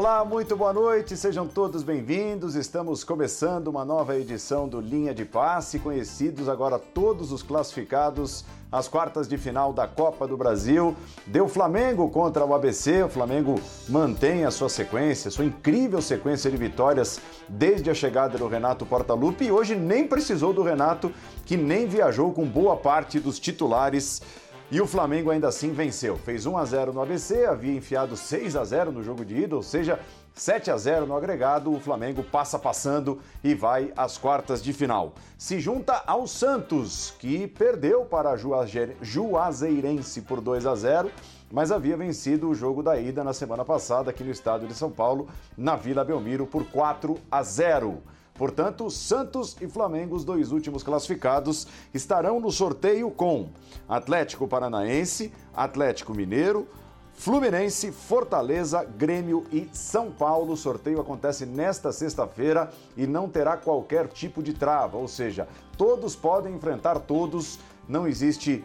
Olá, 0.00 0.24
muito 0.24 0.56
boa 0.56 0.72
noite, 0.72 1.14
sejam 1.14 1.46
todos 1.46 1.82
bem-vindos. 1.82 2.54
Estamos 2.54 3.04
começando 3.04 3.66
uma 3.68 3.84
nova 3.84 4.16
edição 4.16 4.66
do 4.66 4.80
Linha 4.80 5.12
de 5.12 5.26
Passe, 5.26 5.78
conhecidos 5.78 6.48
agora 6.48 6.78
todos 6.78 7.30
os 7.32 7.42
classificados 7.42 8.42
às 8.72 8.88
quartas 8.88 9.28
de 9.28 9.36
final 9.36 9.74
da 9.74 9.86
Copa 9.86 10.26
do 10.26 10.38
Brasil. 10.38 10.96
Deu 11.26 11.46
Flamengo 11.46 12.08
contra 12.08 12.46
o 12.46 12.54
ABC, 12.54 13.02
o 13.02 13.10
Flamengo 13.10 13.60
mantém 13.90 14.46
a 14.46 14.50
sua 14.50 14.70
sequência, 14.70 15.30
sua 15.30 15.44
incrível 15.44 16.00
sequência 16.00 16.50
de 16.50 16.56
vitórias 16.56 17.20
desde 17.46 17.90
a 17.90 17.94
chegada 17.94 18.38
do 18.38 18.48
Renato 18.48 18.86
Portaluppi 18.86 19.44
e 19.44 19.52
hoje 19.52 19.76
nem 19.76 20.08
precisou 20.08 20.54
do 20.54 20.62
Renato, 20.62 21.12
que 21.44 21.58
nem 21.58 21.86
viajou 21.86 22.32
com 22.32 22.46
boa 22.46 22.74
parte 22.74 23.20
dos 23.20 23.38
titulares 23.38 24.22
e 24.70 24.80
o 24.80 24.86
Flamengo 24.86 25.30
ainda 25.30 25.48
assim 25.48 25.72
venceu. 25.72 26.16
Fez 26.16 26.46
1 26.46 26.56
a 26.56 26.64
0 26.64 26.92
no 26.92 27.02
ABC, 27.02 27.44
havia 27.44 27.76
enfiado 27.76 28.16
6 28.16 28.54
a 28.54 28.64
0 28.64 28.92
no 28.92 29.02
jogo 29.02 29.24
de 29.24 29.36
ida, 29.36 29.56
ou 29.56 29.62
seja, 29.62 29.98
7 30.32 30.70
a 30.70 30.76
0 30.76 31.06
no 31.06 31.16
agregado. 31.16 31.72
O 31.72 31.80
Flamengo 31.80 32.22
passa 32.22 32.58
passando 32.58 33.18
e 33.42 33.52
vai 33.54 33.92
às 33.96 34.16
quartas 34.16 34.62
de 34.62 34.72
final. 34.72 35.14
Se 35.36 35.58
junta 35.58 36.02
ao 36.06 36.26
Santos, 36.26 37.12
que 37.18 37.48
perdeu 37.48 38.04
para 38.04 38.30
a 38.30 38.36
Juazeirense 38.36 40.22
por 40.22 40.40
2 40.40 40.66
a 40.66 40.74
0 40.74 41.10
mas 41.52 41.72
havia 41.72 41.96
vencido 41.96 42.48
o 42.48 42.54
jogo 42.54 42.80
da 42.80 42.96
ida 42.98 43.24
na 43.24 43.32
semana 43.32 43.64
passada 43.64 44.10
aqui 44.10 44.22
no 44.22 44.30
estado 44.30 44.68
de 44.68 44.74
São 44.74 44.88
Paulo, 44.88 45.28
na 45.58 45.74
Vila 45.74 46.04
Belmiro, 46.04 46.46
por 46.46 46.64
4 46.64 47.18
a 47.28 47.42
0. 47.42 48.00
Portanto, 48.40 48.88
Santos 48.90 49.54
e 49.60 49.68
Flamengo, 49.68 50.16
os 50.16 50.24
dois 50.24 50.50
últimos 50.50 50.82
classificados, 50.82 51.66
estarão 51.92 52.40
no 52.40 52.50
sorteio 52.50 53.10
com 53.10 53.50
Atlético 53.86 54.48
Paranaense, 54.48 55.30
Atlético 55.54 56.14
Mineiro, 56.14 56.66
Fluminense, 57.12 57.92
Fortaleza, 57.92 58.82
Grêmio 58.82 59.44
e 59.52 59.68
São 59.74 60.10
Paulo. 60.10 60.54
O 60.54 60.56
sorteio 60.56 61.02
acontece 61.02 61.44
nesta 61.44 61.92
sexta-feira 61.92 62.70
e 62.96 63.06
não 63.06 63.28
terá 63.28 63.58
qualquer 63.58 64.08
tipo 64.08 64.42
de 64.42 64.54
trava, 64.54 64.96
ou 64.96 65.06
seja, 65.06 65.46
todos 65.76 66.16
podem 66.16 66.54
enfrentar 66.54 66.98
todos, 67.00 67.58
não 67.86 68.08
existe 68.08 68.64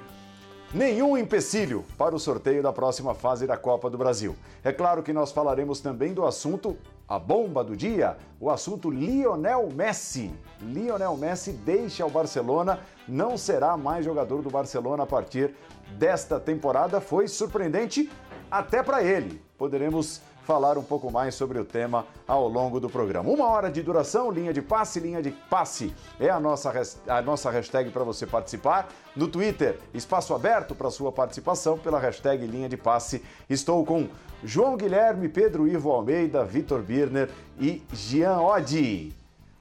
nenhum 0.73 1.17
empecilho 1.17 1.83
para 1.97 2.15
o 2.15 2.19
sorteio 2.19 2.63
da 2.63 2.71
próxima 2.71 3.13
fase 3.13 3.45
da 3.45 3.57
Copa 3.57 3.89
do 3.89 3.97
Brasil. 3.97 4.37
É 4.63 4.71
claro 4.71 5.03
que 5.03 5.11
nós 5.11 5.33
falaremos 5.33 5.81
também 5.81 6.13
do 6.13 6.25
assunto 6.25 6.77
a 7.08 7.20
bomba 7.20 7.64
do 7.64 7.75
dia, 7.75 8.17
o 8.39 8.50
assunto 8.50 8.89
Lionel 8.89 9.70
Messi. 9.73 10.34
Lionel 10.61 11.16
Messi 11.16 11.52
deixa 11.52 12.06
o 12.06 12.09
Barcelona, 12.09 12.80
não 13.08 13.38
será 13.38 13.78
mais 13.78 14.03
jogador 14.03 14.42
do 14.42 14.50
Barcelona 14.50 15.03
a 15.03 15.06
partir 15.08 15.53
desta 15.98 16.39
temporada. 16.39 17.00
Foi 17.00 17.28
surpreendente 17.28 18.09
até 18.50 18.81
para 18.81 19.03
ele. 19.03 19.42
Poderemos 19.58 20.22
falar 20.45 20.77
um 20.77 20.83
pouco 20.83 21.11
mais 21.11 21.33
sobre 21.33 21.59
o 21.59 21.65
tema 21.65 22.05
ao 22.27 22.47
longo 22.47 22.79
do 22.79 22.88
programa. 22.88 23.29
Uma 23.29 23.47
hora 23.47 23.69
de 23.69 23.81
duração, 23.81 24.29
linha 24.29 24.53
de 24.53 24.61
passe, 24.61 24.99
linha 24.99 25.21
de 25.21 25.31
passe 25.31 25.93
é 26.19 26.29
a 26.29 26.39
nossa, 26.39 26.71
a 27.07 27.21
nossa 27.21 27.49
hashtag 27.49 27.89
para 27.89 28.03
você 28.03 28.27
participar. 28.27 28.87
No 29.15 29.27
Twitter, 29.27 29.79
espaço 29.93 30.33
aberto 30.35 30.75
para 30.75 30.91
sua 30.91 31.11
participação 31.11 31.77
pela 31.77 31.99
hashtag 31.99 32.45
linha 32.45 32.69
de 32.69 32.77
passe. 32.77 33.23
Estou 33.49 33.83
com 33.83 34.07
João 34.43 34.77
Guilherme, 34.77 35.27
Pedro 35.27 35.67
Ivo 35.67 35.92
Almeida, 35.92 36.45
Vitor 36.45 36.81
Birner 36.81 37.30
e 37.59 37.83
Jean 37.91 38.39
Oddi. 38.39 39.14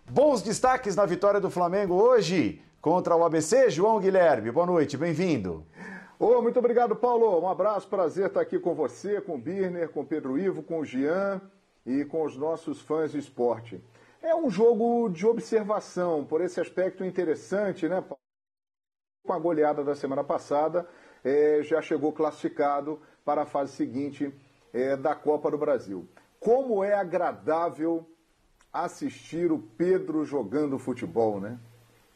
Bons 0.09 0.43
destaques 0.43 0.95
na 0.95 1.07
vitória 1.07 1.41
do 1.41 1.51
Flamengo 1.51 1.95
hoje 1.95 2.61
contra 2.83 3.17
o 3.17 3.25
ABC. 3.25 3.71
João 3.71 3.99
Guilherme, 3.99 4.51
boa 4.51 4.67
noite, 4.67 4.99
bem-vindo. 4.99 5.65
Oh, 6.17 6.41
muito 6.41 6.61
obrigado, 6.61 6.95
Paulo. 6.95 7.41
Um 7.41 7.49
abraço, 7.49 7.89
prazer 7.89 8.29
estar 8.29 8.41
aqui 8.41 8.57
com 8.57 8.73
você, 8.73 9.21
com 9.21 9.35
o 9.35 9.39
Birner, 9.39 9.89
com 9.89 10.03
o 10.03 10.07
Pedro 10.07 10.39
Ivo, 10.39 10.63
com 10.63 10.79
o 10.79 10.85
Jean 10.85 11.41
e 11.85 12.05
com 12.05 12.23
os 12.23 12.37
nossos 12.37 12.81
fãs 12.81 13.11
de 13.11 13.19
esporte. 13.19 13.83
É 14.23 14.33
um 14.35 14.49
jogo 14.49 15.09
de 15.09 15.27
observação, 15.27 16.25
por 16.25 16.41
esse 16.41 16.61
aspecto 16.61 17.05
interessante, 17.05 17.89
né, 17.89 18.01
Paulo? 18.01 18.21
Com 19.27 19.33
a 19.33 19.39
goleada 19.41 19.83
da 19.83 19.97
semana 19.97 20.23
passada, 20.23 20.89
é, 21.25 21.63
já 21.65 21.83
chegou 21.83 22.13
classificado 22.13 23.01
para 23.25 23.43
a 23.43 23.47
fase 23.47 23.73
seguinte 23.73 24.33
é, 24.73 24.97
da 24.97 25.17
Copa 25.17 25.51
do 25.51 25.59
Brasil. 25.59 26.07
Como 26.39 26.85
é 26.85 26.95
agradável 26.95 28.07
assistir 28.73 29.51
o 29.51 29.59
Pedro 29.59 30.25
jogando 30.25 30.79
futebol, 30.79 31.41
né? 31.41 31.59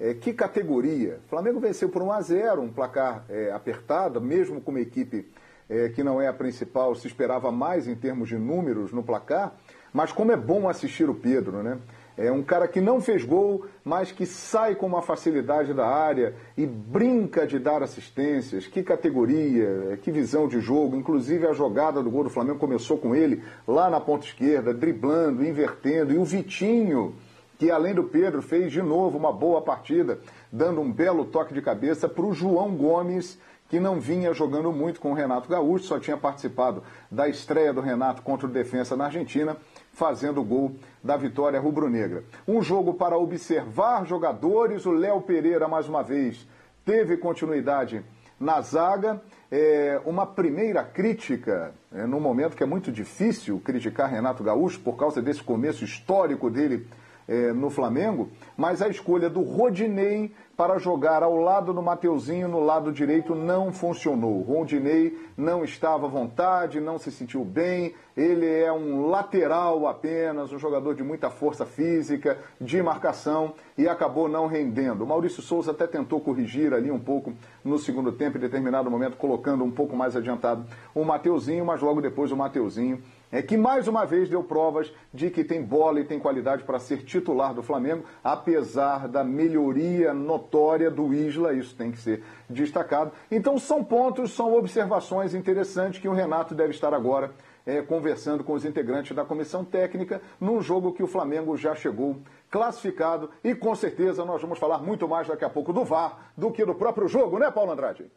É, 0.00 0.14
que 0.14 0.32
categoria? 0.32 1.18
O 1.26 1.28
Flamengo 1.28 1.58
venceu 1.58 1.88
por 1.88 2.02
1 2.02 2.12
a 2.12 2.20
0 2.20 2.62
um 2.62 2.72
placar 2.72 3.24
é, 3.28 3.50
apertado, 3.50 4.20
mesmo 4.20 4.60
com 4.60 4.70
uma 4.70 4.80
equipe 4.80 5.26
é, 5.68 5.88
que 5.88 6.04
não 6.04 6.20
é 6.20 6.28
a 6.28 6.32
principal, 6.32 6.94
se 6.94 7.06
esperava 7.06 7.50
mais 7.50 7.88
em 7.88 7.94
termos 7.94 8.28
de 8.28 8.38
números 8.38 8.92
no 8.92 9.02
placar, 9.02 9.54
mas 9.92 10.12
como 10.12 10.32
é 10.32 10.36
bom 10.36 10.68
assistir 10.68 11.10
o 11.10 11.14
Pedro, 11.14 11.62
né? 11.62 11.78
É 12.16 12.32
um 12.32 12.42
cara 12.42 12.66
que 12.66 12.80
não 12.80 13.00
fez 13.00 13.24
gol, 13.24 13.66
mas 13.84 14.10
que 14.10 14.26
sai 14.26 14.74
com 14.74 14.86
uma 14.86 15.00
facilidade 15.00 15.72
da 15.72 15.86
área 15.86 16.34
e 16.56 16.66
brinca 16.66 17.46
de 17.46 17.60
dar 17.60 17.80
assistências. 17.80 18.66
Que 18.66 18.82
categoria, 18.82 19.96
que 20.02 20.10
visão 20.10 20.48
de 20.48 20.58
jogo. 20.58 20.96
Inclusive 20.96 21.46
a 21.46 21.52
jogada 21.52 22.02
do 22.02 22.10
gol 22.10 22.24
do 22.24 22.30
Flamengo 22.30 22.58
começou 22.58 22.98
com 22.98 23.14
ele 23.14 23.44
lá 23.68 23.88
na 23.88 24.00
ponta 24.00 24.26
esquerda, 24.26 24.74
driblando, 24.74 25.46
invertendo. 25.46 26.12
E 26.12 26.18
o 26.18 26.24
Vitinho, 26.24 27.14
que 27.58 27.70
além 27.70 27.92
do 27.92 28.04
Pedro 28.04 28.40
fez 28.40 28.72
de 28.72 28.80
novo 28.80 29.18
uma 29.18 29.32
boa 29.32 29.60
partida, 29.60 30.20
dando 30.50 30.80
um 30.80 30.90
belo 30.90 31.24
toque 31.24 31.52
de 31.52 31.60
cabeça 31.60 32.08
para 32.08 32.24
o 32.24 32.32
João 32.32 32.70
Gomes, 32.74 33.38
que 33.68 33.80
não 33.80 34.00
vinha 34.00 34.32
jogando 34.32 34.72
muito 34.72 35.00
com 35.00 35.10
o 35.10 35.14
Renato 35.14 35.48
Gaúcho, 35.48 35.84
só 35.84 35.98
tinha 35.98 36.16
participado 36.16 36.82
da 37.10 37.28
estreia 37.28 37.72
do 37.72 37.80
Renato 37.80 38.22
contra 38.22 38.46
o 38.46 38.50
Defensa 38.50 38.96
na 38.96 39.06
Argentina, 39.06 39.56
fazendo 39.92 40.40
o 40.40 40.44
gol 40.44 40.76
da 41.02 41.16
vitória 41.16 41.60
rubro-negra. 41.60 42.22
Um 42.46 42.62
jogo 42.62 42.94
para 42.94 43.18
observar 43.18 44.06
jogadores, 44.06 44.86
o 44.86 44.92
Léo 44.92 45.20
Pereira, 45.20 45.68
mais 45.68 45.88
uma 45.88 46.02
vez, 46.02 46.46
teve 46.84 47.16
continuidade 47.16 48.02
na 48.40 48.60
zaga. 48.60 49.20
É, 49.50 50.00
uma 50.04 50.26
primeira 50.26 50.84
crítica, 50.84 51.74
é, 51.92 52.06
num 52.06 52.20
momento 52.20 52.56
que 52.56 52.62
é 52.62 52.66
muito 52.66 52.92
difícil 52.92 53.60
criticar 53.64 54.10
Renato 54.10 54.44
Gaúcho 54.44 54.78
por 54.80 54.96
causa 54.96 55.20
desse 55.20 55.42
começo 55.42 55.84
histórico 55.84 56.48
dele 56.50 56.86
é, 57.28 57.52
no 57.52 57.68
Flamengo, 57.68 58.30
mas 58.56 58.80
a 58.80 58.88
escolha 58.88 59.28
do 59.28 59.42
Rodinei 59.42 60.32
para 60.56 60.76
jogar 60.76 61.22
ao 61.22 61.36
lado 61.36 61.72
do 61.72 61.80
Mateuzinho 61.80 62.48
no 62.48 62.58
lado 62.58 62.90
direito 62.90 63.32
não 63.32 63.70
funcionou. 63.70 64.42
Rodinei 64.42 65.16
não 65.36 65.62
estava 65.62 66.06
à 66.06 66.08
vontade, 66.08 66.80
não 66.80 66.98
se 66.98 67.12
sentiu 67.12 67.44
bem, 67.44 67.94
ele 68.16 68.44
é 68.44 68.72
um 68.72 69.06
lateral 69.06 69.86
apenas, 69.86 70.52
um 70.52 70.58
jogador 70.58 70.96
de 70.96 71.04
muita 71.04 71.30
força 71.30 71.64
física, 71.64 72.38
de 72.60 72.82
marcação 72.82 73.54
e 73.76 73.86
acabou 73.86 74.28
não 74.28 74.48
rendendo. 74.48 75.04
O 75.04 75.06
Maurício 75.06 75.40
Souza 75.40 75.70
até 75.70 75.86
tentou 75.86 76.18
corrigir 76.18 76.74
ali 76.74 76.90
um 76.90 76.98
pouco 76.98 77.32
no 77.62 77.78
segundo 77.78 78.10
tempo, 78.10 78.38
em 78.38 78.40
determinado 78.40 78.90
momento, 78.90 79.16
colocando 79.16 79.62
um 79.62 79.70
pouco 79.70 79.94
mais 79.94 80.16
adiantado 80.16 80.64
o 80.92 81.04
Mateuzinho, 81.04 81.64
mas 81.64 81.80
logo 81.80 82.00
depois 82.00 82.32
o 82.32 82.36
Mateuzinho 82.36 83.00
é 83.30 83.42
que 83.42 83.56
mais 83.56 83.86
uma 83.86 84.04
vez 84.04 84.28
deu 84.28 84.42
provas 84.42 84.92
de 85.12 85.30
que 85.30 85.44
tem 85.44 85.62
bola 85.62 86.00
e 86.00 86.04
tem 86.04 86.18
qualidade 86.18 86.64
para 86.64 86.78
ser 86.78 87.04
titular 87.04 87.52
do 87.54 87.62
Flamengo, 87.62 88.04
apesar 88.22 89.06
da 89.08 89.22
melhoria 89.22 90.14
notória 90.14 90.90
do 90.90 91.12
Isla, 91.12 91.52
isso 91.52 91.76
tem 91.76 91.90
que 91.90 91.98
ser 91.98 92.22
destacado. 92.48 93.12
Então 93.30 93.58
são 93.58 93.84
pontos, 93.84 94.32
são 94.32 94.54
observações 94.54 95.34
interessantes 95.34 96.00
que 96.00 96.08
o 96.08 96.12
Renato 96.12 96.54
deve 96.54 96.70
estar 96.70 96.94
agora 96.94 97.32
é, 97.66 97.82
conversando 97.82 98.42
com 98.42 98.54
os 98.54 98.64
integrantes 98.64 99.14
da 99.14 99.26
comissão 99.26 99.62
técnica 99.62 100.22
num 100.40 100.62
jogo 100.62 100.92
que 100.92 101.02
o 101.02 101.06
Flamengo 101.06 101.54
já 101.54 101.74
chegou 101.74 102.16
classificado 102.50 103.30
e 103.44 103.54
com 103.54 103.74
certeza 103.74 104.24
nós 104.24 104.40
vamos 104.40 104.58
falar 104.58 104.78
muito 104.78 105.06
mais 105.06 105.28
daqui 105.28 105.44
a 105.44 105.50
pouco 105.50 105.70
do 105.70 105.84
VAR 105.84 106.32
do 106.34 106.50
que 106.50 106.64
do 106.64 106.74
próprio 106.74 107.06
jogo, 107.06 107.38
né, 107.38 107.50
Paulo 107.50 107.72
Andrade? 107.72 108.10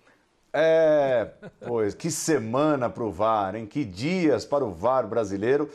É, 0.53 1.29
pois, 1.65 1.93
que 1.93 2.11
semana 2.11 2.89
para 2.89 3.03
o 3.03 3.11
VAR, 3.11 3.55
hein? 3.55 3.65
Que 3.65 3.85
dias 3.85 4.45
para 4.45 4.65
o 4.65 4.71
VAR 4.71 5.07
brasileiro. 5.07 5.69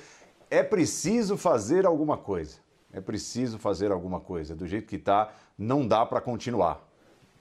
É 0.50 0.62
preciso 0.62 1.36
fazer 1.36 1.86
alguma 1.86 2.16
coisa. 2.16 2.58
É 2.92 3.00
preciso 3.00 3.58
fazer 3.58 3.90
alguma 3.90 4.20
coisa. 4.20 4.54
Do 4.54 4.66
jeito 4.66 4.86
que 4.86 4.96
está, 4.96 5.30
não 5.58 5.86
dá 5.86 6.04
para 6.04 6.20
continuar, 6.20 6.86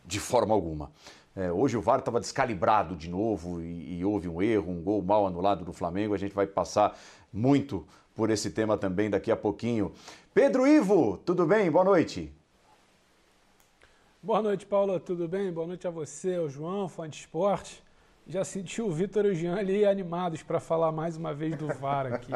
de 0.05 0.19
forma 0.19 0.53
alguma. 0.53 0.91
É, 1.35 1.51
hoje 1.51 1.75
o 1.75 1.81
VAR 1.81 1.99
estava 1.99 2.19
descalibrado 2.19 2.95
de 2.95 3.09
novo 3.09 3.61
e, 3.61 3.99
e, 3.99 4.05
houve 4.05 4.29
um 4.29 4.41
erro, 4.41 4.71
um 4.71 4.81
gol 4.81 5.01
mal 5.01 5.27
anulado 5.27 5.65
do 5.65 5.73
Flamengo. 5.73 6.13
A 6.13 6.17
gente 6.17 6.33
vai 6.33 6.47
passar 6.47 6.97
muito 7.31 7.85
por 8.15 8.29
esse 8.29 8.51
tema 8.51 8.77
também 8.77 9.09
daqui 9.09 9.29
a 9.29 9.35
pouquinho. 9.35 9.91
Pedro 10.33 10.65
Ivo, 10.65 11.17
tudo 11.17 11.45
bem? 11.45 11.69
Boa 11.69 11.83
noite. 11.83 12.33
Boa 14.25 14.41
noite, 14.41 14.65
Paula, 14.65 14.99
tudo 14.99 15.27
bem? 15.27 15.51
Boa 15.51 15.67
noite 15.67 15.87
a 15.87 15.91
você, 15.91 16.37
ao 16.37 16.49
João, 16.49 16.89
fã 16.89 17.07
de 17.07 17.15
esporte. 17.15 17.83
Já 18.25 18.43
senti 18.43 18.81
o 18.81 18.89
Vitor 18.89 19.23
e 19.23 19.29
o 19.29 19.35
Jean 19.35 19.55
ali 19.55 19.85
animados 19.85 20.41
para 20.41 20.59
falar 20.59 20.91
mais 20.91 21.15
uma 21.15 21.31
vez 21.31 21.55
do 21.55 21.67
VAR 21.67 22.07
aqui. 22.11 22.31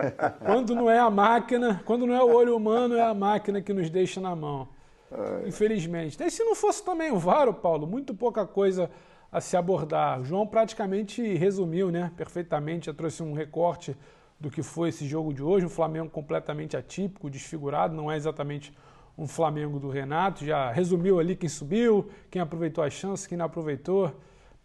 quando 0.42 0.74
não 0.74 0.90
é 0.90 0.98
a 0.98 1.10
máquina, 1.10 1.82
quando 1.84 2.06
não 2.06 2.14
é 2.14 2.24
o 2.24 2.34
olho 2.34 2.56
humano, 2.56 2.94
é 2.94 3.02
a 3.02 3.12
máquina 3.12 3.60
que 3.60 3.74
nos 3.74 3.90
deixa 3.90 4.22
na 4.22 4.34
mão. 4.34 4.66
Infelizmente. 5.46 6.16
E 6.24 6.30
se 6.30 6.42
não 6.42 6.54
fosse 6.54 6.82
também 6.82 7.12
o 7.12 7.18
VAR, 7.18 7.52
Paulo, 7.52 7.86
muito 7.86 8.14
pouca 8.14 8.46
coisa 8.46 8.90
a 9.30 9.38
se 9.38 9.54
abordar. 9.54 10.22
O 10.22 10.24
João 10.24 10.46
praticamente 10.46 11.22
resumiu 11.34 11.90
né, 11.90 12.10
perfeitamente, 12.16 12.86
já 12.86 12.94
trouxe 12.94 13.22
um 13.22 13.34
recorte 13.34 13.94
do 14.40 14.50
que 14.50 14.62
foi 14.62 14.88
esse 14.88 15.06
jogo 15.06 15.34
de 15.34 15.42
hoje. 15.42 15.66
Um 15.66 15.68
Flamengo 15.68 16.08
completamente 16.08 16.74
atípico, 16.74 17.28
desfigurado, 17.28 17.94
não 17.94 18.10
é 18.10 18.16
exatamente 18.16 18.72
um 19.16 19.26
Flamengo 19.26 19.78
do 19.78 19.88
Renato. 19.88 20.44
Já 20.44 20.70
resumiu 20.70 21.18
ali 21.18 21.36
quem 21.36 21.48
subiu, 21.48 22.08
quem 22.30 22.40
aproveitou 22.42 22.82
a 22.82 22.90
chance, 22.90 23.28
quem 23.28 23.38
não 23.38 23.46
aproveitou. 23.46 24.12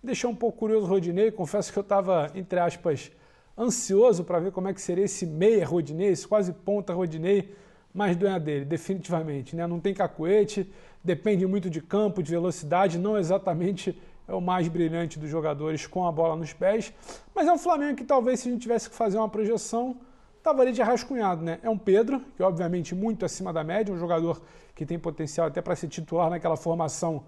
Deixou 0.04 0.32
um 0.32 0.36
pouco 0.36 0.58
curioso 0.58 0.86
o 0.86 0.90
Rodinei. 0.90 1.32
Confesso 1.32 1.72
que 1.72 1.80
eu 1.80 1.82
estava, 1.82 2.32
entre 2.36 2.60
aspas, 2.60 3.12
ansioso 3.58 4.24
para 4.24 4.40
ver 4.40 4.52
como 4.52 4.68
é 4.70 4.74
que 4.74 4.82
seria 4.82 5.06
esse 5.06 5.26
meia 5.26 5.66
Rodinei, 5.66 6.10
esse 6.10 6.28
quase 6.28 6.54
ponta 6.54 6.94
Rodinei, 6.94 7.54
mas 7.94 8.16
não 8.18 8.32
é 8.32 8.40
dele, 8.40 8.66
definitivamente. 8.66 9.56
Né? 9.56 9.68
Não 9.68 9.80
tem 9.80 9.94
cacuete, 9.94 10.72
depende 11.04 11.46
muito 11.46 11.70
de 11.70 11.82
campo, 11.82 12.24
de 12.24 12.32
velocidade, 12.32 12.98
não 12.98 13.18
exatamente 13.18 14.00
é 14.28 14.34
o 14.34 14.40
mais 14.40 14.68
brilhante 14.68 15.20
dos 15.20 15.30
jogadores 15.30 15.88
com 15.88 16.06
a 16.06 16.12
bola 16.12 16.36
nos 16.36 16.54
pés, 16.54 16.94
mas 17.34 17.48
é 17.48 17.52
um 17.52 17.58
Flamengo 17.58 17.98
que 17.98 18.06
talvez 18.06 18.40
se 18.40 18.48
a 18.48 18.52
gente 18.52 18.62
tivesse 18.62 18.90
que 18.90 18.96
fazer 18.96 19.18
uma 19.18 19.28
projeção, 19.28 19.98
estava 20.40 20.62
ali 20.62 20.72
de 20.72 20.82
rascunhado, 20.82 21.44
né? 21.44 21.60
É 21.62 21.70
um 21.70 21.78
Pedro, 21.78 22.22
que 22.36 22.42
obviamente 22.42 22.96
muito 22.96 23.24
acima 23.26 23.54
da 23.54 23.64
média, 23.64 23.94
um 23.94 23.98
jogador 23.98 24.42
que 24.74 24.86
tem 24.86 24.98
potencial 24.98 25.48
até 25.48 25.62
para 25.62 25.76
ser 25.76 25.88
titular 25.88 26.30
naquela 26.30 26.58
formação 26.58 27.24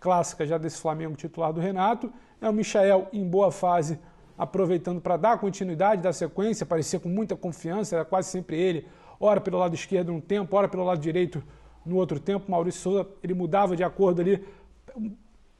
clássica 0.00 0.44
já 0.44 0.58
desse 0.58 0.80
Flamengo 0.80 1.14
titular 1.14 1.52
do 1.52 1.60
Renato. 1.60 2.12
É 2.40 2.48
o 2.48 2.52
Michael 2.52 3.08
em 3.12 3.26
boa 3.26 3.52
fase, 3.52 3.98
aproveitando 4.36 5.00
para 5.00 5.16
dar 5.16 5.38
continuidade, 5.38 6.02
dar 6.02 6.12
sequência, 6.12 6.66
parecia 6.66 6.98
com 6.98 7.08
muita 7.08 7.36
confiança, 7.36 7.96
era 7.96 8.04
quase 8.04 8.30
sempre 8.30 8.58
ele, 8.58 8.88
ora 9.20 9.40
pelo 9.40 9.58
lado 9.58 9.74
esquerdo 9.74 10.12
um 10.12 10.20
tempo, 10.20 10.56
ora 10.56 10.68
pelo 10.68 10.84
lado 10.84 11.00
direito 11.00 11.42
no 11.86 11.96
outro 11.96 12.18
tempo. 12.18 12.50
Maurício 12.50 12.80
Souza, 12.80 13.08
ele 13.22 13.34
mudava 13.34 13.76
de 13.76 13.84
acordo 13.84 14.20
ali 14.20 14.44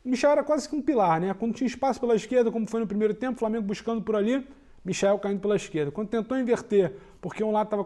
Michel 0.05 0.33
era 0.33 0.45
quase 0.45 0.69
que 0.69 0.77
um 0.77 0.83
pilar, 0.83 1.19
né? 1.19 1.33
Quando 1.33 1.55
tinha 1.55 1.67
espaço 1.67 1.99
pela 1.99 2.15
esquerda, 2.15 2.53
como 2.53 2.69
foi 2.69 2.81
no 2.81 2.87
primeiro 2.87 3.15
tempo, 3.15 3.39
Flamengo 3.39 3.65
buscando 3.65 4.03
por 4.03 4.15
ali, 4.15 4.47
Michel 4.85 5.19
caindo 5.19 5.41
pela 5.41 5.57
esquerda. 5.57 5.91
Quando 5.91 6.09
tentou 6.09 6.39
inverter, 6.39 6.93
porque 7.21 7.43
um 7.43 7.51
lado 7.51 7.67
estava 7.67 7.85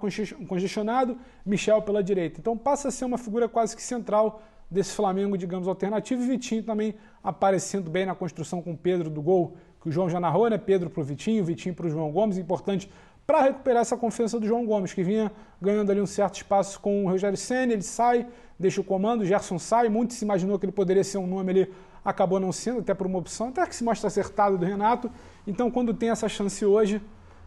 congestionado, 0.49 1.17
Michel 1.47 1.81
pela 1.83 2.03
direita. 2.03 2.41
Então 2.41 2.57
passa 2.57 2.89
a 2.89 2.91
ser 2.91 3.05
uma 3.05 3.17
figura 3.17 3.49
quase 3.49 3.77
que 3.77 3.83
central 3.83 4.43
desse 4.71 4.93
Flamengo, 4.93 5.39
digamos, 5.39 5.69
alternativo. 5.69 6.23
E 6.23 6.27
Vitinho 6.27 6.63
também 6.63 6.95
aparecendo 7.23 7.89
bem 7.91 8.05
na 8.05 8.15
construção 8.15 8.61
com 8.61 8.75
Pedro 8.75 9.09
do 9.09 9.23
gol, 9.23 9.57
que 9.81 9.89
o 9.89 9.93
João 9.93 10.11
já 10.11 10.19
narrou, 10.19 10.51
né? 10.51 10.59
Pedro 10.59 10.91
para 10.91 11.01
o 11.01 11.05
Vitinho, 11.05 11.45
Vitinho 11.45 11.75
para 11.75 11.87
o 11.87 11.91
João 11.91 12.11
Gomes. 12.11 12.37
Importante 12.37 12.91
para 13.25 13.43
recuperar 13.43 13.83
essa 13.83 13.97
confiança 13.97 14.41
do 14.41 14.47
João 14.47 14.67
Gomes, 14.67 14.93
que 14.93 15.05
vinha 15.05 15.31
ganhando 15.61 15.93
ali 15.93 16.01
um 16.01 16.07
certo 16.07 16.37
espaço 16.37 16.81
com 16.81 17.05
o 17.05 17.09
Rogério 17.09 17.37
Senna. 17.37 17.75
Ele 17.75 17.83
sai, 17.83 18.27
deixa 18.59 18.81
o 18.81 18.85
comando, 18.85 19.25
Gerson 19.25 19.59
sai. 19.59 19.89
Muito 19.89 20.15
se 20.15 20.25
imaginou 20.25 20.59
que 20.59 20.67
ele 20.67 20.73
poderia 20.73 21.05
ser 21.05 21.19
um 21.19 21.27
nome 21.27 21.51
ali 21.51 21.73
acabou 22.05 22.41
não 22.41 22.53
sendo, 22.53 22.81
até 22.81 22.95
por 22.95 23.07
uma 23.07 23.19
opção, 23.19 23.49
até 23.49 23.67
que 23.67 23.77
se 23.77 23.85
mostra 23.85 24.07
acertado 24.07 24.57
do 24.57 24.65
Renato. 24.65 25.11
Então, 25.49 25.71
quando 25.71 25.95
tem 25.95 26.11
essa 26.11 26.29
chance 26.29 26.63
hoje, 26.67 27.01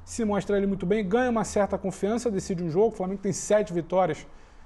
se 0.03 0.25
mostra 0.25 0.57
ele 0.57 0.65
muito 0.65 0.87
bem, 0.87 1.07
ganha 1.07 1.29
uma 1.29 1.43
certa 1.43 1.77
confiança, 1.77 2.31
decide 2.31 2.63
um 2.63 2.69
jogo. 2.69 2.87
O 2.87 2.97
Flamengo 2.97 3.21
tem 3.21 3.31
sete 3.31 3.71
vitórias 3.71 4.25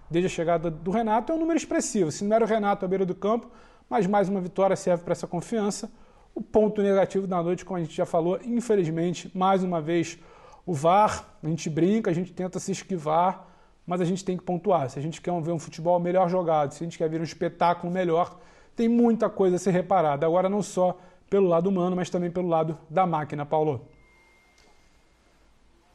desde 0.09 0.27
a 0.27 0.29
chegada 0.29 0.71
do 0.71 0.89
Renato, 0.89 1.33
é 1.33 1.35
um 1.35 1.39
número 1.39 1.57
expressivo. 1.57 2.13
Se 2.13 2.23
não 2.23 2.33
era 2.33 2.45
o 2.45 2.47
Renato 2.47 2.85
à 2.85 2.87
beira 2.87 3.05
do 3.05 3.13
campo, 3.13 3.51
mas 3.89 4.07
mais 4.07 4.29
uma 4.29 4.39
vitória 4.39 4.73
serve 4.77 5.03
para 5.03 5.11
essa 5.11 5.27
confiança. 5.27 5.91
O 6.33 6.41
ponto 6.41 6.81
negativo 6.81 7.27
da 7.27 7.43
noite, 7.43 7.65
como 7.65 7.77
a 7.77 7.81
gente 7.81 7.93
já 7.93 8.05
falou, 8.05 8.39
infelizmente, 8.41 9.29
mais 9.35 9.65
uma 9.65 9.81
vez, 9.81 10.17
o 10.65 10.73
VAR. 10.73 11.25
A 11.43 11.47
gente 11.49 11.69
brinca, 11.69 12.09
a 12.09 12.13
gente 12.13 12.31
tenta 12.31 12.57
se 12.57 12.71
esquivar, 12.71 13.49
mas 13.85 13.99
a 13.99 14.05
gente 14.05 14.23
tem 14.23 14.37
que 14.37 14.43
pontuar. 14.43 14.89
Se 14.89 14.97
a 14.97 15.01
gente 15.01 15.19
quer 15.19 15.41
ver 15.41 15.51
um 15.51 15.59
futebol 15.59 15.99
melhor 15.99 16.29
jogado, 16.29 16.71
se 16.71 16.81
a 16.81 16.85
gente 16.85 16.97
quer 16.97 17.09
ver 17.09 17.19
um 17.19 17.25
espetáculo 17.25 17.91
melhor, 17.91 18.39
tem 18.77 18.87
muita 18.87 19.29
coisa 19.29 19.57
a 19.57 19.59
ser 19.59 19.71
reparada. 19.71 20.25
Agora, 20.25 20.47
não 20.47 20.61
só 20.61 20.97
pelo 21.29 21.47
lado 21.47 21.67
humano, 21.67 21.95
mas 21.95 22.09
também 22.09 22.31
pelo 22.31 22.47
lado 22.47 22.77
da 22.89 23.05
máquina, 23.05 23.45
Paulo. 23.45 23.81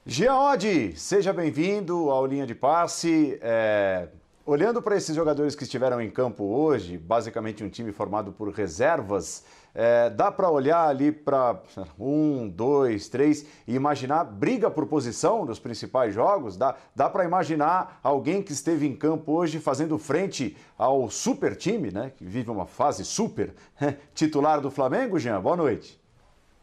Giaodi, 0.05 0.95
seja 0.97 1.33
bem-vindo 1.33 2.11
ao 2.11 2.27
Linha 2.27 2.47
de 2.47 2.55
Passe. 2.55 3.39
É... 3.43 4.09
Olhando 4.45 4.83
para 4.83 4.97
esses 4.97 5.15
jogadores 5.15 5.55
que 5.55 5.63
estiveram 5.63 6.01
em 6.01 6.11
campo 6.11 6.43
hoje, 6.45 6.99
basicamente 6.99 7.63
um 7.63 7.69
time 7.69 7.93
formado 7.93 8.33
por 8.33 8.49
reservas, 8.51 9.45
é, 9.75 10.11
dá 10.11 10.31
para 10.31 10.51
olhar 10.51 10.89
ali 10.89 11.13
para 11.13 11.61
um, 11.99 12.49
dois, 12.49 13.09
três 13.09 13.47
e 13.67 13.75
imaginar 13.75 14.25
briga 14.25 14.71
por 14.71 14.87
posição 14.87 15.45
nos 15.45 15.59
principais 15.59 16.15
jogos? 16.15 16.57
Dá, 16.57 16.77
dá 16.95 17.09
para 17.09 17.25
imaginar 17.25 18.01
alguém 18.03 18.43
que 18.43 18.53
esteve 18.53 18.87
em 18.87 18.97
campo 18.97 19.33
hoje 19.33 19.59
fazendo 19.59 19.99
frente 19.99 20.57
ao 20.77 21.11
super 21.11 21.57
time, 21.57 21.91
né? 21.91 22.13
Que 22.17 22.25
vive 22.25 22.51
uma 22.51 22.67
fase 22.67 23.05
super, 23.05 23.55
titular 24.15 24.61
do 24.61 24.71
Flamengo, 24.71 25.19
Jean? 25.19 25.41
Boa 25.41 25.57
noite. 25.57 26.01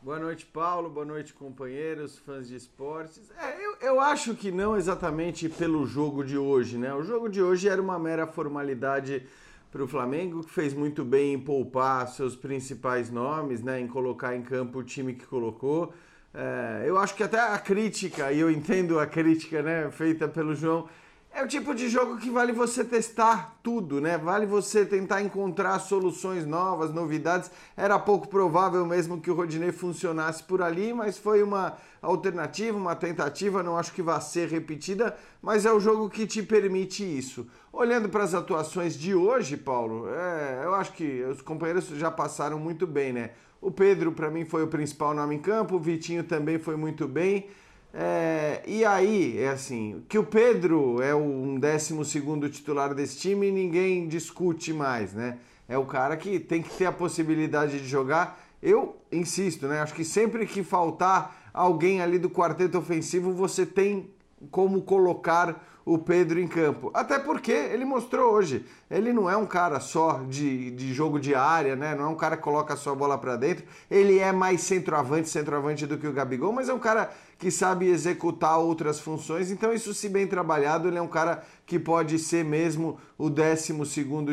Boa 0.01 0.19
noite, 0.19 0.45
Paulo. 0.45 0.89
Boa 0.89 1.05
noite, 1.05 1.33
companheiros, 1.33 2.17
fãs 2.19 2.47
de 2.47 2.55
esportes. 2.55 3.29
É, 3.37 3.65
eu, 3.65 3.75
eu 3.81 3.99
acho 3.99 4.35
que 4.35 4.51
não 4.51 4.77
exatamente 4.77 5.49
pelo 5.49 5.85
jogo 5.85 6.23
de 6.23 6.37
hoje, 6.37 6.77
né? 6.77 6.93
O 6.93 7.03
jogo 7.03 7.27
de 7.27 7.41
hoje 7.41 7.67
era 7.67 7.81
uma 7.81 7.99
mera 7.99 8.25
formalidade 8.25 9.27
para 9.71 9.83
o 9.83 9.87
Flamengo, 9.87 10.43
que 10.43 10.51
fez 10.51 10.73
muito 10.73 11.03
bem 11.03 11.33
em 11.33 11.39
poupar 11.39 12.07
seus 12.07 12.35
principais 12.35 13.11
nomes, 13.11 13.61
né, 13.61 13.79
em 13.79 13.87
colocar 13.87 14.35
em 14.35 14.41
campo 14.41 14.79
o 14.79 14.83
time 14.83 15.13
que 15.13 15.25
colocou. 15.25 15.93
É, 16.33 16.83
eu 16.85 16.97
acho 16.97 17.15
que 17.15 17.23
até 17.23 17.39
a 17.39 17.57
crítica, 17.57 18.31
e 18.31 18.39
eu 18.39 18.49
entendo 18.49 18.99
a 18.99 19.05
crítica 19.05 19.61
né, 19.61 19.89
feita 19.91 20.27
pelo 20.27 20.55
João, 20.55 20.87
é 21.33 21.43
o 21.43 21.47
tipo 21.47 21.75
de 21.75 21.87
jogo 21.87 22.17
que 22.17 22.31
vale 22.31 22.51
você 22.51 22.83
testar 22.83 23.59
tudo, 23.61 24.01
né? 24.01 24.17
Vale 24.17 24.45
você 24.45 24.85
tentar 24.85 25.21
encontrar 25.21 25.77
soluções 25.79 26.45
novas, 26.45 26.91
novidades. 26.91 27.51
Era 27.75 27.99
pouco 27.99 28.27
provável 28.27 28.83
mesmo 28.85 29.21
que 29.21 29.29
o 29.29 29.35
Rodinei 29.35 29.71
funcionasse 29.71 30.41
por 30.43 30.63
ali, 30.63 30.93
mas 30.93 31.17
foi 31.17 31.43
uma 31.43 31.77
alternativa, 32.01 32.75
uma 32.75 32.95
tentativa. 32.95 33.61
Não 33.61 33.77
acho 33.77 33.93
que 33.93 34.01
vá 34.01 34.19
ser 34.19 34.49
repetida, 34.49 35.15
mas 35.39 35.65
é 35.65 35.71
o 35.71 35.79
jogo 35.79 36.09
que 36.09 36.25
te 36.25 36.41
permite 36.41 37.03
isso. 37.03 37.47
Olhando 37.71 38.09
para 38.09 38.23
as 38.23 38.33
atuações 38.33 38.97
de 38.97 39.13
hoje, 39.13 39.57
Paulo, 39.57 40.07
é, 40.09 40.61
eu 40.63 40.73
acho 40.73 40.93
que 40.93 41.23
os 41.23 41.41
companheiros 41.43 41.87
já 41.89 42.09
passaram 42.09 42.57
muito 42.57 42.87
bem, 42.87 43.13
né? 43.13 43.31
O 43.61 43.69
Pedro, 43.69 44.11
para 44.11 44.31
mim, 44.31 44.45
foi 44.45 44.63
o 44.63 44.67
principal 44.67 45.13
nome 45.13 45.35
em 45.35 45.39
campo, 45.39 45.75
o 45.75 45.79
Vitinho 45.79 46.23
também 46.23 46.57
foi 46.57 46.75
muito 46.75 47.07
bem. 47.07 47.47
É, 47.93 48.61
e 48.67 48.85
aí, 48.85 49.39
é 49.39 49.49
assim, 49.49 50.03
que 50.07 50.17
o 50.17 50.23
Pedro 50.23 51.01
é 51.01 51.15
um 51.15 51.59
décimo 51.59 52.03
segundo 52.05 52.49
titular 52.49 52.93
desse 52.93 53.17
time, 53.17 53.51
ninguém 53.51 54.07
discute 54.07 54.73
mais, 54.73 55.13
né? 55.13 55.39
É 55.67 55.77
o 55.77 55.85
cara 55.85 56.15
que 56.15 56.39
tem 56.39 56.61
que 56.61 56.69
ter 56.69 56.85
a 56.85 56.91
possibilidade 56.91 57.79
de 57.79 57.87
jogar. 57.87 58.39
Eu 58.61 58.95
insisto, 59.11 59.67
né? 59.67 59.81
Acho 59.81 59.93
que 59.93 60.03
sempre 60.03 60.45
que 60.45 60.63
faltar 60.63 61.49
alguém 61.53 62.01
ali 62.01 62.19
do 62.19 62.29
quarteto 62.29 62.77
ofensivo, 62.77 63.33
você 63.33 63.65
tem 63.65 64.09
como 64.51 64.81
colocar 64.81 65.63
o 65.87 65.97
Pedro 65.97 66.37
em 66.37 66.47
campo. 66.49 66.91
Até 66.93 67.17
porque 67.17 67.49
ele 67.49 67.85
mostrou 67.85 68.33
hoje, 68.33 68.65
ele 68.91 69.13
não 69.13 69.29
é 69.29 69.37
um 69.37 69.45
cara 69.45 69.79
só 69.79 70.21
de, 70.27 70.69
de 70.71 70.93
jogo 70.93 71.17
de 71.17 71.33
área, 71.33 71.77
né? 71.77 71.95
Não 71.95 72.03
é 72.03 72.07
um 72.09 72.15
cara 72.15 72.35
que 72.35 72.43
coloca 72.43 72.73
a 72.73 72.77
sua 72.77 72.93
bola 72.93 73.17
para 73.17 73.37
dentro. 73.37 73.63
Ele 73.89 74.19
é 74.19 74.33
mais 74.33 74.59
centroavante, 74.59 75.29
centroavante 75.29 75.87
do 75.87 75.97
que 75.97 76.05
o 76.05 76.11
Gabigol, 76.11 76.51
mas 76.51 76.67
é 76.67 76.73
um 76.73 76.79
cara 76.79 77.09
que 77.39 77.49
sabe 77.49 77.87
executar 77.87 78.59
outras 78.59 78.99
funções. 78.99 79.49
Então, 79.49 79.71
isso 79.71 79.93
se 79.93 80.09
bem 80.09 80.27
trabalhado, 80.27 80.89
ele 80.89 80.97
é 80.97 81.01
um 81.01 81.07
cara 81.07 81.41
que 81.65 81.79
pode 81.79 82.19
ser 82.19 82.43
mesmo 82.43 82.99
o 83.17 83.29
12 83.29 83.73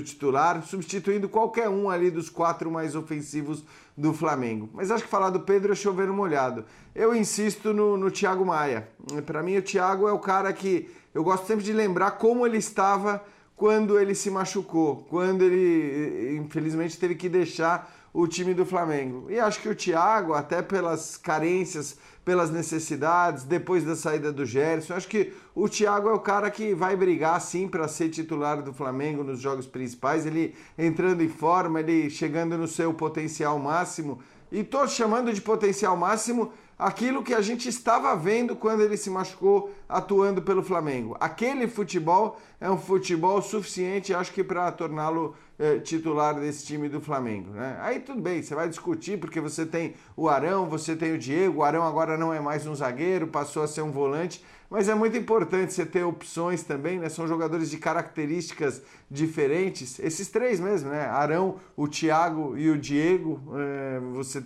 titular, 0.03 0.61
substituindo 0.65 1.29
qualquer 1.29 1.69
um 1.69 1.89
ali 1.89 2.11
dos 2.11 2.29
quatro 2.29 2.69
mais 2.69 2.97
ofensivos 2.97 3.63
do 3.97 4.13
Flamengo. 4.13 4.69
Mas 4.73 4.91
acho 4.91 5.05
que 5.05 5.11
falar 5.11 5.31
do 5.31 5.41
Pedro 5.41 5.73
é 5.73 5.77
chover 5.77 6.09
molhado. 6.09 6.65
Eu 6.95 7.15
insisto 7.15 7.73
no, 7.73 7.97
no 7.97 8.11
Thiago 8.11 8.45
Maia. 8.45 8.89
Para 9.25 9.43
mim, 9.43 9.57
o 9.57 9.63
Thiago 9.63 10.09
é 10.09 10.13
o 10.13 10.19
cara 10.19 10.53
que 10.53 10.89
eu 11.14 11.23
gosto 11.23 11.47
sempre 11.47 11.64
de 11.64 11.73
lembrar 11.73 12.12
como 12.12 12.44
ele 12.44 12.59
estava 12.59 13.25
quando 13.56 13.99
ele 13.99 14.14
se 14.14 14.30
machucou, 14.30 15.06
quando 15.09 15.42
ele 15.42 16.37
infelizmente 16.37 16.99
teve 16.99 17.14
que 17.14 17.28
deixar 17.28 17.90
o 18.12 18.28
time 18.28 18.54
do 18.54 18.64
Flamengo. 18.64 19.30
E 19.30 19.40
acho 19.40 19.61
que 19.61 19.68
o 19.68 19.75
Thiago, 19.75 20.35
até 20.35 20.62
pelas 20.62 21.16
carências, 21.16 21.97
pelas 22.25 22.50
necessidades, 22.50 23.42
depois 23.42 23.85
da 23.85 23.97
saída 23.97 24.33
do 24.33 24.47
Gerson, 24.47 24.94
acho 24.94 25.09
que 25.09 25.33
o 25.54 25.68
Thiago 25.68 26.09
é 26.09 26.12
o 26.12 26.21
cara 26.21 26.50
que 26.50 26.75
vai 26.75 26.97
brigar 26.97 27.40
sim 27.40 27.68
para 27.68 27.88
ser 27.88 28.09
titular 28.09 28.62
do 28.62 28.73
Flamengo 28.73 29.25
nos 29.25 29.40
jogos 29.40 29.66
principais, 29.66 30.25
ele 30.26 30.54
entrando 30.78 31.23
em 31.23 31.28
forma, 31.28 31.80
ele 31.80 32.09
chegando 32.09 32.56
no 32.56 32.68
seu 32.68 32.94
potencial 32.94 33.59
máximo. 33.59 34.21
E 34.50 34.62
tô 34.62 34.87
chamando 34.87 35.33
de 35.33 35.40
potencial 35.40 35.97
máximo 35.97 36.52
aquilo 36.78 37.23
que 37.23 37.35
a 37.35 37.40
gente 37.40 37.69
estava 37.69 38.14
vendo 38.16 38.57
quando 38.57 38.83
ele 38.83 38.97
se 38.97 39.11
machucou 39.11 39.73
atuando 39.88 40.43
pelo 40.43 40.62
Flamengo. 40.62 41.16
Aquele 41.21 41.69
futebol 41.69 42.40
é 42.61 42.71
um 42.71 42.78
futebol 42.78 43.40
suficiente, 43.43 44.14
acho 44.14 44.33
que, 44.33 44.43
para 44.43 44.71
torná-lo 44.73 45.35
eh, 45.59 45.78
titular 45.78 46.35
desse 46.35 46.66
time 46.66 46.88
do 46.88 47.00
Flamengo. 47.00 47.52
Né? 47.52 47.78
Aí 47.81 48.00
tudo 48.00 48.21
bem, 48.21 48.43
você 48.43 48.54
vai 48.54 48.69
discutir 48.69 49.19
porque 49.19 49.40
você 49.40 49.64
tem 49.64 49.95
o 50.16 50.28
Arão, 50.28 50.69
você 50.69 50.97
tem 50.97 51.12
o 51.12 51.19
Diego. 51.19 51.61
O 51.61 51.62
Arão 51.62 51.85
agora 51.85 52.19
não 52.19 52.33
é 52.33 52.40
mais 52.40 52.66
um 52.66 52.75
zagueiro, 52.75 53.28
passou 53.28 53.62
a 53.62 53.69
ser 53.69 53.83
um 53.83 53.93
volante. 53.93 54.45
Mas 54.69 54.88
é 54.88 54.95
muito 54.95 55.16
importante 55.16 55.73
você 55.73 55.87
ter 55.87 56.02
opções 56.02 56.64
também, 56.64 56.99
né? 56.99 57.09
São 57.09 57.28
jogadores 57.28 57.71
de 57.71 57.76
características 57.76 58.83
diferentes. 59.09 60.00
Esses 60.00 60.26
três 60.28 60.59
mesmo, 60.59 60.90
né? 60.90 61.04
Arão, 61.07 61.57
o 61.76 61.87
Thiago 61.87 62.59
e 62.59 62.69
o 62.69 62.76
Diego. 62.76 63.40
Eh, 63.54 64.00
você 64.12 64.43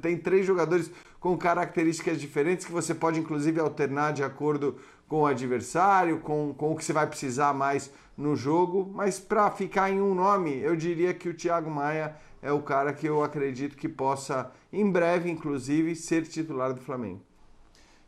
tem 0.00 0.16
três 0.16 0.46
jogadores 0.46 0.90
com 1.18 1.36
características 1.36 2.20
diferentes 2.20 2.66
que 2.66 2.72
você 2.72 2.94
pode 2.94 3.20
inclusive 3.20 3.60
alternar 3.60 4.12
de 4.12 4.22
acordo 4.22 4.76
com 5.08 5.20
o 5.22 5.26
adversário, 5.26 6.20
com, 6.20 6.54
com 6.54 6.72
o 6.72 6.76
que 6.76 6.84
você 6.84 6.92
vai 6.92 7.06
precisar 7.06 7.52
mais 7.52 7.92
no 8.16 8.34
jogo. 8.34 8.90
Mas 8.94 9.18
para 9.18 9.50
ficar 9.50 9.90
em 9.90 10.00
um 10.00 10.14
nome, 10.14 10.58
eu 10.58 10.74
diria 10.74 11.12
que 11.12 11.28
o 11.28 11.34
Thiago 11.34 11.70
Maia 11.70 12.16
é 12.40 12.50
o 12.50 12.62
cara 12.62 12.92
que 12.92 13.06
eu 13.06 13.22
acredito 13.22 13.76
que 13.76 13.88
possa, 13.88 14.50
em 14.72 14.90
breve, 14.90 15.30
inclusive, 15.30 15.94
ser 15.94 16.22
titular 16.22 16.72
do 16.72 16.80
Flamengo. 16.80 17.20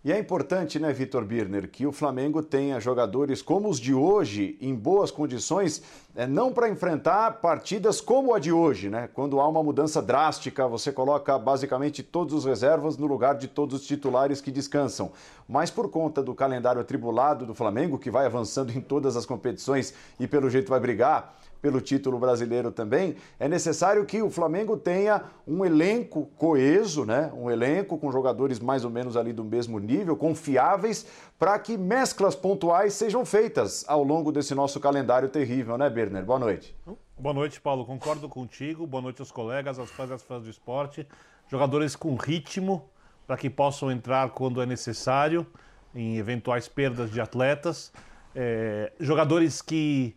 E 0.04 0.12
é 0.12 0.18
importante, 0.18 0.78
né, 0.78 0.92
Vitor 0.92 1.24
Birner, 1.24 1.66
que 1.66 1.86
o 1.86 1.90
Flamengo 1.90 2.42
tenha 2.42 2.78
jogadores 2.78 3.40
como 3.40 3.70
os 3.70 3.80
de 3.80 3.94
hoje, 3.94 4.54
em 4.60 4.74
boas 4.74 5.10
condições, 5.10 5.82
é, 6.14 6.26
não 6.26 6.52
para 6.52 6.68
enfrentar 6.68 7.40
partidas 7.40 8.02
como 8.02 8.34
a 8.34 8.38
de 8.38 8.52
hoje, 8.52 8.90
né? 8.90 9.08
Quando 9.14 9.40
há 9.40 9.48
uma 9.48 9.62
mudança 9.62 10.02
drástica, 10.02 10.68
você 10.68 10.92
coloca 10.92 11.38
basicamente 11.38 12.02
todos 12.02 12.34
os 12.34 12.44
reservas 12.44 12.98
no 12.98 13.06
lugar 13.06 13.38
de 13.38 13.48
todos 13.48 13.80
os 13.80 13.86
titulares 13.86 14.42
que 14.42 14.50
descansam. 14.50 15.10
Mas 15.48 15.70
por 15.70 15.88
conta 15.90 16.22
do 16.22 16.34
calendário 16.34 16.82
atribulado 16.82 17.46
do 17.46 17.54
Flamengo, 17.54 17.98
que 17.98 18.10
vai 18.10 18.26
avançando 18.26 18.76
em 18.76 18.82
todas 18.82 19.16
as 19.16 19.24
competições 19.24 19.94
e 20.20 20.26
pelo 20.26 20.50
jeito 20.50 20.68
vai 20.68 20.80
brigar 20.80 21.34
pelo 21.64 21.80
título 21.80 22.18
brasileiro 22.18 22.70
também, 22.70 23.16
é 23.40 23.48
necessário 23.48 24.04
que 24.04 24.20
o 24.20 24.28
Flamengo 24.28 24.76
tenha 24.76 25.22
um 25.48 25.64
elenco 25.64 26.26
coeso, 26.36 27.06
né? 27.06 27.32
Um 27.34 27.50
elenco 27.50 27.96
com 27.96 28.12
jogadores 28.12 28.60
mais 28.60 28.84
ou 28.84 28.90
menos 28.90 29.16
ali 29.16 29.32
do 29.32 29.42
mesmo 29.42 29.78
nível, 29.78 30.14
confiáveis, 30.14 31.06
para 31.38 31.58
que 31.58 31.78
mesclas 31.78 32.36
pontuais 32.36 32.92
sejam 32.92 33.24
feitas 33.24 33.82
ao 33.88 34.04
longo 34.04 34.30
desse 34.30 34.54
nosso 34.54 34.78
calendário 34.78 35.30
terrível, 35.30 35.78
né, 35.78 35.88
Berner? 35.88 36.22
Boa 36.22 36.38
noite. 36.38 36.76
Boa 37.18 37.32
noite, 37.32 37.58
Paulo. 37.62 37.86
Concordo 37.86 38.28
contigo. 38.28 38.86
Boa 38.86 39.00
noite 39.00 39.22
aos 39.22 39.32
colegas, 39.32 39.78
aos 39.78 39.90
fãs 39.90 40.10
e 40.10 40.12
às 40.12 40.22
fãs 40.22 40.42
do 40.42 40.50
esporte. 40.50 41.08
Jogadores 41.48 41.96
com 41.96 42.14
ritmo 42.14 42.90
para 43.26 43.38
que 43.38 43.48
possam 43.48 43.90
entrar 43.90 44.28
quando 44.32 44.60
é 44.60 44.66
necessário 44.66 45.46
em 45.94 46.18
eventuais 46.18 46.68
perdas 46.68 47.10
de 47.10 47.22
atletas. 47.22 47.90
É, 48.34 48.92
jogadores 49.00 49.62
que 49.62 50.14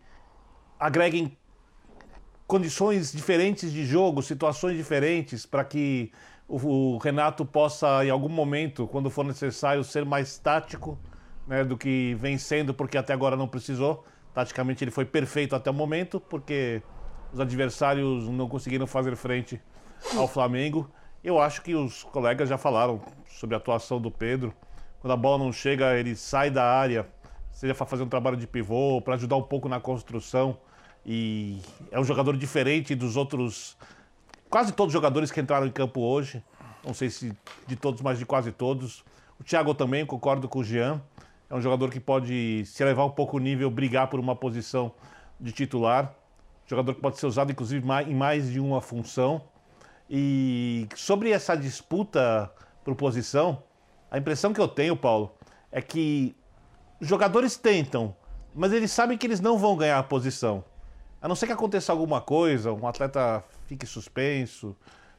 agreguem 0.80 1.38
condições 2.48 3.12
diferentes 3.12 3.72
de 3.74 3.86
jogo, 3.86 4.22
situações 4.24 4.78
diferentes, 4.78 5.46
para 5.46 5.66
que 5.66 6.12
o, 6.48 6.98
Renato 6.98 7.46
possa, 7.46 8.06
em 8.06 8.10
algum 8.10 8.30
momento, 8.30 8.88
quando 8.88 9.10
for 9.10 9.26
necessário, 9.26 9.84
ser 9.84 10.06
mais 10.06 10.38
tático 10.38 10.98
né, 11.46 11.64
do 11.64 11.78
que 11.78 12.16
vem 12.18 12.38
sendo, 12.38 12.74
porque 12.74 12.98
até 12.98 13.12
agora 13.12 13.36
não 13.36 13.48
precisou. 13.48 14.06
Taticamente 14.34 14.84
ele 14.84 14.92
foi 14.92 15.04
perfeito 15.04 15.56
até 15.56 15.70
o 15.70 15.74
momento, 15.74 16.20
porque 16.22 16.82
os 17.34 17.40
adversários 17.40 18.30
não 18.30 18.48
conseguiram 18.48 18.88
fazer 18.88 19.16
frente 19.18 19.62
ao 20.16 20.28
Flamengo. 20.28 20.90
Eu 21.22 21.42
acho 21.42 21.62
que 21.62 21.76
os 21.76 22.04
colegas 22.04 22.48
já 22.48 22.58
falaram 22.58 23.02
sobre 23.28 23.56
a 23.56 23.58
atuação 23.58 24.00
do 24.00 24.10
Pedro. 24.10 24.54
Quando 25.02 25.12
a 25.12 25.18
bola 25.18 25.44
não 25.44 25.52
chega, 25.52 25.98
ele 25.98 26.16
sai 26.16 26.50
da 26.50 26.64
área, 26.64 27.08
seja 27.52 27.76
para 27.76 27.86
fazer 27.86 28.04
um 28.04 28.10
trabalho 28.10 28.38
de 28.38 28.48
pivô, 28.48 29.02
para 29.02 29.16
ajudar 29.16 29.36
um 29.36 29.44
pouco 29.44 29.68
na 29.68 29.82
construção 29.82 30.58
e 31.08 31.62
é 31.90 31.98
um 31.98 32.04
jogador 32.04 32.36
diferente 32.36 32.94
dos 32.94 33.16
outros, 33.16 33.78
quase 34.50 34.74
todos 34.74 34.90
os 34.90 34.94
jogadores 34.94 35.32
que 35.32 35.40
entraram 35.40 35.66
em 35.66 35.72
campo 35.72 36.02
hoje. 36.02 36.44
Não 36.86 36.94
sei 36.94 37.10
se 37.10 37.34
de 37.66 37.78
todos, 37.78 38.02
mas 38.02 38.20
de 38.20 38.26
quase 38.26 38.52
todos. 38.52 39.06
O 39.40 39.44
Thiago 39.44 39.74
também, 39.74 40.06
concordo 40.06 40.50
com 40.50 40.60
o 40.60 40.64
Jean. 40.64 41.02
É 41.50 41.56
um 41.56 41.62
jogador 41.62 41.90
que 41.90 42.00
pode 42.00 42.66
se 42.66 42.84
elevar 42.84 43.06
um 43.06 43.12
pouco 43.12 43.38
o 43.38 43.40
nível, 43.40 43.72
brigar 43.72 44.10
por 44.10 44.20
uma 44.20 44.36
posição 44.36 44.92
de 45.40 45.54
titular. 45.54 46.14
Jogador 46.66 46.94
que 46.94 47.00
pode 47.00 47.18
ser 47.18 47.26
usado, 47.26 47.54
inclusive, 47.54 47.88
em 48.06 48.14
mais 48.14 48.52
de 48.52 48.60
uma 48.60 48.82
função. 48.82 49.42
E 50.10 50.90
sobre 50.94 51.32
essa 51.32 51.56
disputa 51.56 52.52
por 52.84 52.96
posição, 52.96 53.64
a 54.12 54.18
impressão 54.18 54.52
que 54.52 54.60
eu 54.60 54.68
tenho, 54.68 54.98
Paulo, 54.98 55.34
é 55.72 55.82
que 55.82 56.36
jogadores 57.00 57.56
tentam, 57.56 58.14
mas 58.54 58.74
eles 58.74 58.92
sabem 58.92 59.18
que 59.18 59.26
eles 59.26 59.40
não 59.40 59.58
vão 59.58 59.78
ganhar 59.78 60.00
a 60.00 60.04
posição. 60.04 60.66
A 61.22 61.28
não 61.28 61.36
ser 61.36 61.48
que 61.48 61.54
aconteça 61.54 61.92
alguma 61.92 62.22
coisa, 62.22 62.72
um 62.72 62.88
atleta 62.88 63.44
fique 63.66 63.86
suspenso, 63.86 64.76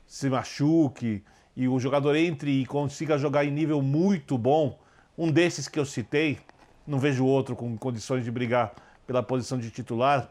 se 0.07 0.31
machuque 0.31 1.25
e 1.57 1.67
o 1.67 1.79
jogador 1.81 2.15
entre 2.15 2.63
e 2.63 2.67
consiga 2.67 3.19
jogar 3.19 3.45
em 3.45 3.51
nível 3.51 3.83
muito 3.83 4.39
bom, 4.39 4.79
um 5.17 5.31
desses 5.31 5.67
que 5.67 5.79
eu 5.79 5.85
citei, 5.85 6.39
não 6.87 6.99
vejo 6.99 7.27
outro 7.27 7.57
com 7.57 7.77
condições 7.77 8.25
de 8.25 8.31
brigar 8.31 8.73
pela 9.07 9.23
posição 9.23 9.59
de 9.59 9.71
titular, 9.71 10.31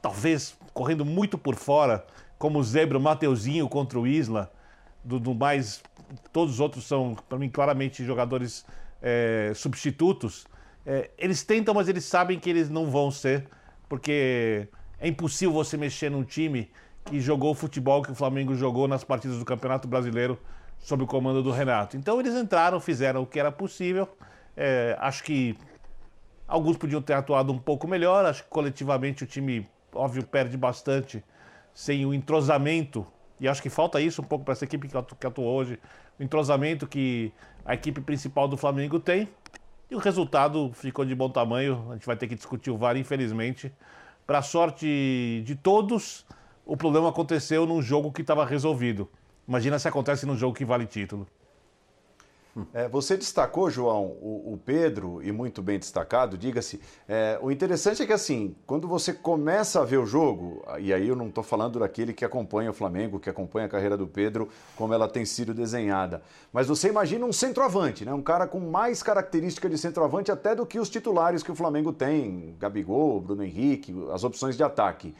talvez 0.00 0.56
correndo 0.72 1.04
muito 1.04 1.36
por 1.36 1.56
fora, 1.56 2.06
como 2.38 2.60
o 2.60 2.64
Zebra, 2.64 2.96
o 2.96 3.00
Mateuzinho 3.00 3.68
contra 3.68 3.98
o 3.98 4.06
Isla, 4.06 4.50
do, 5.04 5.18
do 5.18 5.34
mais. 5.34 5.82
Todos 6.32 6.54
os 6.54 6.60
outros 6.60 6.84
são, 6.84 7.16
para 7.28 7.38
mim, 7.38 7.48
claramente 7.48 8.04
jogadores 8.04 8.64
é, 9.02 9.52
substitutos. 9.54 10.46
É, 10.86 11.10
eles 11.18 11.42
tentam, 11.42 11.74
mas 11.74 11.88
eles 11.88 12.04
sabem 12.04 12.38
que 12.38 12.48
eles 12.48 12.70
não 12.70 12.86
vão 12.86 13.10
ser, 13.10 13.46
porque 13.88 14.68
é 15.00 15.08
impossível 15.08 15.52
você 15.52 15.76
mexer 15.76 16.10
num 16.10 16.22
time 16.22 16.70
que 17.04 17.20
jogou 17.20 17.52
o 17.52 17.54
futebol 17.54 18.02
que 18.02 18.12
o 18.12 18.14
Flamengo 18.14 18.54
jogou 18.54 18.86
nas 18.86 19.02
partidas 19.02 19.38
do 19.38 19.44
Campeonato 19.44 19.88
Brasileiro 19.88 20.38
sob 20.78 21.02
o 21.02 21.06
comando 21.06 21.42
do 21.42 21.50
Renato. 21.50 21.96
Então 21.96 22.20
eles 22.20 22.34
entraram, 22.34 22.78
fizeram 22.78 23.22
o 23.22 23.26
que 23.26 23.40
era 23.40 23.50
possível. 23.50 24.08
É, 24.56 24.96
acho 25.00 25.24
que 25.24 25.56
alguns 26.46 26.76
podiam 26.76 27.00
ter 27.00 27.14
atuado 27.14 27.52
um 27.52 27.58
pouco 27.58 27.88
melhor. 27.88 28.24
Acho 28.26 28.44
que 28.44 28.50
coletivamente 28.50 29.24
o 29.24 29.26
time, 29.26 29.66
óbvio, 29.94 30.22
perde 30.22 30.56
bastante 30.56 31.24
sem 31.72 32.04
o 32.04 32.12
entrosamento. 32.12 33.06
E 33.38 33.48
acho 33.48 33.62
que 33.62 33.70
falta 33.70 34.00
isso 34.00 34.20
um 34.20 34.24
pouco 34.24 34.44
para 34.44 34.52
essa 34.52 34.64
equipe 34.64 34.86
que 34.88 35.26
atuou 35.26 35.48
hoje. 35.48 35.78
O 36.18 36.22
entrosamento 36.22 36.86
que 36.86 37.32
a 37.64 37.74
equipe 37.74 38.02
principal 38.02 38.46
do 38.46 38.56
Flamengo 38.56 39.00
tem. 39.00 39.28
E 39.90 39.94
o 39.94 39.98
resultado 39.98 40.70
ficou 40.74 41.04
de 41.06 41.14
bom 41.14 41.30
tamanho. 41.30 41.86
A 41.90 41.94
gente 41.94 42.06
vai 42.06 42.16
ter 42.16 42.28
que 42.28 42.34
discutir 42.34 42.70
o 42.70 42.76
VAR, 42.76 42.96
infelizmente. 42.96 43.72
Para 44.30 44.42
sorte 44.42 45.42
de 45.44 45.56
todos, 45.56 46.24
o 46.64 46.76
problema 46.76 47.08
aconteceu 47.08 47.66
num 47.66 47.82
jogo 47.82 48.12
que 48.12 48.20
estava 48.20 48.46
resolvido. 48.46 49.10
Imagina 49.48 49.76
se 49.76 49.88
acontece 49.88 50.24
num 50.24 50.36
jogo 50.36 50.54
que 50.54 50.64
vale 50.64 50.86
título. 50.86 51.26
É, 52.74 52.88
você 52.88 53.16
destacou, 53.16 53.70
João, 53.70 54.06
o, 54.20 54.52
o, 54.54 54.60
Pedro, 54.64 55.22
e 55.22 55.30
muito 55.30 55.62
bem 55.62 55.78
destacado, 55.78 56.36
diga-se. 56.36 56.80
É, 57.08 57.38
o 57.40 57.50
interessante 57.50 58.02
é 58.02 58.06
que, 58.06 58.12
assim, 58.12 58.56
quando 58.66 58.88
você 58.88 59.12
começa 59.12 59.80
a 59.80 59.84
ver 59.84 59.98
o 59.98 60.06
jogo, 60.06 60.64
e 60.78 60.92
aí 60.92 61.08
eu 61.08 61.14
não 61.14 61.28
estou 61.28 61.44
falando 61.44 61.78
daquele 61.78 62.12
que 62.12 62.24
acompanha 62.24 62.70
o 62.70 62.74
Flamengo, 62.74 63.20
que 63.20 63.30
acompanha 63.30 63.66
a 63.66 63.68
carreira 63.68 63.96
do 63.96 64.06
Pedro, 64.06 64.48
como 64.76 64.92
ela 64.92 65.08
tem 65.08 65.24
sido 65.24 65.54
desenhada, 65.54 66.22
mas 66.52 66.66
você 66.66 66.88
imagina 66.88 67.24
um 67.24 67.32
centroavante, 67.32 68.04
né? 68.04 68.12
um 68.12 68.22
cara 68.22 68.46
com 68.46 68.60
mais 68.60 69.02
característica 69.02 69.68
de 69.68 69.78
centroavante 69.78 70.32
até 70.32 70.54
do 70.54 70.66
que 70.66 70.78
os 70.78 70.90
titulares 70.90 71.42
que 71.42 71.52
o 71.52 71.54
Flamengo 71.54 71.92
tem, 71.92 72.56
Gabigol, 72.58 73.20
Bruno 73.20 73.44
Henrique, 73.44 73.94
as 74.12 74.24
opções 74.24 74.56
de 74.56 74.62
ataque. 74.62 75.14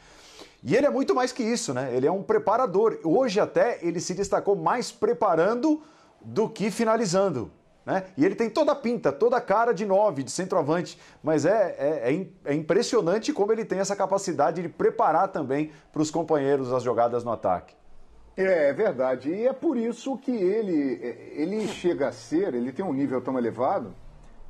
E 0.63 0.75
ele 0.75 0.85
é 0.85 0.89
muito 0.89 1.15
mais 1.15 1.31
que 1.31 1.41
isso, 1.41 1.73
né? 1.73 1.95
Ele 1.95 2.05
é 2.05 2.11
um 2.11 2.21
preparador. 2.21 2.99
Hoje 3.03 3.39
até 3.39 3.79
ele 3.81 3.99
se 3.99 4.13
destacou 4.13 4.55
mais 4.55 4.91
preparando 4.91 5.81
do 6.23 6.49
que 6.49 6.71
finalizando. 6.71 7.51
Né? 7.85 8.03
E 8.15 8.23
ele 8.23 8.35
tem 8.35 8.49
toda 8.49 8.73
a 8.73 8.75
pinta, 8.75 9.11
toda 9.11 9.37
a 9.37 9.41
cara 9.41 9.73
de 9.73 9.85
nove, 9.85 10.23
de 10.23 10.31
centroavante, 10.31 10.99
mas 11.23 11.45
é, 11.45 11.75
é, 11.79 12.13
é, 12.13 12.27
é 12.51 12.53
impressionante 12.53 13.33
como 13.33 13.51
ele 13.51 13.65
tem 13.65 13.79
essa 13.79 13.95
capacidade 13.95 14.61
de 14.61 14.69
preparar 14.69 15.29
também 15.29 15.71
para 15.91 16.01
os 16.01 16.11
companheiros 16.11 16.71
as 16.71 16.83
jogadas 16.83 17.23
no 17.23 17.31
ataque. 17.31 17.75
É, 18.37 18.69
é 18.69 18.73
verdade, 18.73 19.29
e 19.29 19.47
é 19.47 19.53
por 19.53 19.75
isso 19.75 20.17
que 20.17 20.31
ele, 20.31 20.99
ele 21.35 21.67
chega 21.67 22.07
a 22.07 22.11
ser, 22.11 22.53
ele 22.53 22.71
tem 22.71 22.85
um 22.85 22.93
nível 22.93 23.19
tão 23.19 23.37
elevado, 23.37 23.93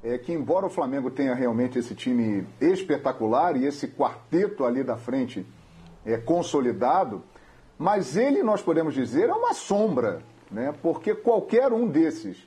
é 0.03 0.17
que 0.17 0.31
embora 0.33 0.65
o 0.65 0.69
Flamengo 0.69 1.09
tenha 1.09 1.33
realmente 1.33 1.79
esse 1.79 1.95
time 1.95 2.47
espetacular 2.59 3.55
e 3.55 3.65
esse 3.65 3.87
quarteto 3.87 4.65
ali 4.65 4.83
da 4.83 4.97
frente 4.97 5.45
é, 6.05 6.17
consolidado, 6.17 7.23
mas 7.77 8.15
ele, 8.15 8.43
nós 8.43 8.61
podemos 8.61 8.93
dizer, 8.93 9.29
é 9.29 9.33
uma 9.33 9.53
sombra 9.53 10.21
né? 10.51 10.74
porque 10.81 11.15
qualquer 11.15 11.72
um 11.72 11.88
desses 11.88 12.38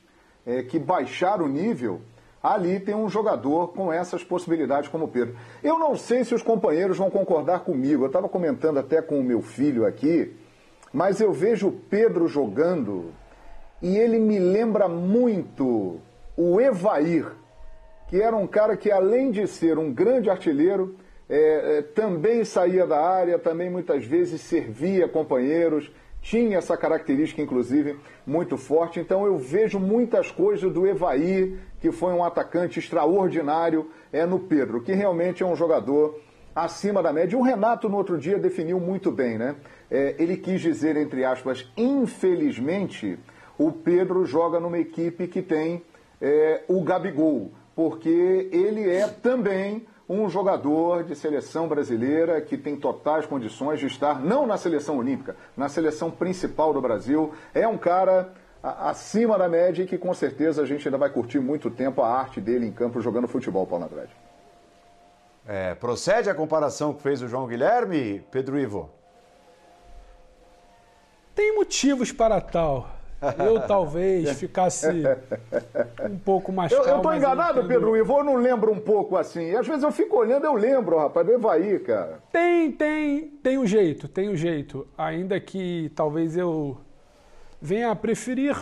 é, 0.45 0.61
que 0.61 0.77
baixar 0.77 1.41
o 1.41 1.47
nível, 1.47 2.01
ali 2.41 2.79
tem 2.79 2.93
um 2.93 3.09
jogador 3.09 3.69
com 3.69 3.91
essas 3.91 4.23
possibilidades 4.23 4.89
como 4.89 5.05
o 5.05 5.07
Pedro. 5.07 5.35
Eu 5.63 5.79
não 5.79 5.95
sei 5.95 6.23
se 6.23 6.35
os 6.35 6.43
companheiros 6.43 6.97
vão 6.97 7.09
concordar 7.09 7.61
comigo, 7.61 8.03
eu 8.03 8.07
estava 8.07 8.29
comentando 8.29 8.77
até 8.77 9.01
com 9.01 9.19
o 9.19 9.23
meu 9.23 9.41
filho 9.41 9.85
aqui, 9.85 10.33
mas 10.93 11.19
eu 11.19 11.33
vejo 11.33 11.69
o 11.69 11.71
Pedro 11.71 12.27
jogando 12.27 13.11
e 13.81 13.97
ele 13.97 14.19
me 14.19 14.39
lembra 14.39 14.87
muito 14.87 15.99
o 16.37 16.61
Evair, 16.61 17.31
que 18.07 18.21
era 18.21 18.35
um 18.35 18.47
cara 18.47 18.77
que 18.77 18.91
além 18.91 19.31
de 19.31 19.47
ser 19.47 19.77
um 19.77 19.91
grande 19.91 20.29
artilheiro, 20.29 20.95
é, 21.27 21.77
é, 21.77 21.81
também 21.81 22.45
saía 22.45 22.85
da 22.85 23.01
área, 23.01 23.39
também 23.39 23.69
muitas 23.69 24.05
vezes 24.05 24.41
servia 24.41 25.07
companheiros, 25.07 25.91
tinha 26.25 26.57
essa 26.57 26.75
característica, 26.75 27.39
inclusive, 27.39 27.99
muito 28.25 28.57
forte. 28.57 28.99
Então 28.99 29.25
eu 29.27 29.37
vejo 29.37 29.79
muitas 29.79 30.31
coisas 30.31 30.73
do 30.73 30.87
Evaí, 30.87 31.55
que 31.79 31.91
foi 31.91 32.13
um 32.13 32.23
atacante 32.23 32.79
extraordinário, 32.79 33.91
é 34.11 34.25
no 34.25 34.39
Pedro, 34.39 34.81
que 34.81 34.91
realmente 34.91 35.43
é 35.43 35.45
um 35.45 35.55
jogador 35.55 36.19
acima 36.55 37.03
da 37.03 37.13
média. 37.13 37.37
O 37.37 37.43
Renato, 37.43 37.87
no 37.87 37.97
outro 37.97 38.17
dia, 38.17 38.39
definiu 38.39 38.79
muito 38.79 39.11
bem, 39.11 39.37
né? 39.37 39.55
É, 39.89 40.15
ele 40.17 40.35
quis 40.35 40.61
dizer, 40.61 40.97
entre 40.97 41.23
aspas, 41.23 41.71
infelizmente, 41.77 43.19
o 43.55 43.71
Pedro 43.71 44.25
joga 44.25 44.59
numa 44.59 44.79
equipe 44.79 45.27
que 45.27 45.43
tem 45.43 45.83
é, 46.19 46.63
o 46.67 46.81
Gabigol, 46.81 47.51
porque 47.75 48.49
ele 48.51 48.89
é 48.89 49.07
também 49.07 49.85
um 50.07 50.29
jogador 50.29 51.03
de 51.03 51.15
seleção 51.15 51.67
brasileira 51.67 52.39
que 52.39 52.57
tem 52.57 52.75
totais 52.75 53.25
condições 53.25 53.79
de 53.79 53.87
estar 53.87 54.19
não 54.19 54.45
na 54.45 54.57
seleção 54.57 54.97
olímpica, 54.97 55.35
na 55.57 55.67
seleção 55.67 56.11
principal 56.11 56.73
do 56.73 56.81
Brasil. 56.81 57.33
É 57.53 57.67
um 57.67 57.77
cara 57.77 58.33
acima 58.61 59.37
da 59.37 59.49
média 59.49 59.83
e 59.83 59.87
que 59.87 59.97
com 59.97 60.13
certeza 60.13 60.61
a 60.61 60.65
gente 60.65 60.87
ainda 60.87 60.97
vai 60.97 61.09
curtir 61.09 61.39
muito 61.39 61.69
tempo 61.69 62.01
a 62.01 62.09
arte 62.09 62.39
dele 62.39 62.65
em 62.65 62.71
campo 62.71 63.01
jogando 63.01 63.27
futebol, 63.27 63.65
Paulo 63.65 63.85
Andrade. 63.85 64.15
É, 65.47 65.75
procede 65.75 66.29
a 66.29 66.35
comparação 66.35 66.93
que 66.93 67.01
fez 67.01 67.21
o 67.21 67.27
João 67.27 67.47
Guilherme, 67.47 68.25
Pedro 68.31 68.57
Ivo? 68.57 68.89
Tem 71.35 71.53
motivos 71.53 72.11
para 72.11 72.39
tal. 72.41 72.94
Eu 73.37 73.61
talvez 73.61 74.37
ficasse 74.39 74.87
um 76.09 76.17
pouco 76.17 76.51
mais 76.51 76.71
calmo. 76.71 76.89
Eu, 76.89 76.97
estou 76.97 77.15
enganado, 77.15 77.59
eu 77.61 77.67
Pedro 77.67 77.95
Ivo, 77.95 78.19
eu 78.19 78.23
não 78.23 78.35
lembro 78.35 78.71
um 78.71 78.79
pouco 78.79 79.17
assim. 79.17 79.55
Às 79.55 79.67
vezes 79.67 79.83
eu 79.83 79.91
fico 79.91 80.17
olhando, 80.17 80.45
eu 80.45 80.53
lembro, 80.53 80.97
rapaz, 80.97 81.25
do 81.25 81.33
Evaí, 81.33 81.79
cara. 81.79 82.19
Tem, 82.31 82.71
tem, 82.71 83.27
tem 83.41 83.57
um 83.57 83.65
jeito, 83.65 84.07
tem 84.07 84.29
um 84.29 84.35
jeito. 84.35 84.87
Ainda 84.97 85.39
que 85.39 85.91
talvez 85.95 86.37
eu 86.37 86.77
venha 87.61 87.91
a 87.91 87.95
preferir 87.95 88.55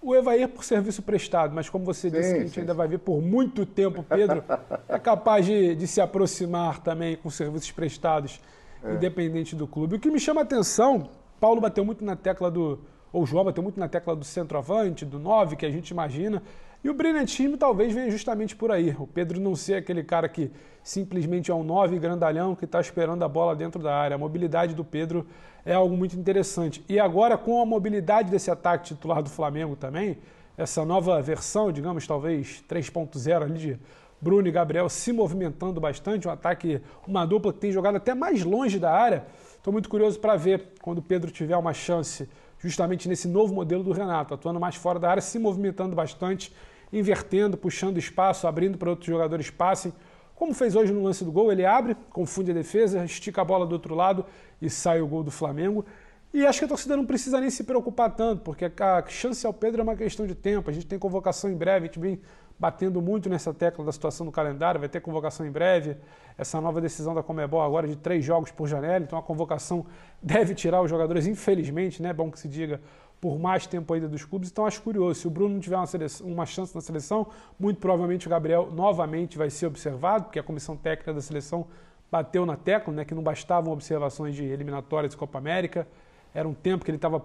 o 0.00 0.14
Evair 0.14 0.48
por 0.48 0.62
serviço 0.62 1.02
prestado, 1.02 1.54
mas 1.54 1.70
como 1.70 1.84
você 1.84 2.10
sim, 2.10 2.16
disse, 2.16 2.30
que 2.30 2.38
a 2.38 2.42
gente 2.42 2.54
sim. 2.54 2.60
ainda 2.60 2.74
vai 2.74 2.86
ver 2.86 2.98
por 2.98 3.22
muito 3.22 3.64
tempo, 3.64 4.02
Pedro 4.02 4.44
é 4.86 4.98
capaz 4.98 5.46
de, 5.46 5.74
de 5.74 5.86
se 5.86 5.98
aproximar 5.98 6.80
também 6.80 7.16
com 7.16 7.30
serviços 7.30 7.70
prestados, 7.70 8.38
é. 8.84 8.92
independente 8.92 9.56
do 9.56 9.66
clube. 9.66 9.96
O 9.96 9.98
que 9.98 10.10
me 10.10 10.20
chama 10.20 10.42
a 10.42 10.44
atenção, 10.44 11.08
Paulo 11.40 11.58
bateu 11.58 11.86
muito 11.86 12.04
na 12.04 12.14
tecla 12.14 12.50
do, 12.50 12.80
ou 13.14 13.22
o 13.22 13.26
João 13.26 13.44
bateu 13.44 13.62
muito 13.62 13.78
na 13.78 13.88
tecla 13.88 14.16
do 14.16 14.24
centroavante, 14.24 15.04
do 15.04 15.20
9, 15.20 15.54
que 15.54 15.64
a 15.64 15.70
gente 15.70 15.90
imagina, 15.90 16.42
e 16.82 16.90
o 16.90 16.94
brilhantismo 16.94 17.56
talvez 17.56 17.94
venha 17.94 18.10
justamente 18.10 18.56
por 18.56 18.72
aí. 18.72 18.94
O 18.98 19.06
Pedro 19.06 19.40
não 19.40 19.54
ser 19.54 19.76
aquele 19.76 20.02
cara 20.02 20.28
que 20.28 20.50
simplesmente 20.82 21.48
é 21.48 21.54
um 21.54 21.62
9 21.62 21.96
grandalhão 22.00 22.56
que 22.56 22.64
está 22.64 22.80
esperando 22.80 23.22
a 23.22 23.28
bola 23.28 23.54
dentro 23.54 23.80
da 23.80 23.94
área. 23.94 24.16
A 24.16 24.18
mobilidade 24.18 24.74
do 24.74 24.84
Pedro 24.84 25.24
é 25.64 25.72
algo 25.72 25.96
muito 25.96 26.16
interessante. 26.18 26.84
E 26.88 26.98
agora, 26.98 27.38
com 27.38 27.62
a 27.62 27.64
mobilidade 27.64 28.32
desse 28.32 28.50
ataque 28.50 28.88
titular 28.88 29.22
do 29.22 29.30
Flamengo 29.30 29.76
também, 29.76 30.18
essa 30.58 30.84
nova 30.84 31.22
versão, 31.22 31.70
digamos, 31.70 32.06
talvez 32.08 32.64
3.0 32.68 33.42
ali 33.42 33.58
de 33.58 33.78
Bruno 34.20 34.48
e 34.48 34.50
Gabriel 34.50 34.88
se 34.88 35.12
movimentando 35.12 35.80
bastante, 35.80 36.26
um 36.26 36.32
ataque, 36.32 36.82
uma 37.06 37.24
dupla 37.24 37.52
que 37.52 37.60
tem 37.60 37.70
jogado 37.70 37.96
até 37.96 38.12
mais 38.12 38.42
longe 38.42 38.78
da 38.80 38.90
área. 38.90 39.24
Estou 39.56 39.72
muito 39.72 39.88
curioso 39.88 40.18
para 40.18 40.34
ver 40.36 40.72
quando 40.82 40.98
o 40.98 41.02
Pedro 41.02 41.30
tiver 41.30 41.56
uma 41.56 41.72
chance 41.72 42.28
justamente 42.68 43.08
nesse 43.08 43.28
novo 43.28 43.54
modelo 43.54 43.84
do 43.84 43.92
Renato, 43.92 44.32
atuando 44.32 44.58
mais 44.58 44.74
fora 44.74 44.98
da 44.98 45.10
área, 45.10 45.20
se 45.20 45.38
movimentando 45.38 45.94
bastante 45.94 46.52
invertendo, 46.92 47.56
puxando 47.56 47.98
espaço, 47.98 48.46
abrindo 48.46 48.78
para 48.78 48.88
outros 48.88 49.06
jogadores 49.06 49.50
passem. 49.50 49.92
Como 50.34 50.54
fez 50.54 50.74
hoje 50.74 50.92
no 50.92 51.02
lance 51.02 51.24
do 51.24 51.30
gol, 51.30 51.52
ele 51.52 51.66
abre, 51.66 51.96
confunde 52.10 52.52
a 52.52 52.54
defesa, 52.54 53.04
estica 53.04 53.42
a 53.42 53.44
bola 53.44 53.66
do 53.66 53.72
outro 53.72 53.94
lado 53.94 54.24
e 54.62 54.70
sai 54.70 55.00
o 55.00 55.06
gol 55.06 55.22
do 55.22 55.30
Flamengo. 55.30 55.84
E 56.32 56.44
acho 56.46 56.58
que 56.58 56.64
a 56.64 56.68
torcida 56.68 56.96
não 56.96 57.04
precisa 57.04 57.40
nem 57.40 57.50
se 57.50 57.64
preocupar 57.64 58.10
tanto, 58.14 58.42
porque 58.42 58.64
a 58.64 59.04
chance 59.06 59.46
ao 59.46 59.52
Pedro 59.52 59.80
é 59.80 59.84
uma 59.84 59.94
questão 59.94 60.26
de 60.26 60.34
tempo. 60.34 60.70
A 60.70 60.72
gente 60.72 60.86
tem 60.86 60.98
convocação 60.98 61.50
em 61.50 61.56
breve, 61.56 61.84
a 61.84 61.86
gente 61.86 62.00
vem 62.00 62.20
batendo 62.58 63.02
muito 63.02 63.28
nessa 63.28 63.52
tecla 63.52 63.84
da 63.84 63.92
situação 63.92 64.24
do 64.24 64.32
calendário, 64.32 64.78
vai 64.78 64.88
ter 64.88 65.00
convocação 65.00 65.46
em 65.46 65.50
breve. 65.50 65.96
Essa 66.36 66.60
nova 66.60 66.80
decisão 66.80 67.14
da 67.14 67.22
Comebol 67.22 67.62
agora 67.62 67.86
de 67.86 67.96
três 67.96 68.24
jogos 68.24 68.50
por 68.50 68.66
janela, 68.66 69.04
então 69.04 69.18
a 69.18 69.22
convocação 69.22 69.86
deve 70.22 70.54
tirar 70.54 70.82
os 70.82 70.90
jogadores, 70.90 71.26
infelizmente, 71.26 72.02
né? 72.02 72.12
Bom 72.12 72.30
que 72.30 72.38
se 72.38 72.48
diga, 72.48 72.80
por 73.20 73.38
mais 73.38 73.66
tempo 73.66 73.92
ainda 73.94 74.08
dos 74.08 74.24
clubes. 74.24 74.50
Então 74.50 74.66
acho 74.66 74.82
curioso, 74.82 75.20
se 75.20 75.26
o 75.26 75.30
Bruno 75.30 75.54
não 75.54 75.60
tiver 75.60 75.76
uma, 75.76 75.86
seleção, 75.86 76.26
uma 76.26 76.46
chance 76.46 76.74
na 76.74 76.80
seleção, 76.80 77.26
muito 77.58 77.80
provavelmente 77.80 78.26
o 78.26 78.30
Gabriel 78.30 78.70
novamente 78.72 79.38
vai 79.38 79.50
ser 79.50 79.66
observado, 79.66 80.24
porque 80.24 80.38
a 80.38 80.42
comissão 80.42 80.76
técnica 80.76 81.12
da 81.12 81.20
seleção 81.20 81.66
bateu 82.10 82.46
na 82.46 82.56
tecla, 82.56 82.92
né, 82.92 83.04
que 83.04 83.14
não 83.14 83.22
bastavam 83.22 83.72
observações 83.72 84.34
de 84.34 84.44
eliminatórias 84.44 85.12
de 85.12 85.16
Copa 85.16 85.38
América. 85.38 85.86
Era 86.34 86.46
um 86.46 86.54
tempo 86.54 86.84
que 86.84 86.90
ele 86.90 86.98
estava 86.98 87.18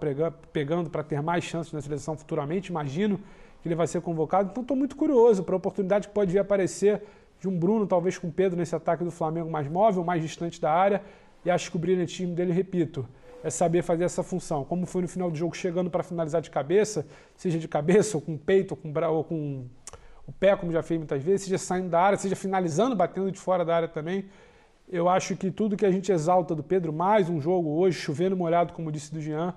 pegando 0.54 0.90
para 0.90 1.04
ter 1.04 1.22
mais 1.22 1.44
chances 1.44 1.74
na 1.74 1.82
seleção 1.82 2.16
futuramente. 2.16 2.70
Imagino 2.70 3.20
que 3.62 3.68
ele 3.68 3.76
vai 3.76 3.88
ser 3.88 4.02
convocado. 4.02 4.50
Então 4.52 4.62
estou 4.62 4.78
muito 4.78 4.96
curioso 4.96 5.44
para 5.44 5.56
a 5.56 5.58
oportunidade 5.58 6.08
que 6.08 6.14
pode 6.14 6.32
vir 6.32 6.40
aparecer 6.40 7.02
de 7.40 7.48
um 7.48 7.58
Bruno, 7.58 7.88
talvez 7.88 8.18
com 8.18 8.30
Pedro 8.30 8.58
nesse 8.58 8.76
ataque 8.76 9.04
do 9.04 9.12
Flamengo 9.12 9.50
mais 9.50 9.68
móvel, 9.68 10.04
mais 10.04 10.22
distante 10.22 10.60
da 10.60 10.72
área. 10.72 11.02
E 11.46 11.50
acho 11.50 11.72
que 11.72 11.78
o 11.78 11.80
brilhantismo 11.80 12.36
dele, 12.36 12.52
repito, 12.52 13.08
é 13.44 13.50
saber 13.50 13.82
fazer 13.82 14.04
essa 14.04 14.22
função. 14.22 14.66
Como 14.66 14.86
foi 14.86 15.02
no 15.02 15.08
final 15.08 15.32
do 15.32 15.38
jogo, 15.38 15.56
chegando 15.56 15.90
para 15.90 16.04
finalizar 16.04 16.42
de 16.42 16.50
cabeça, 16.50 17.08
seja 17.36 17.58
de 17.58 17.68
cabeça, 17.68 18.18
ou 18.18 18.22
com 18.22 18.38
peito, 18.38 18.72
ou 18.74 18.78
com, 18.78 18.92
bra... 18.92 19.10
ou 19.10 19.24
com 19.24 19.66
o 20.28 20.32
pé, 20.32 20.56
como 20.56 20.72
já 20.72 20.84
fez 20.84 21.00
muitas 21.00 21.24
vezes, 21.24 21.44
seja 21.46 21.58
saindo 21.58 21.90
da 21.90 22.02
área, 22.02 22.18
seja 22.18 22.36
finalizando, 22.36 22.96
batendo 22.96 23.32
de 23.32 23.40
fora 23.40 23.64
da 23.64 23.76
área 23.76 23.88
também. 23.88 24.26
Eu 24.92 25.08
acho 25.08 25.36
que 25.36 25.50
tudo 25.50 25.78
que 25.78 25.86
a 25.86 25.92
gente 25.92 26.12
exalta 26.12 26.54
do 26.54 26.64
Pedro, 26.64 26.92
mais 26.92 27.30
um 27.30 27.40
jogo 27.40 27.70
hoje, 27.70 27.98
chovendo 27.98 28.36
molhado, 28.36 28.74
como 28.74 28.92
disse 28.92 29.14
do 29.14 29.22
Jean, 29.22 29.54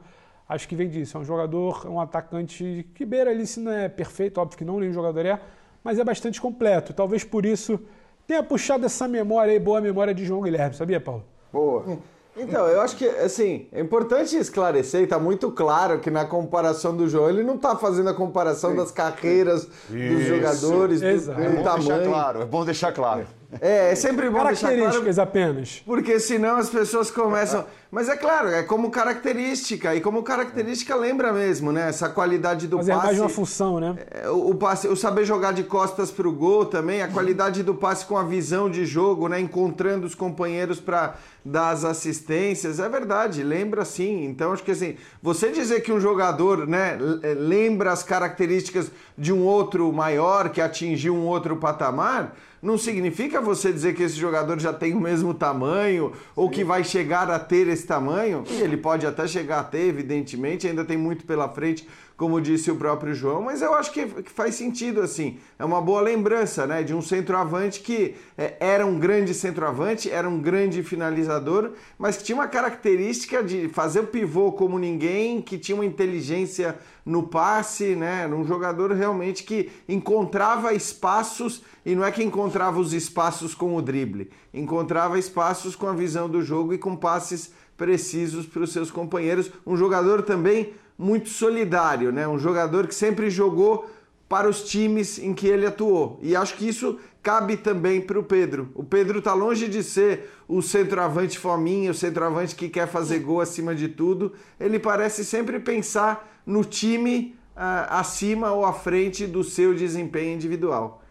acho 0.52 0.68
que 0.68 0.76
vem 0.76 0.88
disso. 0.88 1.16
É 1.16 1.20
um 1.20 1.24
jogador, 1.24 1.86
um 1.88 2.00
atacante 2.00 2.86
que 2.94 3.04
beira 3.04 3.30
ali, 3.30 3.46
se 3.46 3.60
não 3.60 3.72
é 3.72 3.88
perfeito, 3.88 4.38
óbvio 4.38 4.58
que 4.58 4.64
não, 4.64 4.78
nenhum 4.78 4.92
jogador 4.92 5.24
é, 5.26 5.40
mas 5.82 5.98
é 5.98 6.04
bastante 6.04 6.40
completo. 6.40 6.92
Talvez 6.92 7.24
por 7.24 7.44
isso 7.44 7.80
tenha 8.26 8.42
puxado 8.42 8.86
essa 8.86 9.08
memória 9.08 9.52
aí, 9.52 9.58
boa 9.58 9.80
memória 9.80 10.14
de 10.14 10.24
João 10.24 10.42
Guilherme, 10.42 10.74
sabia, 10.74 11.00
Paulo? 11.00 11.24
Boa. 11.52 11.98
Então, 12.34 12.66
eu 12.66 12.80
acho 12.80 12.96
que, 12.96 13.06
assim, 13.06 13.66
é 13.70 13.80
importante 13.80 14.34
esclarecer, 14.36 15.02
e 15.02 15.04
está 15.04 15.18
muito 15.18 15.50
claro 15.50 15.98
que 15.98 16.10
na 16.10 16.24
comparação 16.24 16.96
do 16.96 17.06
João, 17.06 17.28
ele 17.28 17.42
não 17.42 17.56
está 17.56 17.76
fazendo 17.76 18.08
a 18.08 18.14
comparação 18.14 18.70
Sim. 18.70 18.76
das 18.76 18.90
carreiras 18.90 19.68
Isso. 19.90 20.14
dos 20.14 20.24
jogadores, 20.24 21.00
do, 21.02 21.34
do, 21.34 21.42
é 21.42 21.48
bom 21.50 21.62
tamanho. 21.62 21.88
Deixar 21.88 22.04
claro, 22.04 22.42
é 22.42 22.46
bom 22.46 22.64
deixar 22.64 22.92
claro. 22.92 23.20
É, 23.20 23.24
é 23.60 23.94
sempre 23.94 24.28
bom 24.30 24.44
deixar 24.44 24.68
claro. 24.68 24.76
Características 24.76 25.18
apenas. 25.18 25.82
Porque 25.84 26.18
senão 26.18 26.56
as 26.56 26.70
pessoas 26.70 27.10
começam... 27.10 27.64
Mas 27.92 28.08
é 28.08 28.16
claro, 28.16 28.48
é 28.48 28.62
como 28.62 28.90
característica, 28.90 29.94
e 29.94 30.00
como 30.00 30.22
característica 30.22 30.96
lembra 30.96 31.30
mesmo, 31.30 31.70
né? 31.70 31.90
Essa 31.90 32.08
qualidade 32.08 32.66
do 32.66 32.78
Mas 32.78 32.86
passe. 32.86 32.96
Mas 32.96 33.04
é 33.04 33.08
mais 33.08 33.20
uma 33.20 33.28
função, 33.28 33.78
né? 33.78 33.94
É, 34.10 34.30
o, 34.30 34.48
o, 34.48 34.54
passe, 34.54 34.88
o 34.88 34.96
saber 34.96 35.26
jogar 35.26 35.52
de 35.52 35.62
costas 35.62 36.10
para 36.10 36.26
o 36.26 36.32
gol 36.32 36.64
também, 36.64 37.02
a 37.02 37.08
qualidade 37.08 37.62
do 37.62 37.74
passe 37.74 38.06
com 38.06 38.16
a 38.16 38.22
visão 38.22 38.70
de 38.70 38.86
jogo, 38.86 39.28
né? 39.28 39.38
Encontrando 39.38 40.06
os 40.06 40.14
companheiros 40.14 40.80
para 40.80 41.16
dar 41.44 41.68
as 41.68 41.84
assistências. 41.84 42.80
É 42.80 42.88
verdade, 42.88 43.42
lembra 43.42 43.84
sim. 43.84 44.24
Então, 44.24 44.52
acho 44.54 44.62
que 44.62 44.70
assim, 44.70 44.96
você 45.22 45.50
dizer 45.50 45.82
que 45.82 45.92
um 45.92 46.00
jogador, 46.00 46.66
né, 46.66 46.98
é, 47.22 47.34
lembra 47.34 47.92
as 47.92 48.02
características 48.02 48.90
de 49.18 49.34
um 49.34 49.44
outro 49.44 49.92
maior 49.92 50.48
que 50.48 50.62
atingiu 50.62 51.14
um 51.14 51.26
outro 51.26 51.58
patamar 51.58 52.34
não 52.62 52.79
significa 52.79 53.40
você 53.40 53.72
dizer 53.72 53.92
que 53.94 54.05
esse 54.05 54.14
jogador 54.14 54.61
já 54.61 54.72
tem 54.72 54.94
o 54.94 55.01
mesmo 55.01 55.35
tamanho 55.35 56.12
ou 56.37 56.48
que 56.48 56.62
vai 56.62 56.85
chegar 56.85 57.29
a 57.29 57.38
ter 57.38 57.66
esse 57.66 57.85
tamanho. 57.85 58.44
E 58.48 58.61
ele 58.62 58.77
pode 58.77 59.05
até 59.05 59.27
chegar 59.27 59.59
a 59.59 59.64
ter, 59.64 59.88
evidentemente, 59.88 60.68
ainda 60.68 60.85
tem 60.85 60.96
muito 60.96 61.27
pela 61.27 61.48
frente 61.48 61.88
como 62.22 62.40
disse 62.40 62.70
o 62.70 62.76
próprio 62.76 63.12
João, 63.12 63.42
mas 63.42 63.62
eu 63.62 63.74
acho 63.74 63.90
que, 63.90 64.06
faz 64.26 64.54
sentido 64.54 65.00
assim. 65.00 65.40
É 65.58 65.64
uma 65.64 65.82
boa 65.82 66.00
lembrança, 66.00 66.68
né, 66.68 66.85
de 66.85 66.94
um 66.94 67.02
centroavante 67.02 67.80
que 67.80 68.14
é, 68.38 68.54
era 68.61 68.87
um 68.87 68.96
grande 68.96 69.35
centroavante, 69.35 70.08
era 70.08 70.28
um 70.28 70.38
grande 70.38 70.85
finalizador, 70.85 71.72
mas 71.98 72.16
que 72.16 72.22
tinha 72.22 72.38
uma 72.38 72.46
característica 72.46 73.42
de 73.42 73.68
fazer 73.70 73.98
o 73.98 74.06
pivô 74.06 74.52
como 74.52 74.78
ninguém, 74.78 75.42
que 75.42 75.58
tinha 75.58 75.74
uma 75.74 75.85
inteligência 75.85 76.78
no 77.04 77.24
passe, 77.24 77.96
né, 77.96 78.22
era 78.22 78.37
um 78.37 78.46
jogador 78.46 78.92
realmente 78.92 79.42
que 79.42 79.72
encontrava 79.88 80.72
espaços 80.72 81.64
e 81.85 81.96
não 81.96 82.04
é 82.04 82.12
que 82.12 82.22
encontrava 82.22 82.78
os 82.78 82.92
espaços 82.92 83.52
com 83.52 83.74
o 83.74 83.82
drible, 83.82 84.30
encontrava 84.54 85.18
espaços 85.18 85.74
com 85.74 85.88
a 85.88 85.92
visão 85.92 86.28
do 86.28 86.40
jogo 86.40 86.72
e 86.72 86.78
com 86.78 86.94
passes 86.94 87.52
precisos 87.83 88.47
para 88.47 88.62
os 88.62 88.73
seus 88.73 88.92
companheiros. 88.92 89.51
Um 89.66 89.77
jogador 89.77 90.23
também 90.23 90.73
muito 90.97 91.29
solidário, 91.29 92.12
né? 92.12 92.29
Um 92.29 92.38
jogador 92.38 92.87
que 92.87 92.95
sempre 92.95 93.29
jogou 93.29 93.90
para 94.29 94.49
os 94.49 94.62
times 94.62 95.18
em 95.18 95.35
que 95.35 95.49
ele 95.49 95.66
atuou. 95.66 96.21
E 96.23 96.37
acho 96.37 96.55
que 96.55 96.68
isso 96.68 97.01
cabe 97.21 97.57
também 97.57 98.01
para 98.01 98.21
o 98.21 98.23
Pedro. 98.23 98.71
O 98.77 98.85
Pedro 98.85 99.18
está 99.18 99.35
longe 99.35 99.66
de 99.66 99.83
ser 99.83 100.31
o 100.47 100.62
centroavante 100.62 101.37
fominha, 101.40 101.90
o 101.90 101.95
centroavante 101.95 102.55
que 102.55 102.68
quer 102.68 102.87
fazer 102.87 103.18
gol 103.18 103.40
acima 103.40 103.75
de 103.75 103.88
tudo. 103.88 104.33
Ele 104.61 104.79
parece 104.79 105.25
sempre 105.25 105.59
pensar 105.59 106.40
no 106.47 106.64
time 106.64 107.35
uh, 107.57 107.88
acima 107.88 108.53
ou 108.53 108.64
à 108.64 108.73
frente 108.73 109.27
do 109.27 109.42
seu 109.42 109.75
desempenho 109.75 110.35
individual. 110.35 111.03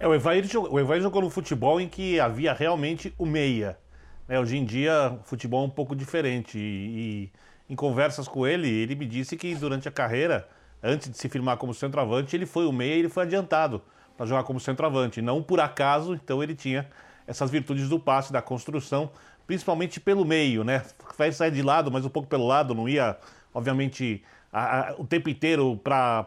É, 0.00 0.08
o 0.08 0.14
Evair, 0.14 0.42
o 0.70 0.80
Evair 0.80 1.02
jogou 1.02 1.20
no 1.20 1.28
futebol 1.28 1.78
em 1.78 1.86
que 1.86 2.18
havia 2.18 2.54
realmente 2.54 3.14
o 3.18 3.26
meia. 3.26 3.76
É, 4.28 4.38
hoje 4.38 4.56
em 4.56 4.64
dia, 4.64 5.18
o 5.20 5.24
futebol 5.24 5.64
é 5.64 5.66
um 5.66 5.70
pouco 5.70 5.96
diferente 5.96 6.58
e, 6.58 7.30
e 7.68 7.72
em 7.72 7.76
conversas 7.76 8.28
com 8.28 8.46
ele, 8.46 8.68
ele 8.68 8.94
me 8.94 9.06
disse 9.06 9.36
que 9.36 9.54
durante 9.54 9.88
a 9.88 9.92
carreira, 9.92 10.48
antes 10.82 11.10
de 11.10 11.16
se 11.16 11.28
firmar 11.28 11.56
como 11.56 11.74
centroavante, 11.74 12.36
ele 12.36 12.46
foi 12.46 12.66
o 12.66 12.72
meia 12.72 12.94
e 12.94 12.98
ele 13.00 13.08
foi 13.08 13.24
adiantado 13.24 13.82
para 14.16 14.26
jogar 14.26 14.44
como 14.44 14.60
centroavante. 14.60 15.20
Não 15.20 15.42
por 15.42 15.60
acaso, 15.60 16.14
então 16.14 16.42
ele 16.42 16.54
tinha 16.54 16.88
essas 17.26 17.50
virtudes 17.50 17.88
do 17.88 17.98
passe, 17.98 18.32
da 18.32 18.40
construção, 18.40 19.10
principalmente 19.46 19.98
pelo 19.98 20.24
meio, 20.24 20.64
né? 20.64 20.82
Faz 21.14 21.36
sair 21.36 21.50
de 21.50 21.62
lado, 21.62 21.90
mas 21.90 22.04
um 22.04 22.08
pouco 22.08 22.28
pelo 22.28 22.46
lado, 22.46 22.74
não 22.74 22.88
ia, 22.88 23.16
obviamente, 23.52 24.22
a, 24.52 24.90
a, 24.90 24.94
o 24.98 25.04
tempo 25.04 25.28
inteiro 25.28 25.76
para 25.82 26.26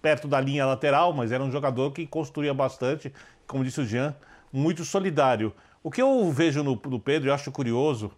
perto 0.00 0.28
da 0.28 0.40
linha 0.40 0.64
lateral, 0.64 1.12
mas 1.12 1.32
era 1.32 1.42
um 1.42 1.50
jogador 1.50 1.92
que 1.92 2.06
construía 2.06 2.54
bastante, 2.54 3.12
como 3.46 3.64
disse 3.64 3.80
o 3.80 3.86
Jean, 3.86 4.14
muito 4.52 4.84
solidário. 4.84 5.52
O 5.82 5.90
que 5.90 6.02
eu 6.02 6.30
vejo 6.32 6.62
no, 6.62 6.80
no 6.86 6.98
Pedro, 7.00 7.28
e 7.28 7.30
acho 7.30 7.50
curioso, 7.50 8.10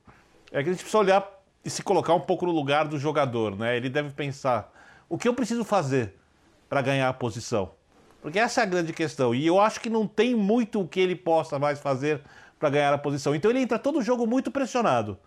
é 0.50 0.62
que 0.62 0.68
a 0.68 0.72
gente 0.72 0.82
precisa 0.82 0.98
olhar 0.98 1.40
e 1.64 1.70
se 1.70 1.82
colocar 1.82 2.14
um 2.14 2.20
pouco 2.20 2.46
no 2.46 2.52
lugar 2.52 2.88
do 2.88 2.98
jogador, 2.98 3.56
né? 3.56 3.76
Ele 3.76 3.88
deve 3.88 4.10
pensar: 4.10 4.72
o 5.08 5.18
que 5.18 5.28
eu 5.28 5.34
preciso 5.34 5.64
fazer 5.64 6.14
para 6.68 6.80
ganhar 6.82 7.08
a 7.08 7.12
posição? 7.12 7.72
Porque 8.22 8.38
essa 8.38 8.60
é 8.60 8.64
a 8.64 8.66
grande 8.66 8.92
questão. 8.92 9.34
E 9.34 9.46
eu 9.46 9.60
acho 9.60 9.80
que 9.80 9.88
não 9.88 10.06
tem 10.06 10.34
muito 10.34 10.80
o 10.80 10.88
que 10.88 11.00
ele 11.00 11.16
possa 11.16 11.58
mais 11.58 11.78
fazer 11.78 12.20
para 12.58 12.68
ganhar 12.70 12.92
a 12.92 12.98
posição. 12.98 13.34
Então 13.34 13.50
ele 13.50 13.60
entra 13.60 13.78
todo 13.78 14.02
jogo 14.02 14.26
muito 14.26 14.50
pressionado, 14.50 15.18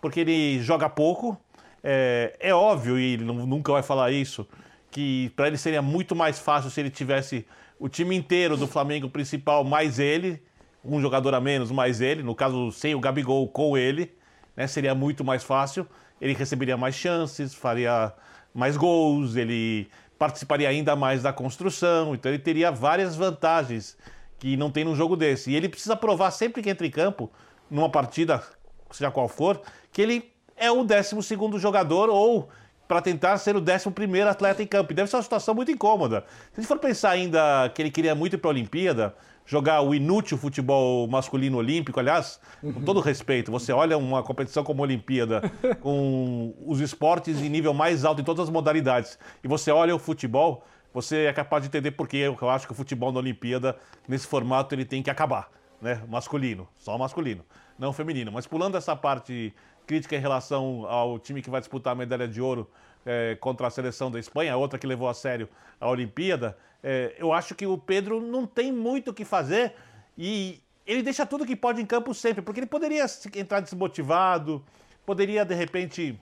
porque 0.00 0.20
ele 0.20 0.60
joga 0.60 0.88
pouco. 0.88 1.38
É, 1.82 2.36
é 2.38 2.54
óbvio, 2.54 2.98
e 2.98 3.14
ele 3.14 3.24
nunca 3.24 3.72
vai 3.72 3.82
falar 3.82 4.10
isso, 4.10 4.46
que 4.90 5.30
para 5.34 5.46
ele 5.46 5.56
seria 5.56 5.80
muito 5.80 6.14
mais 6.14 6.38
fácil 6.38 6.70
se 6.70 6.78
ele 6.78 6.90
tivesse 6.90 7.46
o 7.78 7.88
time 7.88 8.14
inteiro 8.14 8.54
do 8.54 8.66
Flamengo 8.66 9.08
principal 9.08 9.64
mais 9.64 9.98
ele, 9.98 10.42
um 10.84 11.00
jogador 11.00 11.34
a 11.34 11.40
menos 11.40 11.70
mais 11.70 12.00
ele, 12.00 12.22
no 12.22 12.34
caso 12.34 12.72
sem 12.72 12.94
o 12.94 13.00
Gabigol 13.00 13.46
com 13.48 13.76
ele, 13.76 14.12
né, 14.56 14.66
seria 14.66 14.94
muito 14.94 15.24
mais 15.24 15.44
fácil. 15.44 15.86
Ele 16.20 16.34
receberia 16.34 16.76
mais 16.76 16.94
chances, 16.94 17.54
faria 17.54 18.12
mais 18.54 18.76
gols, 18.76 19.36
ele 19.36 19.88
participaria 20.18 20.68
ainda 20.68 20.94
mais 20.94 21.22
da 21.22 21.32
construção, 21.32 22.14
então 22.14 22.30
ele 22.30 22.38
teria 22.38 22.70
várias 22.70 23.16
vantagens 23.16 23.96
que 24.38 24.56
não 24.56 24.70
tem 24.70 24.84
num 24.84 24.94
jogo 24.94 25.16
desse. 25.16 25.50
E 25.50 25.56
ele 25.56 25.68
precisa 25.68 25.96
provar 25.96 26.30
sempre 26.30 26.62
que 26.62 26.68
entra 26.68 26.86
em 26.86 26.90
campo, 26.90 27.30
numa 27.70 27.88
partida, 27.88 28.42
seja 28.90 29.10
qual 29.10 29.28
for, 29.28 29.62
que 29.92 30.02
ele 30.02 30.30
é 30.56 30.70
o 30.70 30.84
12 30.84 31.16
jogador 31.58 32.10
ou 32.10 32.50
para 32.86 33.00
tentar 33.00 33.38
ser 33.38 33.54
o 33.54 33.60
11 33.60 34.20
atleta 34.28 34.62
em 34.62 34.66
campo. 34.66 34.92
E 34.92 34.94
deve 34.94 35.08
ser 35.08 35.16
uma 35.16 35.22
situação 35.22 35.54
muito 35.54 35.70
incômoda. 35.70 36.24
Se 36.52 36.58
a 36.58 36.60
gente 36.60 36.68
for 36.68 36.78
pensar 36.78 37.10
ainda 37.10 37.70
que 37.74 37.80
ele 37.80 37.90
queria 37.90 38.14
muito 38.14 38.34
ir 38.34 38.38
para 38.38 38.50
a 38.50 38.52
Olimpíada, 38.52 39.14
jogar 39.50 39.82
o 39.82 39.92
inútil 39.92 40.38
futebol 40.38 41.08
masculino 41.08 41.58
olímpico, 41.58 41.98
aliás, 41.98 42.40
com 42.62 42.82
todo 42.82 43.00
respeito, 43.00 43.50
você 43.50 43.72
olha 43.72 43.98
uma 43.98 44.22
competição 44.22 44.62
como 44.62 44.80
a 44.80 44.84
Olimpíada, 44.84 45.42
com 45.82 46.54
os 46.64 46.78
esportes 46.78 47.42
em 47.42 47.48
nível 47.48 47.74
mais 47.74 48.04
alto 48.04 48.20
em 48.20 48.24
todas 48.24 48.44
as 48.44 48.48
modalidades, 48.48 49.18
e 49.42 49.48
você 49.48 49.72
olha 49.72 49.92
o 49.92 49.98
futebol, 49.98 50.64
você 50.94 51.24
é 51.24 51.32
capaz 51.32 51.64
de 51.64 51.68
entender 51.68 51.90
por 51.90 52.06
que 52.06 52.18
eu 52.18 52.48
acho 52.48 52.64
que 52.64 52.72
o 52.72 52.76
futebol 52.76 53.10
na 53.10 53.18
Olimpíada, 53.18 53.76
nesse 54.06 54.24
formato, 54.24 54.72
ele 54.72 54.84
tem 54.84 55.02
que 55.02 55.10
acabar, 55.10 55.50
né? 55.82 56.00
Masculino, 56.08 56.68
só 56.76 56.96
masculino, 56.96 57.44
não 57.76 57.92
feminino. 57.92 58.30
Mas 58.30 58.46
pulando 58.46 58.76
essa 58.76 58.94
parte 58.94 59.52
crítica 59.84 60.14
em 60.14 60.20
relação 60.20 60.86
ao 60.86 61.18
time 61.18 61.42
que 61.42 61.50
vai 61.50 61.60
disputar 61.60 61.94
a 61.94 61.96
medalha 61.96 62.28
de 62.28 62.40
ouro 62.40 62.70
é, 63.04 63.36
contra 63.40 63.66
a 63.66 63.70
seleção 63.70 64.10
da 64.10 64.18
Espanha, 64.18 64.56
outra 64.56 64.78
que 64.78 64.86
levou 64.86 65.08
a 65.08 65.14
sério 65.14 65.48
a 65.80 65.88
Olimpíada, 65.88 66.56
é, 66.82 67.14
eu 67.18 67.32
acho 67.32 67.54
que 67.54 67.66
o 67.66 67.76
Pedro 67.78 68.20
não 68.20 68.46
tem 68.46 68.72
muito 68.72 69.10
o 69.10 69.14
que 69.14 69.24
fazer 69.24 69.74
e 70.16 70.60
ele 70.86 71.02
deixa 71.02 71.24
tudo 71.24 71.46
que 71.46 71.56
pode 71.56 71.80
em 71.80 71.86
campo 71.86 72.12
sempre, 72.14 72.42
porque 72.42 72.60
ele 72.60 72.66
poderia 72.66 73.06
entrar 73.36 73.60
desmotivado, 73.60 74.64
poderia 75.06 75.44
de 75.44 75.54
repente. 75.54 76.18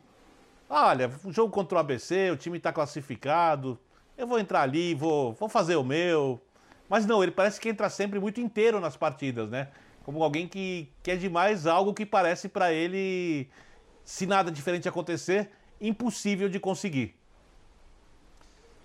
Olha, 0.70 1.10
o 1.24 1.32
jogo 1.32 1.50
contra 1.50 1.76
o 1.76 1.80
ABC, 1.80 2.30
o 2.30 2.36
time 2.36 2.58
está 2.58 2.70
classificado, 2.70 3.78
eu 4.18 4.26
vou 4.26 4.38
entrar 4.38 4.60
ali, 4.60 4.94
vou, 4.94 5.32
vou 5.32 5.48
fazer 5.48 5.76
o 5.76 5.84
meu. 5.84 6.40
Mas 6.88 7.06
não, 7.06 7.22
ele 7.22 7.32
parece 7.32 7.58
que 7.60 7.68
entra 7.68 7.88
sempre 7.88 8.20
muito 8.20 8.40
inteiro 8.40 8.78
nas 8.78 8.96
partidas, 8.96 9.48
né? 9.48 9.68
Como 10.04 10.22
alguém 10.22 10.46
que 10.46 10.90
quer 11.02 11.16
demais 11.16 11.66
algo 11.66 11.94
que 11.94 12.04
parece 12.04 12.48
para 12.48 12.72
ele, 12.72 13.48
se 14.04 14.26
nada 14.26 14.50
diferente 14.50 14.88
acontecer, 14.88 15.50
impossível 15.80 16.48
de 16.48 16.58
conseguir. 16.58 17.18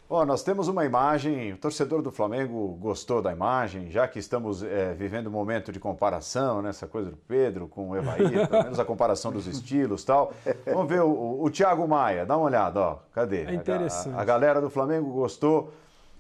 Bom, 0.10 0.26
nós 0.26 0.44
temos 0.44 0.68
uma 0.68 0.86
imagem, 0.86 1.54
o 1.54 1.58
torcedor 1.58 2.02
do 2.02 2.12
Flamengo 2.12 2.78
gostou 2.80 3.22
da 3.22 3.32
imagem, 3.32 3.90
já 3.90 4.08
que 4.08 4.20
estamos 4.20 4.62
é, 4.62 4.94
vivendo 4.94 5.26
um 5.26 5.32
momento 5.32 5.72
de 5.72 5.80
comparação, 5.80 6.62
nessa 6.62 6.86
né, 6.86 6.92
coisa 6.92 7.10
do 7.10 7.18
Pedro 7.18 7.68
com 7.68 7.90
o 7.90 7.96
Evair, 7.96 8.48
pelo 8.48 8.64
menos 8.64 8.80
a 8.80 8.86
comparação 8.86 9.32
dos 9.32 9.48
estilos 9.48 10.04
tal. 10.04 10.32
Vamos 10.66 10.88
ver 10.88 11.02
o, 11.02 11.10
o, 11.10 11.46
o 11.46 11.50
Thiago 11.50 11.88
Maia, 11.88 12.26
dá 12.26 12.38
uma 12.38 12.46
olhada, 12.46 12.80
ó, 12.80 13.00
cadê? 13.12 13.46
É 13.46 13.54
interessante. 13.56 14.16
A, 14.16 14.22
a 14.22 14.24
galera 14.24 14.62
do 14.62 14.70
Flamengo 14.70 15.12
gostou 15.12 15.74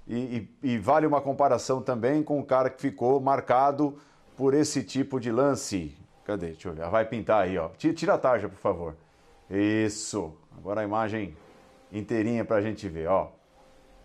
e, 0.07 0.49
e, 0.63 0.73
e 0.73 0.77
vale 0.79 1.05
uma 1.05 1.21
comparação 1.21 1.81
também 1.81 2.23
com 2.23 2.39
o 2.39 2.43
cara 2.43 2.69
que 2.69 2.81
ficou 2.81 3.19
marcado 3.19 3.95
por 4.35 4.53
esse 4.53 4.83
tipo 4.83 5.19
de 5.19 5.31
lance. 5.31 5.95
Cadê? 6.25 6.47
Deixa 6.47 6.69
eu 6.69 6.73
ver. 6.73 6.89
Vai 6.89 7.05
pintar 7.05 7.43
aí, 7.43 7.57
ó. 7.57 7.69
Tira 7.69 8.15
a 8.15 8.17
tarja, 8.17 8.49
por 8.49 8.57
favor. 8.57 8.95
Isso. 9.49 10.33
Agora 10.57 10.81
a 10.81 10.83
imagem 10.83 11.35
inteirinha 11.91 12.43
pra 12.45 12.61
gente 12.61 12.87
ver, 12.87 13.07
ó. 13.07 13.27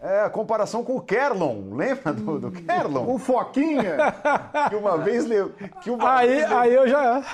É 0.00 0.20
a 0.22 0.30
comparação 0.30 0.84
com 0.84 0.94
o 0.94 1.00
Kerlon, 1.00 1.74
lembra 1.74 2.12
do, 2.12 2.38
do 2.38 2.52
Kerlon? 2.52 3.14
O 3.14 3.18
Foquinha! 3.18 3.96
Que 4.70 4.76
uma 4.76 4.96
vez 4.98 5.26
leu. 5.26 5.50
Que 5.82 5.90
uma 5.90 6.18
aí, 6.18 6.28
vez 6.28 6.52
aí 6.52 6.74
eu 6.74 6.86
já. 6.88 7.24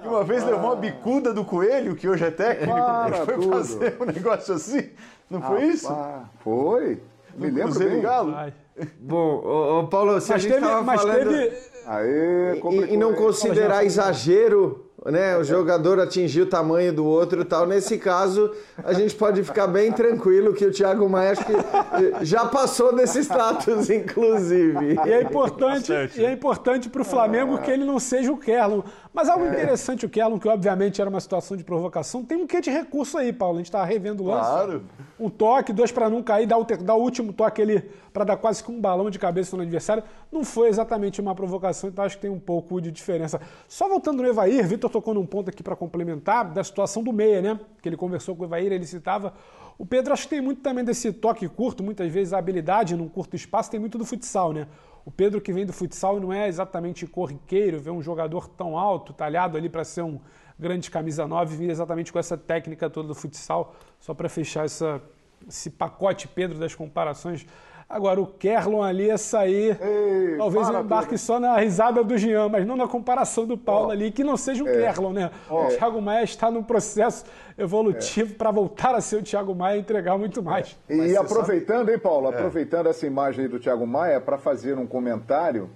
Que 0.00 0.08
uma 0.08 0.22
vez 0.22 0.44
levou 0.44 0.60
uma 0.72 0.76
bicuda 0.76 1.32
do 1.32 1.42
coelho, 1.44 1.94
que 1.96 2.06
hoje 2.08 2.24
é 2.24 2.30
técnico, 2.30 2.74
Para 2.74 3.24
foi 3.24 3.34
tudo. 3.34 3.50
fazer 3.50 3.96
um 4.00 4.04
negócio 4.04 4.54
assim. 4.54 4.90
Não 5.30 5.40
foi 5.40 5.62
isso? 5.64 5.88
Ah, 5.90 6.24
foi. 6.40 7.02
Me 7.34 7.50
No 7.50 7.56
lembro 7.56 7.78
bem. 7.78 8.00
Galo? 8.02 8.34
Ai. 8.36 8.52
Bom, 9.00 9.40
ô, 9.44 9.80
ô, 9.80 9.86
Paulo, 9.86 10.20
se 10.20 10.32
a 10.32 10.34
Mas 10.34 10.42
gente 10.42 10.52
teve. 10.52 10.66
tava 10.66 10.82
Mas 10.82 11.00
falando... 11.00 11.28
teve. 11.30 11.56
Aê, 11.86 12.60
E, 12.62 12.92
e 12.92 12.96
não 12.98 13.14
considerar 13.14 13.84
exagero, 13.84 14.90
né? 15.06 15.36
O 15.36 15.44
jogador 15.44 15.98
atingir 16.00 16.42
o 16.42 16.46
tamanho 16.46 16.92
do 16.92 17.04
outro 17.04 17.40
e 17.40 17.44
tal. 17.44 17.66
Nesse 17.66 17.98
caso, 17.98 18.52
a 18.84 18.92
gente 18.92 19.14
pode 19.14 19.42
ficar 19.42 19.66
bem 19.66 19.90
tranquilo 19.90 20.54
que 20.54 20.64
o 20.64 20.70
Thiago 20.70 21.08
Maia 21.08 21.32
acho 21.32 21.44
que 21.44 22.24
já 22.24 22.44
passou 22.46 22.94
desse 22.94 23.20
status, 23.20 23.90
inclusive. 23.90 24.98
E 25.04 25.12
é 25.12 25.22
importante, 25.22 25.92
e 26.16 26.24
é 26.24 26.32
importante 26.32 26.88
para 26.88 27.02
o 27.02 27.04
Flamengo 27.04 27.58
que 27.58 27.70
ele 27.70 27.84
não 27.84 27.98
seja 27.98 28.32
o 28.32 28.36
Kerlon. 28.36 28.82
Mas 29.12 29.28
algo 29.28 29.46
interessante, 29.46 30.06
o 30.06 30.08
Kerlon, 30.08 30.38
que 30.38 30.48
obviamente 30.48 31.00
era 31.00 31.10
uma 31.10 31.20
situação 31.20 31.56
de 31.56 31.64
provocação, 31.64 32.24
tem 32.24 32.38
um 32.38 32.46
quê 32.46 32.60
de 32.60 32.70
recurso 32.70 33.18
aí, 33.18 33.32
Paulo. 33.32 33.56
A 33.56 33.58
gente 33.58 33.66
está 33.66 33.84
revendo 33.84 34.22
o 34.22 34.26
lance. 34.26 34.48
Claro. 34.48 34.82
Um 35.22 35.30
toque, 35.30 35.72
dois 35.72 35.92
para 35.92 36.10
não 36.10 36.20
cair, 36.20 36.46
dá 36.46 36.58
o, 36.58 36.64
dá 36.64 36.94
o 36.96 37.00
último 37.00 37.32
toque 37.32 37.62
ali 37.62 37.80
para 38.12 38.24
dar 38.24 38.36
quase 38.36 38.64
que 38.64 38.72
um 38.72 38.80
balão 38.80 39.08
de 39.08 39.20
cabeça 39.20 39.56
no 39.56 39.62
adversário. 39.62 40.02
Não 40.32 40.42
foi 40.42 40.68
exatamente 40.68 41.20
uma 41.20 41.32
provocação, 41.32 41.88
então 41.88 42.04
acho 42.04 42.16
que 42.16 42.22
tem 42.22 42.30
um 42.30 42.40
pouco 42.40 42.80
de 42.80 42.90
diferença. 42.90 43.40
Só 43.68 43.88
voltando 43.88 44.20
no 44.20 44.28
Evair, 44.28 44.66
Vitor 44.66 44.90
tocou 44.90 45.14
num 45.14 45.24
ponto 45.24 45.48
aqui 45.48 45.62
para 45.62 45.76
complementar 45.76 46.52
da 46.52 46.64
situação 46.64 47.04
do 47.04 47.12
meia, 47.12 47.40
né? 47.40 47.60
Que 47.80 47.88
ele 47.88 47.96
conversou 47.96 48.34
com 48.34 48.42
o 48.42 48.46
Evair, 48.46 48.72
ele 48.72 48.84
citava. 48.84 49.32
O 49.78 49.86
Pedro 49.86 50.12
acho 50.12 50.24
que 50.24 50.30
tem 50.30 50.40
muito 50.40 50.60
também 50.60 50.84
desse 50.84 51.12
toque 51.12 51.48
curto, 51.48 51.84
muitas 51.84 52.10
vezes 52.10 52.32
a 52.32 52.38
habilidade 52.38 52.96
num 52.96 53.08
curto 53.08 53.36
espaço 53.36 53.70
tem 53.70 53.78
muito 53.78 53.96
do 53.96 54.04
futsal, 54.04 54.52
né? 54.52 54.66
O 55.04 55.10
Pedro 55.10 55.40
que 55.40 55.52
vem 55.52 55.64
do 55.64 55.72
futsal 55.72 56.18
não 56.18 56.32
é 56.32 56.48
exatamente 56.48 57.06
corriqueiro, 57.06 57.78
ver 57.78 57.90
um 57.90 58.02
jogador 58.02 58.48
tão 58.48 58.76
alto, 58.76 59.12
talhado 59.12 59.56
ali 59.56 59.68
para 59.68 59.84
ser 59.84 60.02
um 60.02 60.18
grande 60.62 60.90
camisa 60.90 61.26
9, 61.26 61.56
vir 61.56 61.70
exatamente 61.70 62.12
com 62.12 62.18
essa 62.18 62.38
técnica 62.38 62.88
toda 62.88 63.08
do 63.08 63.14
futsal, 63.14 63.74
só 64.00 64.14
para 64.14 64.28
fechar 64.28 64.64
essa, 64.64 65.02
esse 65.46 65.68
pacote 65.68 66.26
Pedro 66.28 66.58
das 66.58 66.74
comparações. 66.74 67.46
Agora, 67.92 68.18
o 68.22 68.26
Kerlon 68.26 68.82
ali 68.82 69.08
ia 69.08 69.18
sair. 69.18 69.78
Ei, 69.78 70.38
talvez 70.38 70.66
para, 70.66 70.78
eu 70.78 70.82
embarque 70.82 71.10
Pedro. 71.10 71.24
só 71.24 71.38
na 71.38 71.58
risada 71.58 72.02
do 72.02 72.16
Jean, 72.16 72.48
mas 72.48 72.66
não 72.66 72.74
na 72.74 72.88
comparação 72.88 73.44
do 73.44 73.58
Paulo 73.58 73.90
ali, 73.90 74.10
que 74.10 74.24
não 74.24 74.34
seja 74.34 74.64
um 74.64 74.66
Kerlon, 74.66 75.12
né? 75.12 75.30
Ó. 75.50 75.66
o 75.66 75.68
Thiago 75.68 76.00
Maia 76.00 76.24
está 76.24 76.50
num 76.50 76.62
processo 76.62 77.26
evolutivo 77.58 78.34
para 78.34 78.50
voltar 78.50 78.94
a 78.94 79.00
ser 79.02 79.16
o 79.16 79.22
Thiago 79.22 79.54
Maia 79.54 79.76
e 79.76 79.80
entregar 79.80 80.16
muito 80.16 80.42
mais. 80.42 80.78
E 80.88 81.14
aproveitando, 81.14 81.90
hein, 81.90 81.98
Paulo? 81.98 82.28
Aproveitando 82.28 82.86
essa 82.86 83.06
imagem 83.06 83.44
aí 83.44 83.48
do 83.50 83.60
Thiago 83.60 83.86
Maia 83.86 84.22
para 84.22 84.38
fazer 84.38 84.78
um 84.78 84.86
comentário 84.86 85.68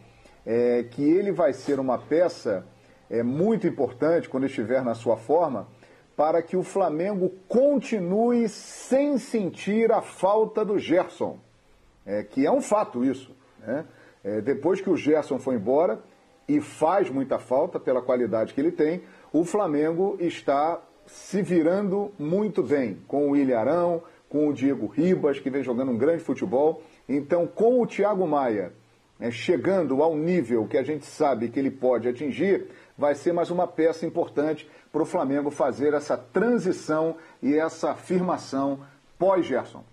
é, 0.46 0.84
que 0.84 1.02
ele 1.02 1.32
vai 1.32 1.52
ser 1.52 1.78
uma 1.78 1.98
peça 1.98 2.64
é, 3.10 3.22
muito 3.22 3.66
importante 3.66 4.28
quando 4.28 4.46
estiver 4.46 4.82
na 4.82 4.94
sua 4.94 5.16
forma 5.16 5.68
para 6.16 6.42
que 6.42 6.56
o 6.56 6.62
Flamengo 6.62 7.30
continue 7.46 8.48
sem 8.48 9.18
sentir 9.18 9.92
a 9.92 10.00
falta 10.00 10.64
do 10.64 10.78
Gerson, 10.78 11.38
é, 12.06 12.22
que 12.22 12.46
é 12.46 12.50
um 12.50 12.62
fato 12.62 13.04
isso. 13.04 13.36
Né? 13.60 13.84
É, 14.24 14.40
depois 14.40 14.80
que 14.80 14.88
o 14.88 14.96
Gerson 14.96 15.38
foi 15.38 15.56
embora, 15.56 16.00
e 16.48 16.60
faz 16.60 17.10
muita 17.10 17.38
falta 17.38 17.78
pela 17.78 18.00
qualidade 18.00 18.54
que 18.54 18.60
ele 18.60 18.70
tem, 18.70 19.02
o 19.32 19.44
Flamengo 19.44 20.16
está 20.20 20.80
se 21.06 21.42
virando 21.42 22.12
muito 22.18 22.62
bem 22.62 22.98
com 23.06 23.30
o 23.30 23.36
Ilharão, 23.36 24.02
com 24.28 24.48
o 24.48 24.52
Diego 24.52 24.86
Ribas, 24.86 25.40
que 25.40 25.50
vem 25.50 25.62
jogando 25.62 25.92
um 25.92 25.98
grande 25.98 26.22
futebol. 26.22 26.82
Então, 27.08 27.46
com 27.46 27.80
o 27.80 27.86
Thiago 27.86 28.26
Maia 28.26 28.72
né, 29.18 29.30
chegando 29.30 30.02
ao 30.02 30.16
nível 30.16 30.66
que 30.66 30.76
a 30.76 30.82
gente 30.82 31.06
sabe 31.06 31.48
que 31.48 31.58
ele 31.58 31.70
pode 31.70 32.08
atingir, 32.08 32.68
vai 32.96 33.14
ser 33.14 33.32
mais 33.32 33.50
uma 33.50 33.66
peça 33.66 34.06
importante 34.06 34.68
para 34.92 35.02
o 35.02 35.06
Flamengo 35.06 35.50
fazer 35.50 35.94
essa 35.94 36.16
transição 36.16 37.16
e 37.42 37.54
essa 37.54 37.90
afirmação 37.90 38.80
pós-Gerson. 39.18 39.84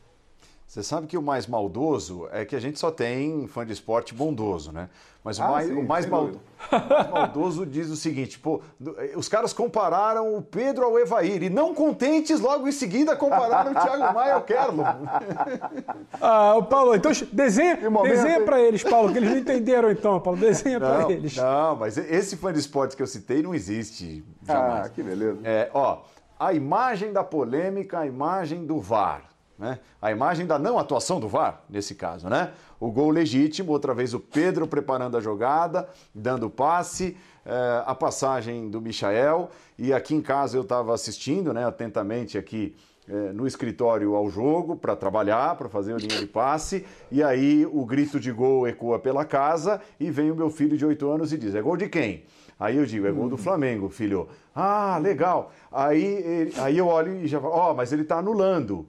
Você 0.74 0.82
sabe 0.82 1.06
que 1.06 1.16
o 1.16 1.22
mais 1.22 1.46
maldoso 1.46 2.28
é 2.32 2.44
que 2.46 2.56
a 2.56 2.60
gente 2.60 2.80
só 2.80 2.90
tem 2.90 3.46
fã 3.46 3.64
de 3.64 3.72
esporte 3.72 4.12
bondoso, 4.12 4.72
né? 4.72 4.90
Mas 5.24 5.38
o, 5.38 5.44
Ah, 5.44 5.48
mais, 5.52 5.68
sim, 5.68 5.74
o 5.76 5.88
mais 5.88 6.06
mal- 6.08 6.24
o 6.26 6.90
mais 6.90 7.10
maldoso 7.12 7.64
diz 7.64 7.92
o 7.92 7.96
seguinte: 7.96 8.40
pô, 8.40 8.60
eh, 8.98 9.14
os 9.16 9.30
caras 9.30 9.54
compararam 9.54 10.36
o 10.36 10.42
Pedro 10.42 10.84
ao 10.84 10.98
Evair 10.98 11.44
e 11.44 11.50
não 11.52 11.76
contentes, 11.76 12.40
logo 12.40 12.68
em 12.68 12.72
seguida 12.72 13.16
compararam 13.16 13.70
o 13.70 13.76
Thiago 13.76 14.16
Maia 14.16 14.34
ao 14.34 14.42
Kerlo. 14.42 14.84
Ah, 16.20 16.56
o 16.58 16.64
Paulo, 16.64 16.96
então 16.96 17.12
desenha, 17.32 17.78
desenha 18.04 18.42
pra 18.42 18.60
eles, 18.60 18.82
Paulo, 18.82 19.12
que 19.12 19.20
eles 19.20 19.30
não 19.30 19.38
entenderam 19.38 19.92
então, 19.92 20.20
Paulo. 20.20 20.40
Desenha 20.40 20.80
pra 20.80 21.06
eles. 21.12 21.36
não, 21.36 21.76
mas 21.76 21.98
esse 22.00 22.36
fã 22.36 22.52
de 22.52 22.58
esporte 22.58 22.96
que 22.98 23.04
eu 23.04 23.08
citei 23.08 23.44
não 23.44 23.54
existe 23.54 24.24
jamais. 24.44 24.88
Ah, 24.88 24.90
que 24.90 25.04
beleza. 25.04 25.38
É, 25.44 25.70
ó, 25.72 26.00
a 26.40 26.52
imagem 26.52 27.14
da 27.14 27.24
polêmica, 27.24 28.00
a 28.00 28.08
imagem 28.08 28.66
do 28.66 28.80
VAR, 28.80 29.22
né? 29.58 29.80
A 30.02 30.12
imagem 30.12 30.46
da 30.46 30.58
não 30.58 30.78
atuação 30.80 31.20
do 31.20 31.28
VAR, 31.28 31.62
nesse 31.70 31.96
caso, 31.96 32.28
né? 32.30 32.52
O 32.80 32.92
gol 32.92 33.10
legítimo, 33.12 33.72
outra 33.72 33.94
vez 33.94 34.14
o 34.14 34.20
Pedro 34.20 34.68
preparando 34.68 35.16
a 35.16 35.22
jogada, 35.22 35.88
dando 36.14 36.50
passe, 36.50 37.16
é, 37.46 37.84
a 37.86 37.94
passagem 37.96 38.70
do 38.70 38.82
Michael, 38.82 39.50
e 39.78 39.94
aqui 39.94 40.16
em 40.16 40.22
casa 40.22 40.58
eu 40.58 40.62
estava 40.64 40.94
assistindo, 40.94 41.54
né, 41.54 41.66
atentamente 41.66 42.38
aqui 42.38 42.76
é, 43.08 43.34
no 43.34 43.46
escritório 43.46 44.16
ao 44.16 44.30
jogo 44.30 44.78
para 44.78 44.96
trabalhar, 44.96 45.56
para 45.58 45.68
fazer 45.68 45.94
a 45.94 45.98
linha 45.98 46.20
de 46.20 46.26
passe, 46.26 46.86
e 47.12 47.22
aí 47.22 47.66
o 47.72 47.86
grito 47.86 48.18
de 48.20 48.32
gol 48.32 48.66
ecoa 48.68 48.98
pela 48.98 49.26
casa 49.26 49.82
e 50.00 50.10
vem 50.10 50.32
o 50.32 50.36
meu 50.36 50.50
filho 50.50 50.78
de 50.78 50.86
8 50.86 51.10
anos 51.10 51.34
e 51.34 51.38
diz: 51.38 51.54
"É 51.54 51.62
gol 51.62 51.76
de 51.76 51.90
quem?" 51.90 52.24
Aí 52.60 52.78
eu 52.78 52.86
digo, 52.86 53.06
é 53.06 53.12
gol 53.12 53.28
do 53.28 53.36
Flamengo, 53.36 53.90
filho. 53.90 54.30
Ah, 54.56 54.98
legal. 55.02 55.52
Aí, 55.70 56.02
ele- 56.02 56.54
aí 56.62 56.78
eu 56.78 56.88
olho 56.88 57.18
e 57.18 57.28
já 57.28 57.42
falo, 57.42 57.54
ó, 57.54 57.74
mas 57.74 57.92
ele 57.92 58.06
tá 58.06 58.20
anulando. 58.20 58.88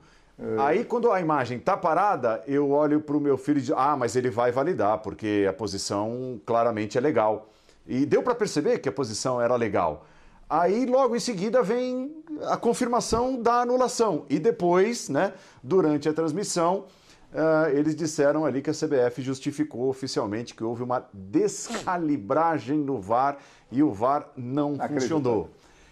Aí 0.59 0.85
quando 0.85 1.13
a 1.13 1.21
imagem 1.21 1.59
tá 1.59 1.77
parada, 1.77 2.43
eu 2.47 2.71
olho 2.71 3.01
pro 3.01 3.21
meu 3.21 3.39
filho 3.39 3.59
e 3.59 3.63
digo, 3.63 3.79
ah, 3.79 3.97
mas 3.97 4.17
ele 4.17 4.31
vai 4.31 4.51
validar, 4.51 4.99
porque 4.99 5.47
a 5.49 5.53
posição 5.53 6.41
claramente 6.45 6.99
é 6.99 7.01
legal. 7.01 7.51
E 7.87 8.05
deu 8.05 8.23
para 8.23 8.35
perceber 8.35 8.79
que 8.79 8.89
a 8.89 8.93
posição 8.93 9.41
era 9.41 9.55
legal. 9.55 10.07
Aí 10.49 10.87
logo 10.87 11.15
em 11.15 11.21
seguida 11.21 11.63
vem 11.63 12.23
a 12.49 12.57
confirmação 12.57 13.41
da 13.41 13.61
anulação. 13.61 14.27
E 14.29 14.39
depois, 14.39 15.09
né, 15.09 15.33
durante 15.63 16.09
a 16.09 16.13
transmissão, 16.13 16.87
ah, 17.33 17.69
eles 17.71 17.95
disseram 17.95 18.45
ali 18.45 18.61
que 18.61 18.71
a 18.71 18.75
CBF 18.75 19.23
justificou 19.23 19.89
oficialmente 19.89 20.55
que 20.55 20.65
houve 20.65 20.83
uma 20.83 21.05
descalibragem 21.13 22.79
no 22.79 23.01
VAR 23.01 23.39
e 23.71 23.83
o 23.83 23.93
VAR 23.93 24.31
não 24.37 24.75
Acredito. 24.75 25.01
funcionou. 25.01 25.51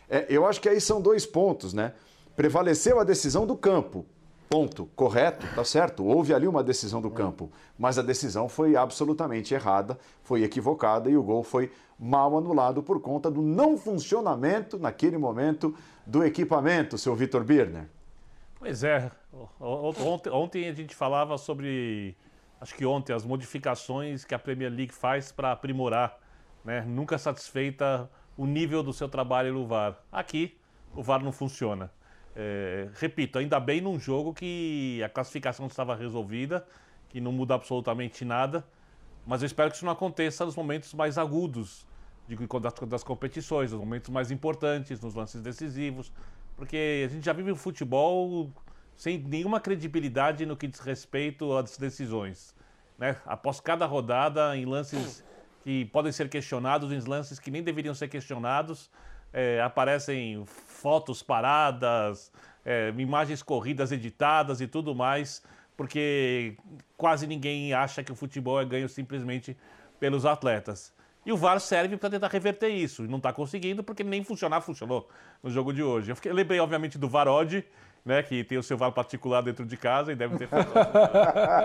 É, 0.08 0.26
eu 0.28 0.46
acho 0.46 0.60
que 0.60 0.68
aí 0.68 0.80
são 0.80 1.00
dois 1.00 1.24
pontos, 1.24 1.72
né? 1.72 1.94
Prevaleceu 2.36 3.00
a 3.00 3.04
decisão 3.04 3.46
do 3.46 3.56
campo. 3.56 4.04
Ponto. 4.52 4.84
Correto, 4.94 5.46
tá 5.54 5.64
certo. 5.64 6.04
Houve 6.04 6.34
ali 6.34 6.46
uma 6.46 6.62
decisão 6.62 7.00
do 7.00 7.10
campo, 7.10 7.50
mas 7.78 7.98
a 7.98 8.02
decisão 8.02 8.50
foi 8.50 8.76
absolutamente 8.76 9.54
errada, 9.54 9.98
foi 10.22 10.42
equivocada 10.42 11.08
e 11.08 11.16
o 11.16 11.22
gol 11.22 11.42
foi 11.42 11.72
mal 11.98 12.36
anulado 12.36 12.82
por 12.82 13.00
conta 13.00 13.30
do 13.30 13.40
não 13.40 13.78
funcionamento, 13.78 14.78
naquele 14.78 15.16
momento, 15.16 15.74
do 16.06 16.22
equipamento, 16.22 16.98
seu 16.98 17.14
Vitor 17.14 17.42
Birner. 17.44 17.88
Pois 18.58 18.84
é. 18.84 19.10
Ontem, 19.58 20.30
ontem 20.30 20.68
a 20.68 20.74
gente 20.74 20.94
falava 20.94 21.38
sobre, 21.38 22.14
acho 22.60 22.74
que 22.74 22.84
ontem, 22.84 23.14
as 23.14 23.24
modificações 23.24 24.22
que 24.22 24.34
a 24.34 24.38
Premier 24.38 24.70
League 24.70 24.92
faz 24.92 25.32
para 25.32 25.50
aprimorar, 25.50 26.18
né? 26.62 26.82
Nunca 26.82 27.16
satisfeita 27.16 28.10
o 28.36 28.44
nível 28.44 28.82
do 28.82 28.92
seu 28.92 29.08
trabalho 29.08 29.54
no 29.54 29.66
VAR. 29.66 29.98
Aqui, 30.12 30.58
o 30.94 31.02
VAR 31.02 31.24
não 31.24 31.32
funciona. 31.32 31.90
É, 32.34 32.88
repito, 32.94 33.38
ainda 33.38 33.60
bem 33.60 33.80
num 33.80 33.98
jogo 33.98 34.32
que 34.32 35.02
a 35.04 35.08
classificação 35.08 35.66
estava 35.66 35.94
resolvida, 35.94 36.66
que 37.08 37.20
não 37.20 37.32
muda 37.32 37.54
absolutamente 37.54 38.24
nada, 38.24 38.64
mas 39.26 39.42
eu 39.42 39.46
espero 39.46 39.70
que 39.70 39.76
isso 39.76 39.84
não 39.84 39.92
aconteça 39.92 40.44
nos 40.44 40.56
momentos 40.56 40.94
mais 40.94 41.18
agudos 41.18 41.86
de, 42.26 42.36
das, 42.60 42.74
das 42.88 43.04
competições, 43.04 43.70
nos 43.70 43.80
momentos 43.80 44.10
mais 44.10 44.30
importantes, 44.30 45.00
nos 45.00 45.14
lances 45.14 45.42
decisivos, 45.42 46.12
porque 46.56 47.04
a 47.06 47.08
gente 47.12 47.24
já 47.24 47.32
vive 47.32 47.50
o 47.50 47.56
futebol 47.56 48.50
sem 48.96 49.18
nenhuma 49.18 49.60
credibilidade 49.60 50.46
no 50.46 50.56
que 50.56 50.66
diz 50.66 50.80
respeito 50.80 51.56
às 51.56 51.76
decisões. 51.76 52.54
Né? 52.98 53.16
Após 53.26 53.60
cada 53.60 53.84
rodada, 53.84 54.56
em 54.56 54.64
lances 54.64 55.24
que 55.62 55.84
podem 55.86 56.12
ser 56.12 56.28
questionados, 56.28 56.92
em 56.92 56.98
lances 57.08 57.38
que 57.38 57.50
nem 57.50 57.62
deveriam 57.62 57.94
ser 57.94 58.08
questionados, 58.08 58.90
é, 59.32 59.60
aparecem 59.62 60.44
fotos 60.46 61.22
paradas, 61.22 62.32
é, 62.64 62.92
imagens 62.96 63.42
corridas 63.42 63.90
editadas 63.92 64.60
e 64.60 64.66
tudo 64.66 64.94
mais, 64.94 65.42
porque 65.76 66.56
quase 66.96 67.26
ninguém 67.26 67.72
acha 67.72 68.02
que 68.04 68.12
o 68.12 68.14
futebol 68.14 68.60
é 68.60 68.64
ganho 68.64 68.88
simplesmente 68.88 69.56
pelos 69.98 70.24
atletas. 70.26 70.92
E 71.24 71.32
o 71.32 71.36
VAR 71.36 71.60
serve 71.60 71.96
para 71.96 72.10
tentar 72.10 72.26
reverter 72.28 72.68
isso. 72.68 73.04
E 73.04 73.08
não 73.08 73.18
está 73.18 73.32
conseguindo 73.32 73.82
porque 73.84 74.02
nem 74.02 74.24
funcionar 74.24 74.60
funcionou 74.60 75.08
no 75.42 75.48
jogo 75.50 75.72
de 75.72 75.80
hoje. 75.82 76.10
Eu, 76.10 76.16
fiquei- 76.16 76.32
eu 76.32 76.34
lembrei, 76.34 76.58
obviamente, 76.58 76.98
do 76.98 77.08
Varode, 77.08 77.64
né, 78.04 78.20
que 78.24 78.42
tem 78.42 78.58
o 78.58 78.62
seu 78.62 78.76
VAR 78.76 78.90
particular 78.90 79.40
dentro 79.40 79.64
de 79.64 79.76
casa 79.76 80.10
e 80.10 80.16
deve 80.16 80.36
ter 80.36 80.48
feito 80.48 80.72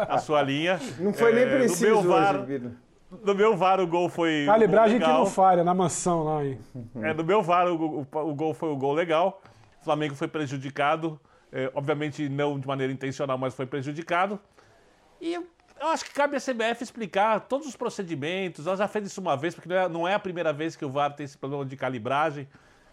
a 0.07 0.19
sua 0.19 0.43
linha. 0.43 0.79
Não 0.99 1.11
foi 1.11 1.33
nem 1.33 1.43
É, 1.43 1.57
preciso 1.57 1.85
meu 1.85 1.97
hoje, 1.97 2.07
VAR, 2.07 2.45
Bira. 2.45 2.71
No 3.09 3.33
meu 3.33 3.55
VAR, 3.55 3.79
o 3.79 3.87
gol 3.87 4.09
foi. 4.09 4.43
Calibragem 4.45 4.99
gol 4.99 5.07
que 5.07 5.13
não 5.13 5.25
falha, 5.25 5.63
na 5.63 5.73
mansão 5.73 6.23
lá, 6.23 6.43
hein? 6.45 6.59
É, 7.01 7.13
no 7.13 7.23
meu 7.23 7.41
VAR, 7.41 7.67
o, 7.67 8.01
o- 8.01 8.07
o 8.29 8.35
gol 8.35 8.53
foi 8.53 8.69
o 8.69 8.75
gol 8.75 8.93
legal. 8.93 9.41
O 9.81 9.83
Flamengo 9.85 10.13
foi 10.15 10.27
prejudicado. 10.27 11.19
é, 11.51 11.71
obviamente, 11.73 12.27
não 12.27 12.59
de 12.59 12.67
maneira 12.67 12.91
intencional, 12.91 13.37
mas 13.37 13.53
foi 13.53 13.65
prejudicado. 13.65 14.37
E 15.21 15.33
eu, 15.35 15.47
eu 15.79 15.87
acho 15.87 16.03
que 16.03 16.11
cabe 16.13 16.35
à 16.35 16.39
CBF 16.41 16.83
explicar 16.83 17.39
todos 17.41 17.65
os 17.67 17.75
procedimentos. 17.77 18.67
Ela 18.67 18.75
já 18.75 18.87
fez 18.89 19.07
isso 19.07 19.21
uma 19.21 19.37
vez, 19.37 19.55
porque 19.55 19.69
não 19.69 19.75
é, 19.77 19.87
não 19.89 20.07
é 20.07 20.13
a 20.13 20.19
primeira 20.19 20.51
vez 20.51 20.75
que 20.75 20.83
o 20.83 20.89
VAR 20.89 21.13
tem 21.15 21.23
esse 21.23 21.37
problema 21.37 21.65
de 21.65 21.77
calibragem. 21.77 22.45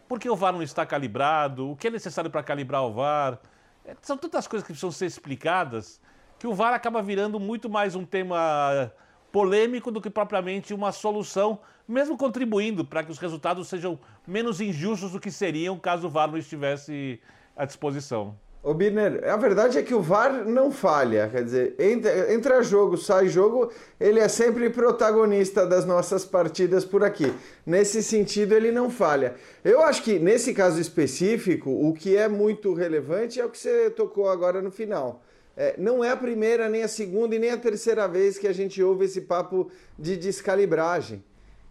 Por 0.07 0.20
que 0.20 0.31
o 0.31 0.37
VAR 0.37 0.53
não 0.53 0.62
está 0.62 0.87
calibrado? 0.87 1.72
O 1.72 1.77
que 1.77 1.88
é 1.88 1.90
necessário 1.90 2.31
para 2.31 2.42
calibrar 2.44 2.85
o 2.85 2.92
VAR? 2.92 3.40
É, 3.85 3.96
são 4.00 4.16
tantas 4.16 4.46
coisas 4.46 4.64
que 4.64 4.72
precisam 4.72 4.92
ser 4.92 5.07
explicadas 5.07 6.00
que 6.38 6.46
o 6.46 6.55
VAR 6.55 6.72
acaba 6.74 7.03
virando 7.03 7.40
muito 7.40 7.68
mais 7.68 7.96
um 7.96 8.05
tema 8.05 8.92
polêmico 9.35 9.90
do 9.90 10.01
que 10.01 10.09
propriamente 10.09 10.73
uma 10.73 10.92
solução, 10.92 11.59
mesmo 11.88 12.16
contribuindo 12.16 12.85
para 12.85 13.03
que 13.03 13.11
os 13.11 13.18
resultados 13.18 13.66
sejam 13.66 13.99
menos 14.25 14.61
injustos 14.61 15.11
do 15.11 15.18
que 15.18 15.29
seriam 15.29 15.77
caso 15.77 16.07
o 16.07 16.11
VAR 16.11 16.31
não 16.31 16.38
estivesse 16.38 17.20
à 17.57 17.64
disposição. 17.64 18.37
Ô, 18.62 18.73
Birner, 18.73 19.29
a 19.29 19.37
verdade 19.37 19.77
é 19.77 19.83
que 19.83 19.92
o 19.92 20.01
VAR 20.01 20.49
não 20.49 20.70
falha. 20.70 21.29
Quer 21.29 21.42
dizer, 21.42 21.75
entra, 21.81 22.33
entra 22.33 22.62
jogo, 22.62 22.97
sai 22.97 23.27
jogo, 23.29 23.73
ele 23.99 24.20
é 24.20 24.29
sempre 24.29 24.70
protagonista 24.70 25.66
das 25.66 25.85
nossas 25.85 26.25
partidas 26.25 26.85
por 26.85 27.03
aqui. 27.03 27.35
Nesse 27.66 28.05
sentido, 28.05 28.55
ele 28.55 28.70
não 28.70 28.88
falha. 28.88 29.35
Eu 29.64 29.83
acho 29.83 30.05
que, 30.05 30.16
nesse 30.16 30.55
caso 30.55 30.81
específico, 30.81 31.70
o 31.70 31.92
que 31.92 32.16
é 32.16 32.29
muito 32.29 32.73
relevante 32.73 33.40
é 33.40 33.44
o 33.44 33.51
que 33.51 33.59
você 33.59 33.90
tocou 33.90 34.29
agora 34.29 34.62
no 34.62 34.70
final. 34.70 35.25
É, 35.56 35.76
não 35.78 36.02
é 36.02 36.10
a 36.10 36.16
primeira, 36.16 36.68
nem 36.68 36.82
a 36.82 36.88
segunda 36.88 37.36
e 37.36 37.38
nem 37.38 37.50
a 37.50 37.56
terceira 37.56 38.08
vez 38.08 38.38
que 38.38 38.48
a 38.48 38.52
gente 38.52 38.82
ouve 38.82 39.04
esse 39.04 39.20
papo 39.20 39.70
de 39.98 40.16
descalibragem. 40.16 41.22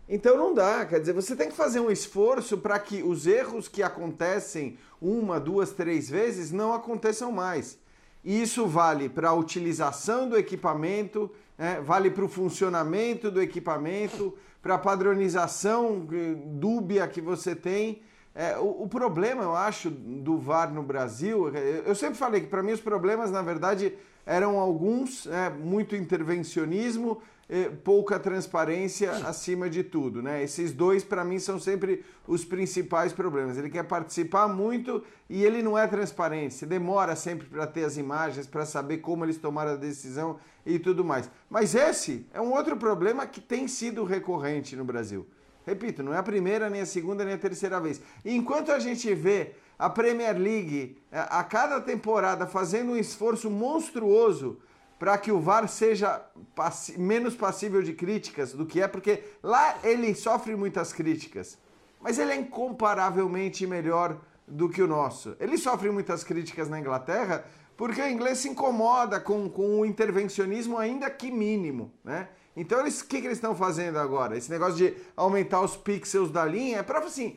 Então 0.07 0.37
não 0.37 0.53
dá, 0.53 0.85
quer 0.85 0.99
dizer, 0.99 1.13
você 1.13 1.35
tem 1.35 1.49
que 1.49 1.55
fazer 1.55 1.79
um 1.79 1.89
esforço 1.89 2.57
para 2.57 2.77
que 2.77 3.01
os 3.01 3.25
erros 3.25 3.67
que 3.67 3.81
acontecem 3.81 4.77
uma, 5.01 5.39
duas, 5.39 5.71
três 5.71 6.09
vezes 6.09 6.51
não 6.51 6.73
aconteçam 6.73 7.31
mais. 7.31 7.77
E 8.23 8.41
isso 8.41 8.65
vale 8.67 9.09
para 9.09 9.29
a 9.29 9.33
utilização 9.33 10.29
do 10.29 10.37
equipamento, 10.37 11.29
né, 11.57 11.81
vale 11.83 12.09
para 12.09 12.23
o 12.23 12.29
funcionamento 12.29 13.29
do 13.29 13.41
equipamento, 13.41 14.37
para 14.61 14.75
a 14.75 14.79
padronização 14.79 16.07
eh, 16.11 16.35
dúbia 16.37 17.05
que 17.07 17.19
você 17.19 17.53
tem. 17.53 18.01
É, 18.35 18.57
o, 18.57 18.83
o 18.83 18.87
problema, 18.87 19.43
eu 19.43 19.55
acho, 19.55 19.91
do 19.91 20.37
VAR 20.37 20.73
no 20.73 20.81
Brasil, 20.81 21.51
eh, 21.55 21.83
eu 21.85 21.93
sempre 21.93 22.17
falei 22.17 22.41
que 22.41 22.47
para 22.47 22.63
mim 22.63 22.71
os 22.71 22.81
problemas, 22.81 23.29
na 23.29 23.43
verdade, 23.43 23.93
eram 24.25 24.57
alguns, 24.59 25.27
é, 25.27 25.51
muito 25.51 25.95
intervencionismo, 25.95 27.21
eh, 27.47 27.69
pouca 27.83 28.17
transparência 28.17 29.11
acima 29.27 29.69
de 29.69 29.83
tudo, 29.83 30.23
né? 30.23 30.41
Esses 30.41 30.71
dois 30.71 31.03
para 31.03 31.23
mim 31.23 31.37
são 31.37 31.59
sempre 31.59 32.03
os 32.27 32.43
principais 32.43 33.13
problemas. 33.13 33.57
Ele 33.57 33.69
quer 33.69 33.83
participar 33.83 34.47
muito 34.47 35.03
e 35.29 35.43
ele 35.43 35.61
não 35.61 35.77
é 35.77 35.85
transparente. 35.85 36.55
Você 36.55 36.65
demora 36.65 37.15
sempre 37.15 37.45
para 37.47 37.67
ter 37.67 37.83
as 37.83 37.97
imagens, 37.97 38.47
para 38.47 38.65
saber 38.65 38.97
como 38.99 39.25
eles 39.25 39.37
tomaram 39.37 39.73
a 39.73 39.75
decisão 39.75 40.39
e 40.65 40.79
tudo 40.79 41.03
mais. 41.03 41.29
Mas 41.49 41.75
esse 41.75 42.25
é 42.33 42.41
um 42.41 42.51
outro 42.53 42.77
problema 42.77 43.27
que 43.27 43.41
tem 43.41 43.67
sido 43.67 44.03
recorrente 44.03 44.75
no 44.75 44.85
Brasil. 44.85 45.27
Repito, 45.65 46.03
não 46.03 46.13
é 46.13 46.17
a 46.17 46.23
primeira, 46.23 46.69
nem 46.69 46.81
a 46.81 46.85
segunda, 46.85 47.23
nem 47.23 47.35
a 47.35 47.37
terceira 47.37 47.79
vez. 47.79 48.01
Enquanto 48.25 48.71
a 48.71 48.79
gente 48.79 49.13
vê 49.15 49.51
a 49.79 49.89
Premier 49.89 50.37
League 50.37 50.97
eh, 51.11 51.25
a 51.29 51.43
cada 51.43 51.79
temporada 51.81 52.45
fazendo 52.45 52.91
um 52.91 52.97
esforço 52.97 53.49
monstruoso 53.49 54.59
para 54.99 55.17
que 55.17 55.31
o 55.31 55.39
VAR 55.39 55.67
seja 55.67 56.21
passi- 56.55 56.99
menos 56.99 57.35
passível 57.35 57.81
de 57.81 57.93
críticas 57.93 58.53
do 58.53 58.65
que 58.65 58.81
é, 58.81 58.87
porque 58.87 59.23
lá 59.41 59.77
ele 59.83 60.13
sofre 60.15 60.55
muitas 60.55 60.93
críticas, 60.93 61.57
mas 61.99 62.17
ele 62.19 62.31
é 62.31 62.35
incomparavelmente 62.35 63.65
melhor 63.65 64.17
do 64.47 64.69
que 64.69 64.81
o 64.81 64.87
nosso. 64.87 65.35
Ele 65.39 65.57
sofre 65.57 65.89
muitas 65.89 66.23
críticas 66.23 66.69
na 66.69 66.79
Inglaterra 66.79 67.45
porque 67.75 68.01
o 68.01 68.07
inglês 68.07 68.37
se 68.39 68.49
incomoda 68.49 69.19
com, 69.19 69.49
com 69.49 69.79
o 69.79 69.85
intervencionismo 69.85 70.77
ainda 70.77 71.09
que 71.09 71.31
mínimo, 71.31 71.91
né? 72.03 72.27
Então, 72.55 72.85
o 72.85 72.85
que, 72.85 73.19
que 73.19 73.27
eles 73.27 73.37
estão 73.37 73.55
fazendo 73.55 73.97
agora? 73.97 74.37
Esse 74.37 74.49
negócio 74.49 74.75
de 74.75 74.95
aumentar 75.15 75.61
os 75.61 75.75
pixels 75.75 76.29
da 76.29 76.45
linha 76.45 76.79
é 76.79 76.83
para 76.83 76.99
assim, 76.99 77.35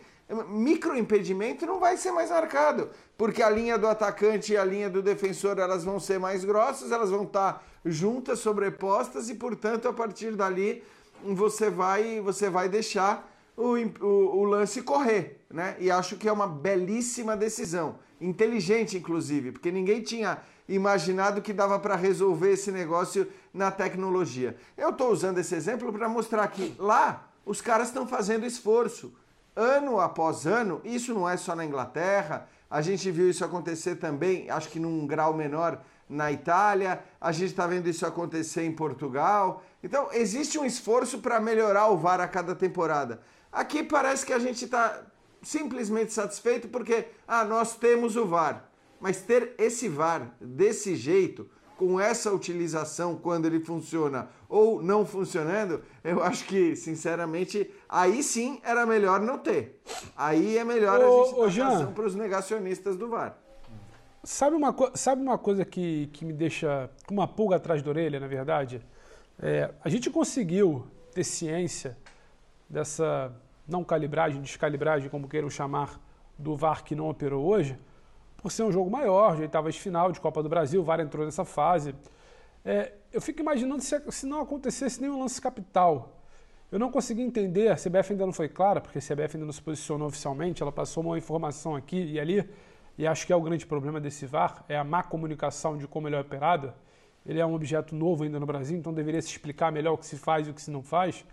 microimpedimento 0.48 1.64
não 1.64 1.78
vai 1.78 1.96
ser 1.96 2.10
mais 2.10 2.30
marcado, 2.30 2.90
porque 3.16 3.42
a 3.42 3.48
linha 3.48 3.78
do 3.78 3.86
atacante 3.86 4.52
e 4.52 4.56
a 4.56 4.64
linha 4.64 4.90
do 4.90 5.00
defensor 5.00 5.58
elas 5.58 5.84
vão 5.84 6.00
ser 6.00 6.18
mais 6.18 6.44
grossas, 6.44 6.90
elas 6.90 7.10
vão 7.10 7.22
estar 7.22 7.64
juntas, 7.84 8.40
sobrepostas 8.40 9.30
e, 9.30 9.34
portanto, 9.34 9.88
a 9.88 9.92
partir 9.92 10.32
dali 10.32 10.82
você 11.24 11.70
vai, 11.70 12.20
você 12.20 12.50
vai 12.50 12.68
deixar 12.68 13.32
o, 13.56 13.74
o, 14.04 14.38
o 14.40 14.44
lance 14.44 14.82
correr, 14.82 15.40
né? 15.48 15.76
E 15.78 15.90
acho 15.90 16.16
que 16.16 16.28
é 16.28 16.32
uma 16.32 16.46
belíssima 16.46 17.36
decisão, 17.36 17.98
inteligente 18.20 18.98
inclusive, 18.98 19.52
porque 19.52 19.70
ninguém 19.70 20.02
tinha 20.02 20.42
imaginado 20.68 21.42
que 21.42 21.52
dava 21.52 21.78
para 21.78 21.96
resolver 21.96 22.52
esse 22.52 22.72
negócio 22.72 23.26
na 23.52 23.70
tecnologia. 23.70 24.56
Eu 24.76 24.90
estou 24.90 25.10
usando 25.10 25.38
esse 25.38 25.54
exemplo 25.54 25.92
para 25.92 26.08
mostrar 26.08 26.46
que 26.48 26.74
lá 26.78 27.28
os 27.44 27.60
caras 27.60 27.88
estão 27.88 28.06
fazendo 28.06 28.44
esforço 28.44 29.12
ano 29.54 29.98
após 30.00 30.46
ano, 30.46 30.80
isso 30.84 31.14
não 31.14 31.28
é 31.28 31.36
só 31.36 31.56
na 31.56 31.64
Inglaterra, 31.64 32.46
a 32.68 32.82
gente 32.82 33.10
viu 33.10 33.30
isso 33.30 33.44
acontecer 33.44 33.96
também, 33.96 34.50
acho 34.50 34.68
que 34.68 34.78
num 34.78 35.06
grau 35.06 35.32
menor 35.32 35.80
na 36.08 36.30
Itália, 36.30 37.02
a 37.20 37.32
gente 37.32 37.50
está 37.50 37.66
vendo 37.66 37.88
isso 37.88 38.06
acontecer 38.06 38.62
em 38.62 38.72
Portugal. 38.72 39.62
Então, 39.82 40.08
existe 40.12 40.58
um 40.58 40.64
esforço 40.64 41.18
para 41.18 41.40
melhorar 41.40 41.88
o 41.88 41.96
VAR 41.96 42.20
a 42.20 42.28
cada 42.28 42.54
temporada. 42.54 43.20
Aqui 43.50 43.82
parece 43.82 44.24
que 44.24 44.32
a 44.32 44.38
gente 44.38 44.64
está 44.64 45.02
simplesmente 45.42 46.12
satisfeito 46.12 46.68
porque, 46.68 47.08
ah, 47.26 47.44
nós 47.44 47.76
temos 47.76 48.16
o 48.16 48.26
VAR. 48.26 48.68
Mas 49.06 49.22
ter 49.22 49.54
esse 49.56 49.88
VAR 49.88 50.34
desse 50.40 50.96
jeito 50.96 51.48
com 51.76 52.00
essa 52.00 52.32
utilização 52.32 53.14
quando 53.14 53.46
ele 53.46 53.60
funciona 53.60 54.28
ou 54.48 54.82
não 54.82 55.06
funcionando, 55.06 55.80
eu 56.02 56.20
acho 56.24 56.44
que, 56.44 56.74
sinceramente, 56.74 57.70
aí 57.88 58.20
sim 58.20 58.60
era 58.64 58.84
melhor 58.84 59.20
não 59.20 59.38
ter. 59.38 59.80
Aí 60.16 60.58
é 60.58 60.64
melhor 60.64 60.98
ô, 60.98 61.44
a 61.44 61.48
gente 61.48 61.60
dar 61.60 61.68
atenção 61.68 61.92
para 61.92 62.04
os 62.04 62.16
negacionistas 62.16 62.96
do 62.96 63.08
VAR. 63.08 63.38
Sabe 64.24 64.56
uma, 64.56 64.74
sabe 64.94 65.22
uma 65.22 65.38
coisa 65.38 65.64
que, 65.64 66.08
que 66.08 66.24
me 66.24 66.32
deixa 66.32 66.90
com 67.06 67.14
uma 67.14 67.28
pulga 67.28 67.54
atrás 67.54 67.84
da 67.84 67.90
orelha, 67.90 68.18
na 68.18 68.26
verdade? 68.26 68.84
É, 69.38 69.72
a 69.84 69.88
gente 69.88 70.10
conseguiu 70.10 70.84
ter 71.14 71.22
ciência 71.22 71.96
dessa 72.68 73.32
não 73.68 73.84
calibragem, 73.84 74.42
descalibragem, 74.42 75.08
como 75.08 75.28
queiram 75.28 75.48
chamar, 75.48 76.00
do 76.36 76.56
VAR 76.56 76.82
que 76.82 76.96
não 76.96 77.08
operou 77.08 77.46
hoje, 77.46 77.78
por 78.46 78.52
ser 78.52 78.62
um 78.62 78.70
jogo 78.70 78.88
maior, 78.88 79.34
de 79.34 79.42
oitavas 79.42 79.74
de 79.74 79.80
final 79.80 80.12
de 80.12 80.20
Copa 80.20 80.40
do 80.40 80.48
Brasil, 80.48 80.80
o 80.80 80.84
VAR 80.84 81.00
entrou 81.00 81.24
nessa 81.24 81.44
fase. 81.44 81.92
É, 82.64 82.92
eu 83.12 83.20
fico 83.20 83.40
imaginando 83.40 83.82
se, 83.82 84.00
se 84.12 84.24
não 84.24 84.40
acontecesse 84.40 85.02
nenhum 85.02 85.18
lance 85.18 85.42
capital. 85.42 86.22
Eu 86.70 86.78
não 86.78 86.88
consegui 86.88 87.22
entender, 87.22 87.72
a 87.72 87.74
CBF 87.74 88.12
ainda 88.12 88.24
não 88.24 88.32
foi 88.32 88.48
clara, 88.48 88.80
porque 88.80 88.98
a 88.98 89.02
CBF 89.02 89.36
ainda 89.36 89.46
não 89.46 89.52
se 89.52 89.60
posicionou 89.60 90.06
oficialmente, 90.06 90.62
ela 90.62 90.70
passou 90.70 91.02
uma 91.02 91.18
informação 91.18 91.74
aqui 91.74 91.96
e 91.96 92.20
ali, 92.20 92.48
e 92.96 93.04
acho 93.04 93.26
que 93.26 93.32
é 93.32 93.36
o 93.36 93.40
grande 93.40 93.66
problema 93.66 94.00
desse 94.00 94.26
VAR, 94.26 94.64
é 94.68 94.78
a 94.78 94.84
má 94.84 95.02
comunicação 95.02 95.76
de 95.76 95.88
como 95.88 96.06
ele 96.06 96.14
é 96.14 96.20
operado. 96.20 96.72
Ele 97.26 97.40
é 97.40 97.44
um 97.44 97.52
objeto 97.52 97.96
novo 97.96 98.22
ainda 98.22 98.38
no 98.38 98.46
Brasil, 98.46 98.78
então 98.78 98.94
deveria 98.94 99.20
se 99.22 99.28
explicar 99.28 99.72
melhor 99.72 99.94
o 99.94 99.98
que 99.98 100.06
se 100.06 100.16
faz 100.16 100.46
e 100.46 100.52
o 100.52 100.54
que 100.54 100.62
se 100.62 100.70
não 100.70 100.84
faz. 100.84 101.24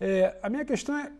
É, 0.00 0.38
a 0.40 0.48
minha 0.48 0.64
questão 0.64 0.96
é, 0.96 1.10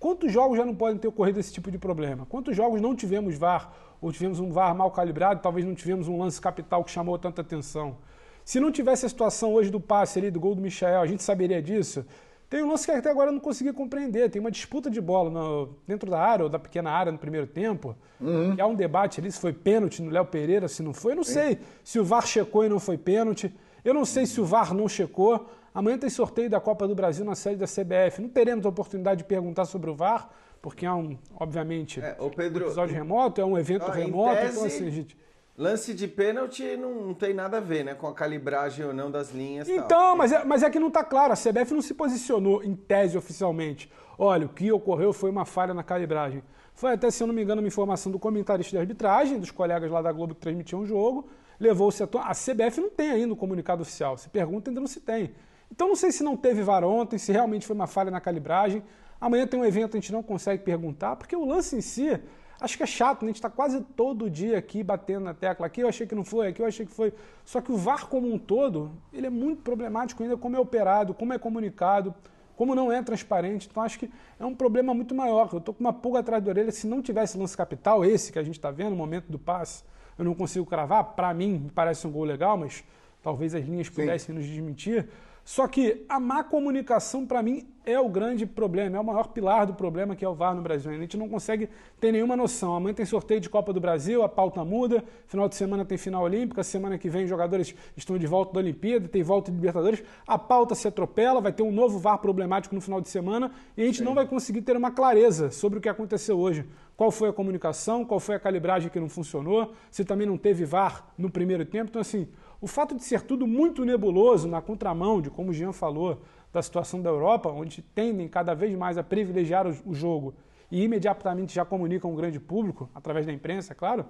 quantos 0.00 0.32
jogos 0.32 0.56
já 0.56 0.64
não 0.64 0.74
podem 0.74 0.98
ter 0.98 1.06
ocorrido 1.06 1.38
esse 1.38 1.52
tipo 1.52 1.70
de 1.70 1.78
problema? 1.78 2.26
Quantos 2.26 2.56
jogos 2.56 2.80
não 2.80 2.96
tivemos 2.96 3.36
VAR 3.36 3.72
ou 4.00 4.10
tivemos 4.10 4.40
um 4.40 4.50
VAR 4.50 4.74
mal 4.74 4.90
calibrado, 4.90 5.40
talvez 5.42 5.64
não 5.64 5.74
tivemos 5.74 6.08
um 6.08 6.18
lance 6.18 6.40
capital 6.40 6.82
que 6.82 6.90
chamou 6.90 7.16
tanta 7.18 7.42
atenção. 7.42 7.98
Se 8.42 8.58
não 8.58 8.72
tivesse 8.72 9.04
a 9.04 9.08
situação 9.08 9.52
hoje 9.52 9.70
do 9.70 9.78
passe 9.78 10.18
ali, 10.18 10.30
do 10.30 10.40
gol 10.40 10.54
do 10.54 10.62
Michel, 10.62 11.02
a 11.02 11.06
gente 11.06 11.22
saberia 11.22 11.62
disso. 11.62 12.04
Tem 12.48 12.64
um 12.64 12.68
lance 12.68 12.84
que 12.84 12.90
até 12.90 13.08
agora 13.08 13.28
eu 13.28 13.32
não 13.32 13.40
consegui 13.40 13.72
compreender. 13.72 14.28
Tem 14.28 14.40
uma 14.40 14.50
disputa 14.50 14.90
de 14.90 15.00
bola 15.00 15.30
no, 15.30 15.76
dentro 15.86 16.10
da 16.10 16.18
área 16.18 16.42
ou 16.42 16.48
da 16.48 16.58
pequena 16.58 16.90
área 16.90 17.12
no 17.12 17.18
primeiro 17.18 17.46
tempo. 17.46 17.94
Uhum. 18.20 18.56
há 18.58 18.66
um 18.66 18.74
debate 18.74 19.20
ali 19.20 19.30
se 19.30 19.38
foi 19.38 19.52
pênalti 19.52 20.02
no 20.02 20.10
Léo 20.10 20.24
Pereira, 20.24 20.66
se 20.66 20.82
não 20.82 20.92
foi. 20.92 21.12
Eu 21.12 21.16
não 21.16 21.22
Sim. 21.22 21.34
sei 21.34 21.58
se 21.84 22.00
o 22.00 22.04
VAR 22.04 22.26
checou 22.26 22.64
e 22.64 22.68
não 22.68 22.80
foi 22.80 22.98
pênalti. 22.98 23.54
Eu 23.84 23.94
não 23.94 24.04
sei 24.04 24.26
se 24.26 24.40
o 24.40 24.44
VAR 24.44 24.74
não 24.74 24.88
checou. 24.88 25.48
Amanhã 25.74 25.96
tem 25.98 26.10
sorteio 26.10 26.50
da 26.50 26.60
Copa 26.60 26.86
do 26.88 26.94
Brasil 26.94 27.24
na 27.24 27.34
sede 27.34 27.56
da 27.56 27.66
CBF. 27.66 28.20
Não 28.20 28.28
teremos 28.28 28.66
a 28.66 28.68
oportunidade 28.68 29.18
de 29.18 29.24
perguntar 29.24 29.64
sobre 29.64 29.88
o 29.90 29.94
VAR, 29.94 30.28
porque 30.60 30.84
é 30.84 30.92
um, 30.92 31.16
obviamente, 31.38 32.00
é, 32.00 32.16
Pedro, 32.36 32.64
um 32.64 32.68
episódio 32.68 32.94
remoto, 32.94 33.40
é 33.40 33.44
um 33.44 33.56
evento 33.56 33.86
ó, 33.86 33.90
remoto, 33.90 34.36
tese, 34.36 34.52
então 34.52 34.66
assim, 34.66 34.90
gente... 34.90 35.16
Lance 35.56 35.92
de 35.92 36.08
pênalti 36.08 36.74
não, 36.78 37.08
não, 37.08 37.14
tem 37.14 37.34
nada 37.34 37.58
a 37.58 37.60
ver, 37.60 37.84
né? 37.84 37.94
Com 37.94 38.06
a 38.06 38.14
calibragem 38.14 38.86
ou 38.86 38.94
não 38.94 39.10
das 39.10 39.30
linhas. 39.30 39.68
Então, 39.68 39.88
tal. 39.88 40.16
Mas, 40.16 40.32
é, 40.32 40.42
mas 40.42 40.62
é 40.62 40.70
que 40.70 40.80
não 40.80 40.88
está 40.88 41.04
claro. 41.04 41.34
A 41.34 41.36
CBF 41.36 41.74
não 41.74 41.82
se 41.82 41.92
posicionou 41.92 42.64
em 42.64 42.74
tese 42.74 43.18
oficialmente. 43.18 43.92
Olha, 44.18 44.46
o 44.46 44.48
que 44.48 44.72
ocorreu 44.72 45.12
foi 45.12 45.28
uma 45.28 45.44
falha 45.44 45.74
na 45.74 45.82
calibragem. 45.82 46.42
Foi 46.72 46.94
até, 46.94 47.10
se 47.10 47.22
eu 47.22 47.26
não 47.26 47.34
me 47.34 47.42
engano, 47.42 47.60
uma 47.60 47.68
informação 47.68 48.10
do 48.10 48.18
comentarista 48.18 48.70
de 48.70 48.78
arbitragem, 48.78 49.38
dos 49.38 49.50
colegas 49.50 49.90
lá 49.90 50.00
da 50.00 50.10
Globo 50.10 50.34
que 50.34 50.40
transmitiam 50.40 50.80
o 50.80 50.86
jogo. 50.86 51.28
Levou-se 51.58 52.02
a. 52.02 52.08
A 52.22 52.32
CBF 52.32 52.80
não 52.80 52.88
tem 52.88 53.10
ainda 53.10 53.28
o 53.28 53.32
um 53.34 53.36
comunicado 53.36 53.82
oficial. 53.82 54.16
Se 54.16 54.30
pergunta, 54.30 54.70
ainda 54.70 54.80
não 54.80 54.88
se 54.88 55.00
tem. 55.00 55.34
Então 55.70 55.88
não 55.88 55.96
sei 55.96 56.10
se 56.12 56.22
não 56.22 56.36
teve 56.36 56.62
VAR 56.62 56.84
ontem, 56.84 57.18
se 57.18 57.32
realmente 57.32 57.66
foi 57.66 57.74
uma 57.74 57.86
falha 57.86 58.10
na 58.10 58.20
calibragem. 58.20 58.82
Amanhã 59.20 59.46
tem 59.46 59.60
um 59.60 59.64
evento, 59.64 59.96
a 59.96 60.00
gente 60.00 60.12
não 60.12 60.22
consegue 60.22 60.62
perguntar, 60.62 61.16
porque 61.16 61.36
o 61.36 61.44
lance 61.44 61.76
em 61.76 61.80
si, 61.80 62.18
acho 62.60 62.76
que 62.76 62.82
é 62.82 62.86
chato, 62.86 63.22
né? 63.22 63.26
a 63.26 63.30
gente 63.30 63.36
está 63.36 63.50
quase 63.50 63.80
todo 63.96 64.30
dia 64.30 64.58
aqui 64.58 64.82
batendo 64.82 65.24
na 65.24 65.34
tecla. 65.34 65.66
Aqui 65.66 65.82
eu 65.82 65.88
achei 65.88 66.06
que 66.06 66.14
não 66.14 66.24
foi, 66.24 66.48
aqui 66.48 66.62
eu 66.62 66.66
achei 66.66 66.86
que 66.86 66.92
foi. 66.92 67.12
Só 67.44 67.60
que 67.60 67.70
o 67.70 67.76
VAR 67.76 68.06
como 68.06 68.32
um 68.32 68.38
todo, 68.38 68.90
ele 69.12 69.26
é 69.26 69.30
muito 69.30 69.62
problemático 69.62 70.22
ainda 70.22 70.36
como 70.36 70.56
é 70.56 70.60
operado, 70.60 71.14
como 71.14 71.32
é 71.32 71.38
comunicado, 71.38 72.14
como 72.56 72.74
não 72.74 72.90
é 72.90 73.02
transparente. 73.02 73.68
Então 73.70 73.82
acho 73.82 73.98
que 73.98 74.10
é 74.38 74.44
um 74.44 74.54
problema 74.54 74.92
muito 74.92 75.14
maior. 75.14 75.48
Eu 75.52 75.58
estou 75.58 75.74
com 75.74 75.80
uma 75.80 75.92
pulga 75.92 76.18
atrás 76.18 76.42
da 76.42 76.50
orelha. 76.50 76.72
Se 76.72 76.86
não 76.86 77.00
tivesse 77.00 77.38
lance 77.38 77.56
capital, 77.56 78.04
esse 78.04 78.32
que 78.32 78.38
a 78.38 78.42
gente 78.42 78.56
está 78.56 78.70
vendo, 78.70 78.90
no 78.90 78.96
momento 78.96 79.30
do 79.30 79.38
passe, 79.38 79.84
eu 80.18 80.24
não 80.24 80.34
consigo 80.34 80.66
cravar. 80.66 81.04
Para 81.14 81.32
mim, 81.32 81.58
me 81.58 81.70
parece 81.70 82.06
um 82.06 82.10
gol 82.10 82.24
legal, 82.24 82.58
mas 82.58 82.84
talvez 83.22 83.54
as 83.54 83.64
linhas 83.64 83.88
pudessem 83.88 84.34
Sim. 84.34 84.40
nos 84.40 84.46
desmentir. 84.46 85.08
Só 85.50 85.66
que 85.66 86.04
a 86.08 86.20
má 86.20 86.44
comunicação, 86.44 87.26
para 87.26 87.42
mim, 87.42 87.66
é 87.84 87.98
o 87.98 88.08
grande 88.08 88.46
problema, 88.46 88.96
é 88.96 89.00
o 89.00 89.04
maior 89.04 89.26
pilar 89.30 89.66
do 89.66 89.74
problema 89.74 90.14
que 90.14 90.24
é 90.24 90.28
o 90.28 90.32
VAR 90.32 90.54
no 90.54 90.62
Brasil. 90.62 90.92
A 90.92 90.96
gente 90.96 91.16
não 91.16 91.28
consegue 91.28 91.68
ter 91.98 92.12
nenhuma 92.12 92.36
noção. 92.36 92.76
Amanhã 92.76 92.94
tem 92.94 93.04
sorteio 93.04 93.40
de 93.40 93.50
Copa 93.50 93.72
do 93.72 93.80
Brasil, 93.80 94.22
a 94.22 94.28
pauta 94.28 94.64
muda, 94.64 95.02
final 95.26 95.48
de 95.48 95.56
semana 95.56 95.84
tem 95.84 95.98
final 95.98 96.22
olímpica, 96.22 96.62
semana 96.62 96.96
que 96.96 97.10
vem 97.10 97.24
os 97.24 97.28
jogadores 97.28 97.74
estão 97.96 98.16
de 98.16 98.28
volta 98.28 98.52
da 98.52 98.60
Olimpíada, 98.60 99.08
tem 99.08 99.24
volta 99.24 99.50
de 99.50 99.56
Libertadores, 99.56 100.04
a 100.24 100.38
pauta 100.38 100.76
se 100.76 100.86
atropela, 100.86 101.40
vai 101.40 101.52
ter 101.52 101.64
um 101.64 101.72
novo 101.72 101.98
VAR 101.98 102.18
problemático 102.18 102.72
no 102.72 102.80
final 102.80 103.00
de 103.00 103.08
semana 103.08 103.50
e 103.76 103.82
a 103.82 103.86
gente 103.86 103.98
Sim. 103.98 104.04
não 104.04 104.14
vai 104.14 104.28
conseguir 104.28 104.62
ter 104.62 104.76
uma 104.76 104.92
clareza 104.92 105.50
sobre 105.50 105.80
o 105.80 105.82
que 105.82 105.88
aconteceu 105.88 106.38
hoje. 106.38 106.64
Qual 106.96 107.10
foi 107.10 107.28
a 107.28 107.32
comunicação, 107.32 108.04
qual 108.04 108.20
foi 108.20 108.36
a 108.36 108.38
calibragem 108.38 108.88
que 108.88 109.00
não 109.00 109.08
funcionou, 109.08 109.72
se 109.90 110.04
também 110.04 110.28
não 110.28 110.38
teve 110.38 110.64
VAR 110.64 111.12
no 111.18 111.28
primeiro 111.28 111.64
tempo. 111.64 111.88
Então, 111.88 112.00
assim, 112.00 112.28
o 112.60 112.66
fato 112.66 112.94
de 112.94 113.02
ser 113.02 113.22
tudo 113.22 113.46
muito 113.46 113.84
nebuloso, 113.84 114.46
na 114.46 114.60
contramão 114.60 115.20
de 115.20 115.30
como 115.30 115.50
o 115.50 115.54
Jean 115.54 115.72
falou, 115.72 116.20
da 116.52 116.60
situação 116.60 117.00
da 117.00 117.08
Europa, 117.08 117.48
onde 117.48 117.80
tendem 117.80 118.28
cada 118.28 118.54
vez 118.54 118.76
mais 118.76 118.98
a 118.98 119.02
privilegiar 119.02 119.66
o 119.66 119.94
jogo 119.94 120.34
e 120.70 120.82
imediatamente 120.82 121.54
já 121.54 121.64
comunicam 121.64 122.10
um 122.10 122.14
grande 122.14 122.38
público, 122.38 122.88
através 122.94 123.26
da 123.26 123.32
imprensa, 123.32 123.74
claro, 123.74 124.04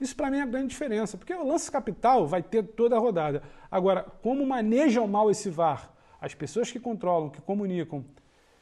isso 0.00 0.14
para 0.16 0.30
mim 0.30 0.38
é 0.38 0.42
a 0.42 0.46
grande 0.46 0.68
diferença, 0.68 1.16
porque 1.16 1.32
o 1.32 1.46
lance 1.46 1.70
capital 1.70 2.26
vai 2.26 2.42
ter 2.42 2.62
toda 2.62 2.96
a 2.96 2.98
rodada. 2.98 3.42
Agora, 3.70 4.04
como 4.22 4.44
manejam 4.46 5.06
mal 5.06 5.30
esse 5.30 5.48
VAR, 5.48 5.90
as 6.20 6.34
pessoas 6.34 6.70
que 6.70 6.80
controlam, 6.80 7.30
que 7.30 7.40
comunicam 7.40 8.04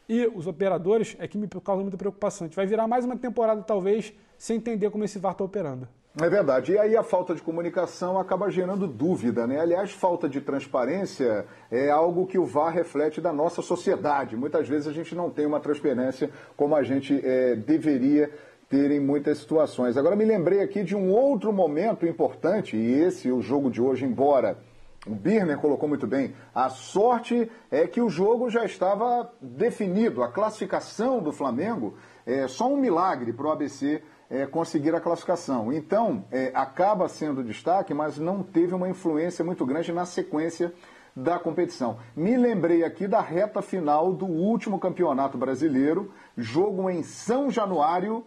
e 0.09 0.27
os 0.27 0.47
operadores, 0.47 1.17
é 1.19 1.27
que 1.27 1.39
me 1.39 1.49
causa 1.49 1.83
muita 1.83 1.97
preocupação. 1.97 2.45
A 2.45 2.49
gente 2.49 2.57
vai 2.57 2.67
virar 2.67 2.87
mais 2.87 3.05
uma 3.05 3.17
temporada, 3.17 3.63
talvez, 3.63 4.13
sem 4.37 4.57
entender 4.59 4.91
como 4.91 5.05
esse 5.05 5.19
VAR 5.19 5.33
está 5.33 5.45
operando. 5.45 5.89
É 6.21 6.29
verdade. 6.29 6.73
E 6.73 6.79
aí 6.79 6.95
a 6.95 7.03
falta 7.03 7.35
de 7.35 7.41
comunicação 7.41 8.19
acaba 8.19 8.51
gerando 8.51 8.87
dúvida, 8.87 9.47
né? 9.47 9.59
Aliás, 9.59 9.93
falta 9.93 10.29
de 10.29 10.43
transparência 10.43 11.47
é 11.71 11.89
algo 11.91 12.27
que 12.27 12.39
o 12.39 12.45
VAR 12.45 12.71
reflete 12.71 13.19
da 13.19 13.33
nossa 13.33 13.63
sociedade. 13.63 14.37
Muitas 14.37 14.69
vezes 14.69 14.87
a 14.87 14.93
gente 14.93 15.15
não 15.15 15.31
tem 15.31 15.47
uma 15.47 15.59
transparência 15.59 16.29
como 16.55 16.77
a 16.77 16.83
gente 16.83 17.19
é, 17.25 17.57
deveria 17.57 18.31
ter 18.69 18.91
em 18.91 19.01
muitas 19.01 19.39
situações. 19.39 19.97
Agora 19.97 20.15
me 20.15 20.27
lembrei 20.27 20.61
aqui 20.61 20.83
de 20.83 20.95
um 20.95 21.11
outro 21.11 21.51
momento 21.51 22.07
importante, 22.07 22.77
e 22.77 22.93
esse, 22.93 23.31
o 23.31 23.41
jogo 23.41 23.71
de 23.71 23.81
hoje, 23.81 24.05
embora 24.05 24.59
o 25.07 25.15
Birner 25.15 25.59
colocou 25.59 25.89
muito 25.89 26.07
bem, 26.07 26.35
a 26.55 26.69
sorte 26.69 27.51
é 27.71 27.87
que 27.87 28.01
o 28.01 28.09
jogo 28.09 28.49
já 28.49 28.65
estava 28.65 29.31
definido, 29.41 30.23
a 30.23 30.29
classificação 30.29 31.21
do 31.21 31.33
Flamengo 31.33 31.95
é 32.25 32.47
só 32.47 32.69
um 32.69 32.77
milagre 32.77 33.33
para 33.33 33.47
o 33.47 33.51
ABC 33.51 34.03
é, 34.33 34.47
conseguir 34.47 34.95
a 34.95 35.01
classificação. 35.01 35.71
Então, 35.71 36.25
é, 36.33 36.51
acaba 36.55 37.07
sendo 37.07 37.45
destaque, 37.45 37.93
mas 37.93 38.17
não 38.17 38.43
teve 38.43 38.75
uma 38.75 38.89
influência 38.89 39.45
muito 39.45 39.67
grande 39.67 39.93
na 39.93 40.07
sequência 40.07 40.73
da 41.15 41.39
competição. 41.39 41.99
Me 42.17 42.35
lembrei 42.39 42.83
aqui 42.83 43.07
da 43.07 43.21
reta 43.21 43.61
final 43.61 44.11
do 44.11 44.25
último 44.25 44.79
campeonato 44.79 45.37
brasileiro, 45.37 46.11
jogo 46.35 46.89
em 46.89 47.03
São 47.03 47.51
Januário, 47.51 48.25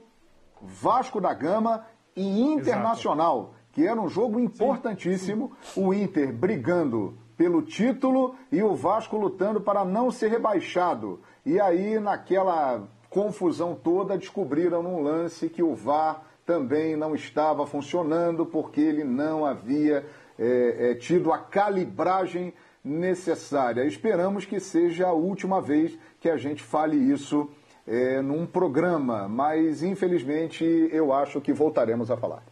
Vasco 0.62 1.20
da 1.20 1.34
Gama 1.34 1.84
e 2.16 2.40
Internacional, 2.40 3.40
Exato. 3.40 3.56
que 3.72 3.88
era 3.88 4.00
um 4.00 4.08
jogo 4.08 4.40
importantíssimo, 4.40 5.54
o 5.76 5.92
Inter 5.92 6.32
brigando 6.32 7.18
pelo 7.36 7.64
título 7.64 8.36
e 8.52 8.62
o 8.62 8.76
Vasco 8.76 9.18
lutando 9.18 9.60
para 9.60 9.84
não 9.84 10.12
ser 10.12 10.30
rebaixado. 10.30 11.20
E 11.44 11.60
aí, 11.60 12.00
naquela 12.00 12.88
confusão 13.16 13.74
toda, 13.74 14.18
descobriram 14.18 14.84
num 14.84 15.02
lance 15.02 15.48
que 15.48 15.64
o 15.64 15.74
VAR 15.74 16.22
também 16.46 16.98
não 16.98 17.16
estava 17.16 17.66
funcionando 17.66 18.46
porque 18.46 18.82
ele 18.82 19.06
não 19.06 19.46
havia 19.46 20.06
é, 20.38 20.92
é, 20.92 20.96
tido 20.96 21.32
a 21.32 21.38
calibragem 21.38 22.54
necessária. 22.84 23.86
Esperamos 23.86 24.44
que 24.44 24.60
seja 24.60 25.08
a 25.08 25.14
última 25.14 25.62
vez 25.62 25.98
que 26.20 26.30
a 26.30 26.36
gente 26.36 26.62
fale 26.62 26.98
isso 26.98 27.50
é, 27.88 28.22
num 28.22 28.46
programa, 28.46 29.30
mas 29.30 29.82
infelizmente 29.82 30.66
eu 30.92 31.14
acho 31.14 31.40
que 31.40 31.54
voltaremos 31.54 32.12
a 32.12 32.18
falar. 32.18 32.44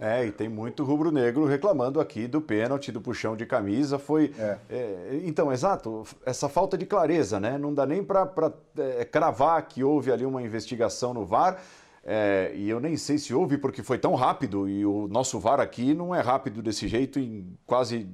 É, 0.00 0.26
e 0.26 0.32
tem 0.32 0.48
muito 0.48 0.82
rubro-negro 0.82 1.44
reclamando 1.44 2.00
aqui 2.00 2.26
do 2.26 2.40
pênalti, 2.40 2.90
do 2.90 3.00
puxão 3.00 3.36
de 3.36 3.46
camisa. 3.46 3.98
Foi. 3.98 4.34
É. 4.38 4.58
É, 4.68 5.20
então, 5.24 5.52
exato, 5.52 6.04
essa 6.24 6.48
falta 6.48 6.76
de 6.76 6.84
clareza, 6.84 7.38
né? 7.38 7.56
Não 7.56 7.72
dá 7.72 7.86
nem 7.86 8.02
para 8.02 8.52
é, 8.76 9.04
cravar 9.04 9.62
que 9.62 9.84
houve 9.84 10.10
ali 10.10 10.26
uma 10.26 10.42
investigação 10.42 11.14
no 11.14 11.24
VAR. 11.24 11.60
É, 12.04 12.52
e 12.54 12.68
eu 12.68 12.78
nem 12.78 12.96
sei 12.96 13.18
se 13.18 13.34
houve, 13.34 13.58
porque 13.58 13.82
foi 13.82 13.98
tão 13.98 14.14
rápido, 14.14 14.68
e 14.68 14.86
o 14.86 15.08
nosso 15.08 15.40
VAR 15.40 15.58
aqui 15.58 15.92
não 15.92 16.14
é 16.14 16.20
rápido 16.20 16.62
desse 16.62 16.86
jeito 16.86 17.18
em 17.18 17.56
quase 17.66 18.08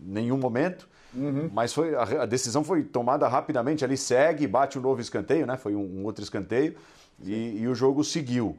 nenhum 0.00 0.36
momento. 0.36 0.88
Uhum. 1.14 1.50
Mas 1.52 1.72
foi, 1.72 1.94
a, 1.94 2.02
a, 2.02 2.26
decisão 2.26 2.62
foi 2.64 2.82
tomada 2.82 3.26
rapidamente. 3.28 3.84
Ali 3.84 3.96
segue, 3.96 4.46
bate 4.46 4.78
um 4.78 4.82
novo 4.82 5.00
escanteio, 5.00 5.46
né? 5.46 5.56
Foi 5.56 5.74
um, 5.74 6.00
um 6.00 6.04
outro 6.04 6.22
escanteio, 6.22 6.76
e, 7.22 7.60
e 7.60 7.68
o 7.68 7.74
jogo 7.74 8.02
seguiu. 8.04 8.58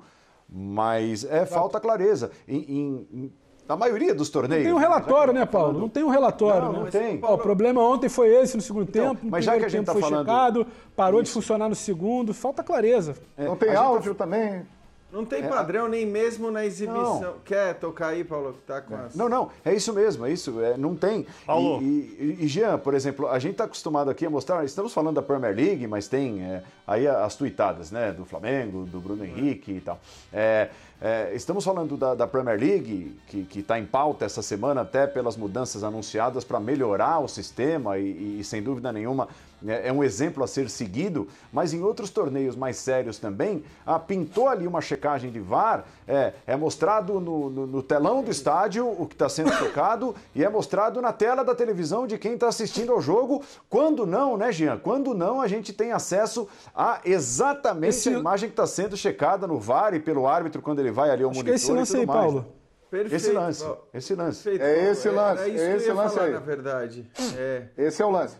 Mas 0.51 1.23
é 1.23 1.45
falta 1.45 1.79
clareza. 1.79 2.31
Em, 2.47 3.05
em, 3.13 3.33
na 3.67 3.77
maioria 3.77 4.13
dos 4.13 4.29
torneios. 4.29 4.65
Não 4.65 4.73
tem 4.73 4.77
um 4.77 4.81
relatório, 4.81 5.33
né, 5.33 5.45
Paulo? 5.45 5.79
Não 5.79 5.87
tem 5.87 6.03
um 6.03 6.09
relatório. 6.09 6.65
Não, 6.65 6.73
não 6.73 6.83
né? 6.83 6.91
tem. 6.91 7.19
Ó, 7.21 7.35
o 7.35 7.37
problema 7.37 7.81
ontem 7.81 8.09
foi 8.09 8.27
esse 8.35 8.57
no 8.57 8.61
segundo 8.61 8.89
então, 8.89 9.11
tempo. 9.11 9.25
No 9.25 9.31
mas 9.31 9.45
já 9.45 9.57
que 9.57 9.63
a 9.63 9.69
gente 9.69 9.81
está 9.81 9.93
foi 9.93 10.01
falando. 10.01 10.25
Checado, 10.25 10.67
parou 10.93 11.21
Isso. 11.21 11.29
de 11.29 11.33
funcionar 11.33 11.69
no 11.69 11.75
segundo. 11.75 12.33
Falta 12.33 12.63
clareza. 12.63 13.15
É, 13.37 13.45
não 13.45 13.55
tem 13.55 13.73
áudio 13.73 14.13
tá... 14.13 14.25
também. 14.25 14.65
Não 15.12 15.26
tem 15.26 15.43
é. 15.43 15.47
padrão 15.47 15.88
nem 15.88 16.05
mesmo 16.05 16.49
na 16.49 16.66
exibição. 16.66 17.22
Não. 17.22 17.34
Quer 17.43 17.76
tocar 17.76 18.07
aí, 18.07 18.24
Paulo? 18.24 18.55
Tá 18.66 18.82
com 18.82 18.95
as... 18.95 19.16
Não, 19.16 19.28
não, 19.28 19.49
é 19.66 19.74
isso 19.74 19.93
mesmo, 19.93 20.26
é 20.26 20.32
isso. 20.32 20.62
É, 20.62 20.78
não 20.78 20.95
tem. 20.95 21.26
Paulo. 21.45 21.82
E, 21.82 21.86
e, 21.86 22.38
e, 22.41 22.47
Jean, 22.47 22.78
por 22.78 22.93
exemplo, 22.93 23.28
a 23.28 23.38
gente 23.38 23.53
está 23.53 23.66
acostumado 23.66 24.09
aqui 24.09 24.26
a 24.26 24.30
mostrar, 24.30 24.64
estamos 24.64 24.93
falando 24.93 25.16
da 25.16 25.22
Premier 25.22 25.55
League, 25.55 25.86
mas 25.88 26.07
tem 26.07 26.41
é, 26.43 26.64
aí 26.88 27.07
as 27.07 27.36
tuitadas, 27.36 27.91
né? 27.91 28.12
Do 28.12 28.26
Flamengo, 28.26 28.86
do 28.86 28.99
Bruno 28.99 29.26
Henrique 29.26 29.74
e 29.74 29.82
tal. 29.82 29.99
É, 30.32 30.70
é, 31.01 31.32
estamos 31.34 31.66
falando 31.66 31.97
da, 31.97 32.14
da, 32.14 32.28
Premier 32.28 32.59
League, 32.59 33.18
que 33.28 33.59
está 33.59 33.80
em 33.80 33.86
pauta 33.88 34.24
essa 34.24 34.43
semana, 34.43 34.82
até 34.82 35.07
pelas 35.07 35.36
mudanças 35.36 35.84
anunciadas 35.84 36.43
para 36.43 36.59
melhorar 36.59 37.20
o 37.20 37.28
sistema 37.28 37.97
e, 37.97 38.39
e, 38.39 38.43
sem 38.43 38.62
dúvida 38.62 38.93
nenhuma, 38.93 39.28
é, 39.68 39.88
é, 39.88 39.93
um 39.93 40.03
exemplo 40.03 40.43
a 40.43 40.47
ser 40.47 40.70
seguido, 40.70 41.28
mas 41.51 41.74
em 41.74 41.82
outros 41.82 42.09
torneios 42.09 42.55
mais 42.55 42.78
sérios 42.78 43.18
também, 43.18 43.64
ah, 43.86 43.99
pintou 43.99 44.47
ali 44.47 44.68
uma 44.68 44.82
checagem 44.82 45.32
de 45.32 45.39
VAR, 45.39 45.86
é, 46.07 46.34
é 46.45 46.55
mostrado 46.55 47.20
no, 47.20 47.49
no, 47.49 47.68
no, 47.68 47.84
telão 47.84 48.24
do 48.24 48.32
estádio 48.32 48.88
o 48.88 49.05
que 49.05 49.16
está 49.16 49.30
sendo 49.30 49.51
tocado 49.57 50.16
e 50.34 50.43
é 50.43 50.49
mostrado 50.49 51.01
na 51.01 51.14
tela 51.14 51.43
da 51.43 51.53
televisão 51.53 52.07
de 52.07 52.18
quem 52.18 52.34
está 52.34 52.47
assistindo 52.47 52.91
ao 52.91 53.01
jogo. 53.01 53.43
Quando 53.70 54.05
não, 54.05 54.38
né, 54.38 54.51
Jean? 54.51 54.78
Quando 54.78 55.14
não, 55.14 55.41
a 55.41 55.47
gente 55.47 55.74
tem 55.74 55.91
acesso 55.91 56.47
a 56.76 57.01
exatamente 57.05 57.89
Esse... 57.89 58.09
a 58.09 58.14
imagem 58.14 58.49
que 58.49 58.53
está 58.53 58.68
sendo 58.68 58.97
checada 58.97 59.47
no 59.47 59.59
VAR 59.59 59.93
e 59.93 59.99
pelo 59.99 60.28
árbitro 60.28 60.62
quando 60.62 60.80
ele 60.80 60.91
vai 60.91 61.09
ali 61.09 61.24
ao 61.24 61.30
Acho 61.30 61.39
monitor. 61.39 61.53
Que 61.53 61.64
esse 61.64 61.72
lance 61.72 61.97
aí, 61.97 62.05
mais. 62.05 62.20
Paulo. 62.20 62.62
Perfeito. 62.91 63.16
Esse 63.16 63.32
lance, 63.32 63.66
esse 63.93 64.16
lance. 64.16 64.43
Perfeito. 64.43 64.66
É 64.66 64.91
esse 64.91 65.09
lance, 65.09 65.43
é, 65.43 65.76
esse 65.78 65.91
lance 65.93 66.16
falar, 66.16 66.28
aí. 66.28 66.34
Na 66.34 66.39
verdade. 66.39 67.09
É. 67.38 67.68
Esse 67.78 68.01
é 68.01 68.05
o 68.05 68.09
lance. 68.09 68.36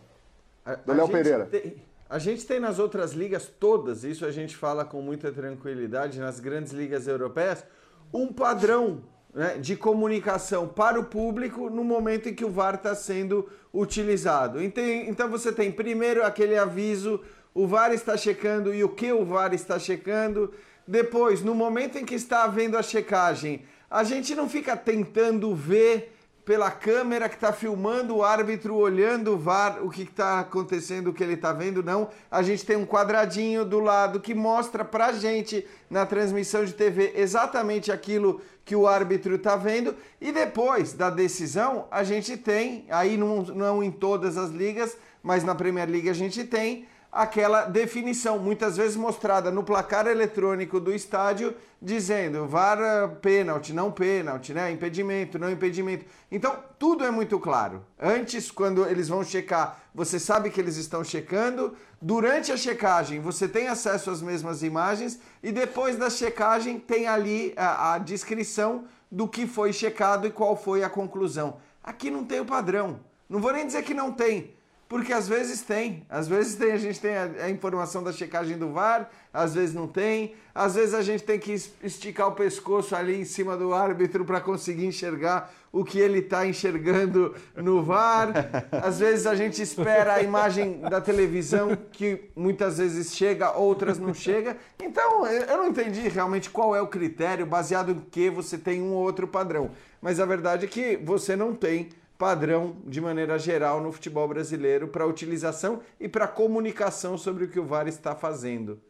Do 0.84 0.92
Léo 0.92 1.08
Pereira. 1.08 1.46
Tem, 1.46 1.74
a 2.08 2.18
gente 2.18 2.46
tem 2.46 2.60
nas 2.60 2.78
outras 2.78 3.12
ligas 3.12 3.50
todas, 3.58 4.04
isso 4.04 4.26
a 4.26 4.30
gente 4.30 4.54
fala 4.54 4.84
com 4.84 5.00
muita 5.00 5.32
tranquilidade, 5.32 6.20
nas 6.20 6.38
grandes 6.40 6.72
ligas 6.72 7.08
europeias, 7.08 7.64
um 8.12 8.30
padrão 8.30 9.02
né, 9.34 9.56
de 9.58 9.76
comunicação 9.76 10.68
para 10.68 11.00
o 11.00 11.04
público 11.04 11.70
no 11.70 11.82
momento 11.82 12.28
em 12.28 12.34
que 12.34 12.44
o 12.44 12.50
VAR 12.50 12.74
está 12.74 12.94
sendo 12.94 13.48
utilizado. 13.72 14.62
Então, 14.62 14.84
então 14.84 15.30
você 15.30 15.50
tem 15.50 15.72
primeiro 15.72 16.22
aquele 16.22 16.56
aviso, 16.56 17.20
o 17.54 17.66
VAR 17.66 17.92
está 17.92 18.16
checando 18.16 18.74
e 18.74 18.84
o 18.84 18.90
que 18.90 19.10
o 19.10 19.24
VAR 19.24 19.54
está 19.54 19.78
checando. 19.78 20.52
Depois, 20.86 21.42
no 21.42 21.54
momento 21.54 21.96
em 21.96 22.04
que 22.04 22.14
está 22.14 22.44
havendo 22.44 22.76
a 22.76 22.82
checagem, 22.82 23.64
a 23.90 24.04
gente 24.04 24.34
não 24.34 24.48
fica 24.48 24.76
tentando 24.76 25.54
ver 25.54 26.14
pela 26.44 26.70
câmera 26.70 27.28
que 27.28 27.36
está 27.36 27.52
filmando 27.52 28.16
o 28.16 28.24
árbitro 28.24 28.74
olhando 28.74 29.34
o 29.34 29.38
VAR, 29.38 29.84
o 29.84 29.88
que 29.88 30.02
está 30.02 30.40
acontecendo, 30.40 31.08
o 31.08 31.14
que 31.14 31.22
ele 31.22 31.34
está 31.34 31.52
vendo, 31.52 31.82
não. 31.82 32.08
A 32.30 32.42
gente 32.42 32.66
tem 32.66 32.76
um 32.76 32.84
quadradinho 32.84 33.64
do 33.64 33.78
lado 33.78 34.18
que 34.18 34.34
mostra 34.34 34.84
para 34.84 35.12
gente 35.12 35.64
na 35.88 36.04
transmissão 36.04 36.64
de 36.64 36.72
TV 36.72 37.12
exatamente 37.14 37.92
aquilo 37.92 38.40
que 38.64 38.74
o 38.74 38.88
árbitro 38.88 39.36
está 39.36 39.54
vendo. 39.54 39.94
E 40.20 40.32
depois 40.32 40.92
da 40.92 41.10
decisão, 41.10 41.86
a 41.90 42.02
gente 42.02 42.36
tem, 42.36 42.86
aí 42.90 43.16
não, 43.16 43.42
não 43.42 43.82
em 43.82 43.90
todas 43.90 44.36
as 44.36 44.50
ligas, 44.50 44.96
mas 45.22 45.44
na 45.44 45.54
Premier 45.54 45.88
League 45.88 46.10
a 46.10 46.14
gente 46.14 46.42
tem 46.42 46.86
aquela 47.12 47.66
definição, 47.66 48.38
muitas 48.38 48.78
vezes 48.78 48.96
mostrada 48.96 49.50
no 49.50 49.62
placar 49.62 50.06
eletrônico 50.06 50.80
do 50.80 50.94
estádio, 50.94 51.54
dizendo 51.80 52.46
VAR 52.46 52.78
eh, 52.80 53.08
pênalti, 53.20 53.74
não 53.74 53.92
pênalti, 53.92 54.54
né? 54.54 54.72
impedimento, 54.72 55.38
não 55.38 55.50
impedimento. 55.50 56.06
Então, 56.30 56.56
tudo 56.78 57.04
é 57.04 57.10
muito 57.10 57.38
claro. 57.38 57.84
Antes, 58.00 58.50
quando 58.50 58.86
eles 58.86 59.08
vão 59.08 59.22
checar, 59.22 59.78
você 59.94 60.18
sabe 60.18 60.48
que 60.48 60.58
eles 60.58 60.78
estão 60.78 61.04
checando. 61.04 61.76
Durante 62.00 62.50
a 62.50 62.56
checagem, 62.56 63.20
você 63.20 63.46
tem 63.46 63.68
acesso 63.68 64.10
às 64.10 64.22
mesmas 64.22 64.62
imagens. 64.62 65.20
E 65.42 65.52
depois 65.52 65.98
da 65.98 66.08
checagem, 66.08 66.78
tem 66.78 67.06
ali 67.06 67.52
a, 67.58 67.92
a 67.94 67.98
descrição 67.98 68.84
do 69.10 69.28
que 69.28 69.46
foi 69.46 69.74
checado 69.74 70.26
e 70.26 70.30
qual 70.30 70.56
foi 70.56 70.82
a 70.82 70.88
conclusão. 70.88 71.58
Aqui 71.84 72.10
não 72.10 72.24
tem 72.24 72.40
o 72.40 72.46
padrão. 72.46 73.00
Não 73.28 73.40
vou 73.40 73.52
nem 73.52 73.66
dizer 73.66 73.82
que 73.82 73.92
não 73.92 74.12
tem, 74.12 74.54
porque 74.92 75.10
às 75.10 75.26
vezes 75.26 75.62
tem. 75.62 76.04
Às 76.06 76.28
vezes 76.28 76.54
tem, 76.54 76.70
a 76.70 76.76
gente 76.76 77.00
tem 77.00 77.16
a, 77.16 77.22
a, 77.44 77.50
informação 77.50 78.04
da 78.04 78.12
checagem 78.12 78.58
do 78.58 78.72
VAR, 78.72 79.08
às 79.32 79.54
vezes 79.54 79.74
não 79.74 79.88
tem. 79.88 80.34
Às 80.54 80.74
vezes 80.74 80.92
a 80.92 81.00
gente 81.00 81.24
tem 81.24 81.38
que 81.38 81.50
esticar 81.82 82.28
o 82.28 82.32
pescoço 82.32 82.94
ali 82.94 83.18
em 83.18 83.24
cima 83.24 83.56
do 83.56 83.72
árbitro 83.72 84.22
para 84.22 84.38
conseguir 84.38 84.84
enxergar 84.84 85.50
o 85.72 85.82
que 85.82 85.98
ele 85.98 86.18
está 86.18 86.46
enxergando 86.46 87.34
no 87.56 87.82
VAR. 87.82 88.34
Às 88.70 88.98
vezes 88.98 89.26
a 89.26 89.34
gente 89.34 89.62
espera 89.62 90.12
a 90.12 90.22
imagem 90.22 90.82
da 90.82 91.00
televisão 91.00 91.74
que 91.90 92.28
muitas 92.36 92.76
vezes 92.76 93.16
chega, 93.16 93.50
outras 93.52 93.98
não 93.98 94.12
chega. 94.12 94.58
Então 94.78 95.26
eu 95.26 95.56
não 95.56 95.68
entendi 95.68 96.06
realmente 96.06 96.50
qual 96.50 96.76
é 96.76 96.82
o 96.82 96.86
critério 96.86 97.46
baseado 97.46 97.92
em 97.92 98.00
que 98.10 98.28
você 98.28 98.58
tem 98.58 98.82
um 98.82 98.92
ou 98.92 99.02
outro 99.04 99.26
padrão. 99.26 99.70
Mas 100.02 100.20
a 100.20 100.26
verdade 100.26 100.66
é 100.66 100.68
que 100.68 100.98
você 100.98 101.34
não 101.34 101.54
tem 101.54 101.88
padrão 102.22 102.76
de 102.86 103.00
maneira 103.00 103.36
geral 103.36 103.80
no 103.80 103.90
futebol 103.90 104.28
brasileiro 104.28 104.86
para 104.86 105.04
utilização 105.04 105.80
e 105.98 106.08
para 106.08 106.28
comunicação 106.28 107.18
sobre 107.18 107.42
o 107.42 107.48
que 107.48 107.58
o 107.58 107.66
VAR 107.66 107.88
está 107.88 108.14
fazendo. 108.14 108.80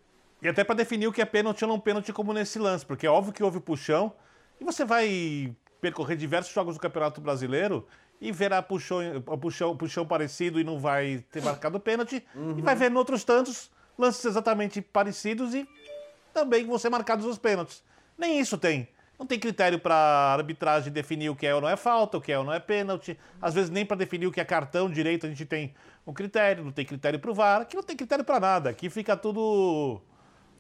E 0.43 0.49
até 0.49 0.63
para 0.63 0.75
definir 0.75 1.07
o 1.07 1.13
que 1.13 1.23
é 1.23 1.25
pênalti 1.25 1.63
ou 1.63 1.69
não 1.69 1.81
pênalti 1.81 2.13
como 2.13 2.35
nesse 2.35 2.59
lance, 2.59 2.85
porque 2.85 3.07
é 3.07 3.11
óbvio 3.11 3.33
que 3.33 3.43
houve 3.43 3.59
puxão 3.59 4.13
e 4.61 4.65
você 4.65 4.85
vai 4.85 5.51
percorrer 5.81 6.15
diversos 6.15 6.53
jogos 6.53 6.75
do 6.75 6.81
Campeonato 6.81 7.23
Brasileiro 7.23 7.87
e 8.21 8.31
verá 8.31 8.61
puxão, 8.61 9.01
puxão, 9.41 9.75
puxão 9.79 10.07
parecido 10.07 10.61
e 10.61 10.65
não 10.65 10.79
vai 10.79 11.25
ter 11.31 11.43
marcado 11.43 11.81
pênalti 11.81 12.23
uhum. 12.35 12.59
e 12.59 12.61
vai 12.61 12.75
ver 12.75 12.91
em 12.91 12.97
outros 12.97 13.25
tantos 13.25 13.71
lances 13.97 14.27
exatamente 14.27 14.83
parecidos 14.83 15.55
e 15.55 15.67
também 16.35 16.67
vão 16.67 16.77
ser 16.77 16.91
marcados 16.91 17.25
os 17.25 17.39
pênaltis. 17.39 17.83
Nem 18.19 18.39
isso 18.39 18.59
tem. 18.59 18.87
Não 19.23 19.27
tem 19.27 19.39
critério 19.39 19.79
para 19.79 19.95
arbitragem 19.95 20.93
definir 20.93 21.29
o 21.29 21.37
que 21.37 21.47
é 21.47 21.55
ou 21.55 21.61
não 21.61 21.69
é 21.69 21.77
falta, 21.77 22.19
o 22.19 22.21
que 22.21 22.33
é 22.33 22.37
ou 22.37 22.45
não 22.45 22.53
é 22.53 22.59
pênalti. 22.59 23.17
Às 23.41 23.55
vezes 23.55 23.71
nem 23.71 23.87
para 23.87 23.97
definir 23.97 24.27
o 24.27 24.33
que 24.33 24.41
é 24.41 24.45
cartão 24.45 24.91
direito 24.91 25.27
a 25.27 25.29
gente 25.29 25.47
tem 25.47 25.73
um 26.05 26.13
critério, 26.13 26.65
não 26.65 26.73
tem 26.73 26.85
critério 26.85 27.21
para 27.21 27.31
o 27.31 27.35
VAR. 27.35 27.61
Aqui 27.61 27.77
não 27.77 27.85
tem 27.85 27.97
critério 27.97 28.25
para 28.25 28.41
nada. 28.41 28.71
Aqui 28.71 28.91
fica 28.91 29.17
tudo 29.17 30.01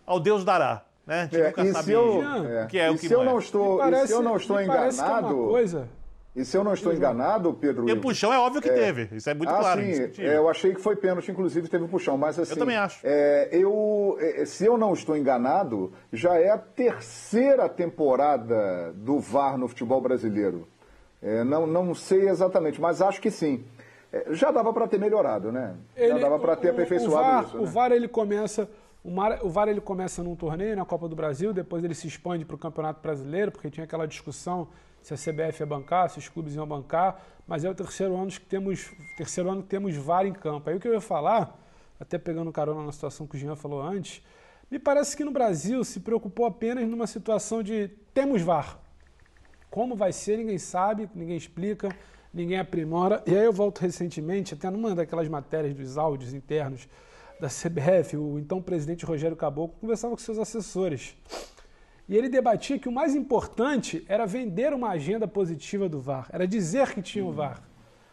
ao 0.06 0.20
Deus 0.20 0.44
dará. 0.44 0.84
Né? 1.04 1.22
A 1.22 1.24
gente 1.24 1.36
é, 1.40 1.46
nunca 1.48 1.72
sabe 1.72 1.90
eu, 1.90 2.20
o 2.20 2.66
que 2.68 2.78
é 2.78 2.88
o 2.88 2.96
que 2.96 3.08
se 3.08 3.12
eu 3.12 3.24
não 3.24 3.34
é. 3.34 3.38
estou, 3.40 3.78
parece, 3.78 4.06
se 4.06 4.12
eu 4.12 4.22
não 4.22 4.36
estou 4.36 4.62
enganado, 4.62 5.26
é 5.26 5.48
coisa 5.48 5.88
e 6.34 6.46
se 6.46 6.56
eu 6.56 6.64
não 6.64 6.72
estou 6.72 6.94
enganado, 6.94 7.52
Pedro. 7.52 7.86
E 7.86 7.92
o 7.92 8.00
puxão 8.00 8.32
é 8.32 8.38
óbvio 8.38 8.62
que 8.62 8.70
é... 8.70 8.72
teve. 8.72 9.14
Isso 9.14 9.28
é 9.28 9.34
muito 9.34 9.50
ah, 9.50 9.58
claro. 9.58 9.82
Sim, 9.82 10.22
é, 10.22 10.36
eu 10.36 10.48
achei 10.48 10.74
que 10.74 10.80
foi 10.80 10.96
pênalti, 10.96 11.30
inclusive 11.30 11.68
teve 11.68 11.84
um 11.84 11.88
puxão. 11.88 12.16
Mas 12.16 12.38
assim. 12.38 12.52
Eu 12.52 12.58
também 12.58 12.76
acho. 12.76 13.00
É, 13.04 13.50
eu, 13.52 14.16
é, 14.18 14.46
se 14.46 14.64
eu 14.64 14.78
não 14.78 14.94
estou 14.94 15.14
enganado, 15.14 15.92
já 16.10 16.38
é 16.38 16.48
a 16.48 16.56
terceira 16.56 17.68
temporada 17.68 18.92
do 18.94 19.20
VAR 19.20 19.58
no 19.58 19.68
futebol 19.68 20.00
brasileiro. 20.00 20.66
É, 21.20 21.44
não, 21.44 21.66
não 21.66 21.94
sei 21.94 22.28
exatamente, 22.28 22.80
mas 22.80 23.02
acho 23.02 23.20
que 23.20 23.30
sim. 23.30 23.64
É, 24.10 24.26
já 24.30 24.50
dava 24.50 24.72
para 24.72 24.88
ter 24.88 24.98
melhorado, 24.98 25.52
né? 25.52 25.74
Ele, 25.94 26.14
já 26.14 26.18
dava 26.18 26.38
para 26.38 26.56
ter 26.56 26.70
aperfeiçoado 26.70 27.16
o 27.16 27.20
VAR, 27.20 27.44
isso. 27.44 27.56
Né? 27.56 27.62
O 27.62 27.66
VAR 27.66 27.92
ele 27.92 28.08
começa 28.08 28.68
O, 29.04 29.10
o 29.46 29.50
VAR 29.50 29.68
ele 29.68 29.80
começa 29.82 30.22
num 30.22 30.34
torneio, 30.34 30.76
na 30.76 30.84
Copa 30.86 31.08
do 31.08 31.14
Brasil, 31.14 31.52
depois 31.52 31.84
ele 31.84 31.94
se 31.94 32.06
expande 32.06 32.44
para 32.44 32.56
o 32.56 32.58
Campeonato 32.58 33.02
Brasileiro, 33.02 33.52
porque 33.52 33.68
tinha 33.70 33.84
aquela 33.84 34.06
discussão 34.06 34.68
se 35.02 35.12
a 35.12 35.16
CBF 35.16 35.60
ia 35.60 35.66
bancar, 35.66 36.08
se 36.08 36.18
os 36.18 36.28
clubes 36.28 36.54
iam 36.54 36.66
bancar, 36.66 37.20
mas 37.46 37.64
é 37.64 37.70
o 37.70 37.74
terceiro 37.74 38.16
ano 38.16 38.30
que 38.30 38.40
temos, 38.40 38.92
terceiro 39.16 39.50
ano 39.50 39.62
que 39.62 39.68
temos 39.68 39.94
VAR 39.96 40.24
em 40.26 40.32
campo. 40.32 40.70
Aí 40.70 40.76
o 40.76 40.80
que 40.80 40.86
eu 40.88 40.92
ia 40.92 41.00
falar, 41.00 41.58
até 41.98 42.16
pegando 42.18 42.50
carona 42.52 42.84
na 42.84 42.92
situação 42.92 43.26
que 43.26 43.36
o 43.36 43.38
Jean 43.38 43.56
falou 43.56 43.82
antes, 43.82 44.22
me 44.70 44.78
parece 44.78 45.16
que 45.16 45.24
no 45.24 45.30
Brasil 45.30 45.84
se 45.84 46.00
preocupou 46.00 46.46
apenas 46.46 46.88
numa 46.88 47.06
situação 47.06 47.62
de 47.62 47.88
temos 48.14 48.40
VAR. 48.40 48.78
Como 49.70 49.96
vai 49.96 50.12
ser, 50.12 50.38
ninguém 50.38 50.58
sabe, 50.58 51.10
ninguém 51.14 51.36
explica, 51.36 51.94
ninguém 52.32 52.58
aprimora. 52.58 53.22
E 53.26 53.36
aí 53.36 53.44
eu 53.44 53.52
volto 53.52 53.80
recentemente, 53.80 54.54
até 54.54 54.70
numa 54.70 54.94
daquelas 54.94 55.28
matérias 55.28 55.74
dos 55.74 55.98
áudios 55.98 56.32
internos 56.32 56.88
da 57.40 57.48
CBF, 57.48 58.16
o 58.16 58.38
então 58.38 58.62
presidente 58.62 59.04
Rogério 59.04 59.36
Caboclo 59.36 59.76
conversava 59.80 60.14
com 60.14 60.22
seus 60.22 60.38
assessores. 60.38 61.16
E 62.12 62.14
ele 62.14 62.28
debatia 62.28 62.78
que 62.78 62.90
o 62.90 62.92
mais 62.92 63.14
importante 63.14 64.04
era 64.06 64.26
vender 64.26 64.74
uma 64.74 64.90
agenda 64.90 65.26
positiva 65.26 65.88
do 65.88 65.98
VAR, 65.98 66.28
era 66.30 66.46
dizer 66.46 66.92
que 66.92 67.00
tinha 67.00 67.24
o 67.24 67.32
VAR. 67.32 67.62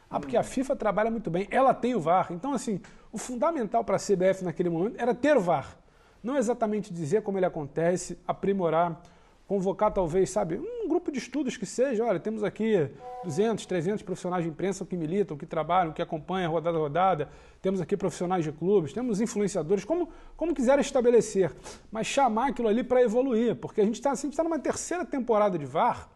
Ah, 0.10 0.18
porque 0.22 0.38
a 0.38 0.42
FIFA 0.42 0.74
trabalha 0.78 1.12
muito 1.12 1.30
bem, 1.30 1.50
ela 1.52 1.74
tem 1.74 1.94
o 1.96 2.00
VAR. 2.00 2.32
Então, 2.32 2.54
assim, 2.54 2.80
o 3.12 3.18
fundamental 3.18 3.84
para 3.84 3.98
a 3.98 4.00
CBF 4.00 4.46
naquele 4.46 4.70
momento 4.70 4.96
era 4.98 5.14
ter 5.14 5.36
o 5.36 5.42
VAR. 5.42 5.78
Não 6.24 6.38
exatamente 6.38 6.94
dizer 6.94 7.24
como 7.24 7.38
ele 7.40 7.46
acontece, 7.46 8.18
aprimorar, 8.26 9.02
convocar 9.50 9.92
talvez, 9.92 10.30
sabe, 10.30 10.60
um 10.60 10.88
grupo 10.88 11.12
de 11.12 11.18
estudos 11.18 11.58
que 11.58 11.66
seja, 11.66 12.06
olha, 12.06 12.20
temos 12.20 12.44
aqui 12.44 12.88
200, 13.24 13.66
300 13.66 14.04
profissionais 14.04 14.44
de 14.44 14.50
imprensa 14.52 14.86
que 14.86 14.96
militam, 14.96 15.36
que 15.36 15.46
trabalham, 15.48 15.92
que 15.92 16.04
acompanham 16.04 16.52
rodada 16.52 16.78
a 16.78 16.80
rodada, 16.80 17.30
temos 17.60 17.82
aqui 17.82 17.98
profissionais 17.98 18.46
de 18.46 18.52
clubes, 18.52 18.94
temos 18.94 19.20
influenciadores, 19.20 19.84
como, 19.84 20.08
como 20.38 20.54
quiser 20.54 20.78
estabelecer, 20.78 21.52
mas 21.92 22.06
chamar 22.06 22.50
aquilo 22.50 22.68
ali 22.68 22.84
para 22.84 23.02
evoluir, 23.02 23.56
porque 23.56 23.82
a 23.82 23.84
gente 23.84 23.96
está 23.96 24.12
assim, 24.12 24.30
tá 24.30 24.44
numa 24.44 24.60
terceira 24.60 25.04
temporada 25.04 25.58
de 25.58 25.66
VAR, 25.66 26.08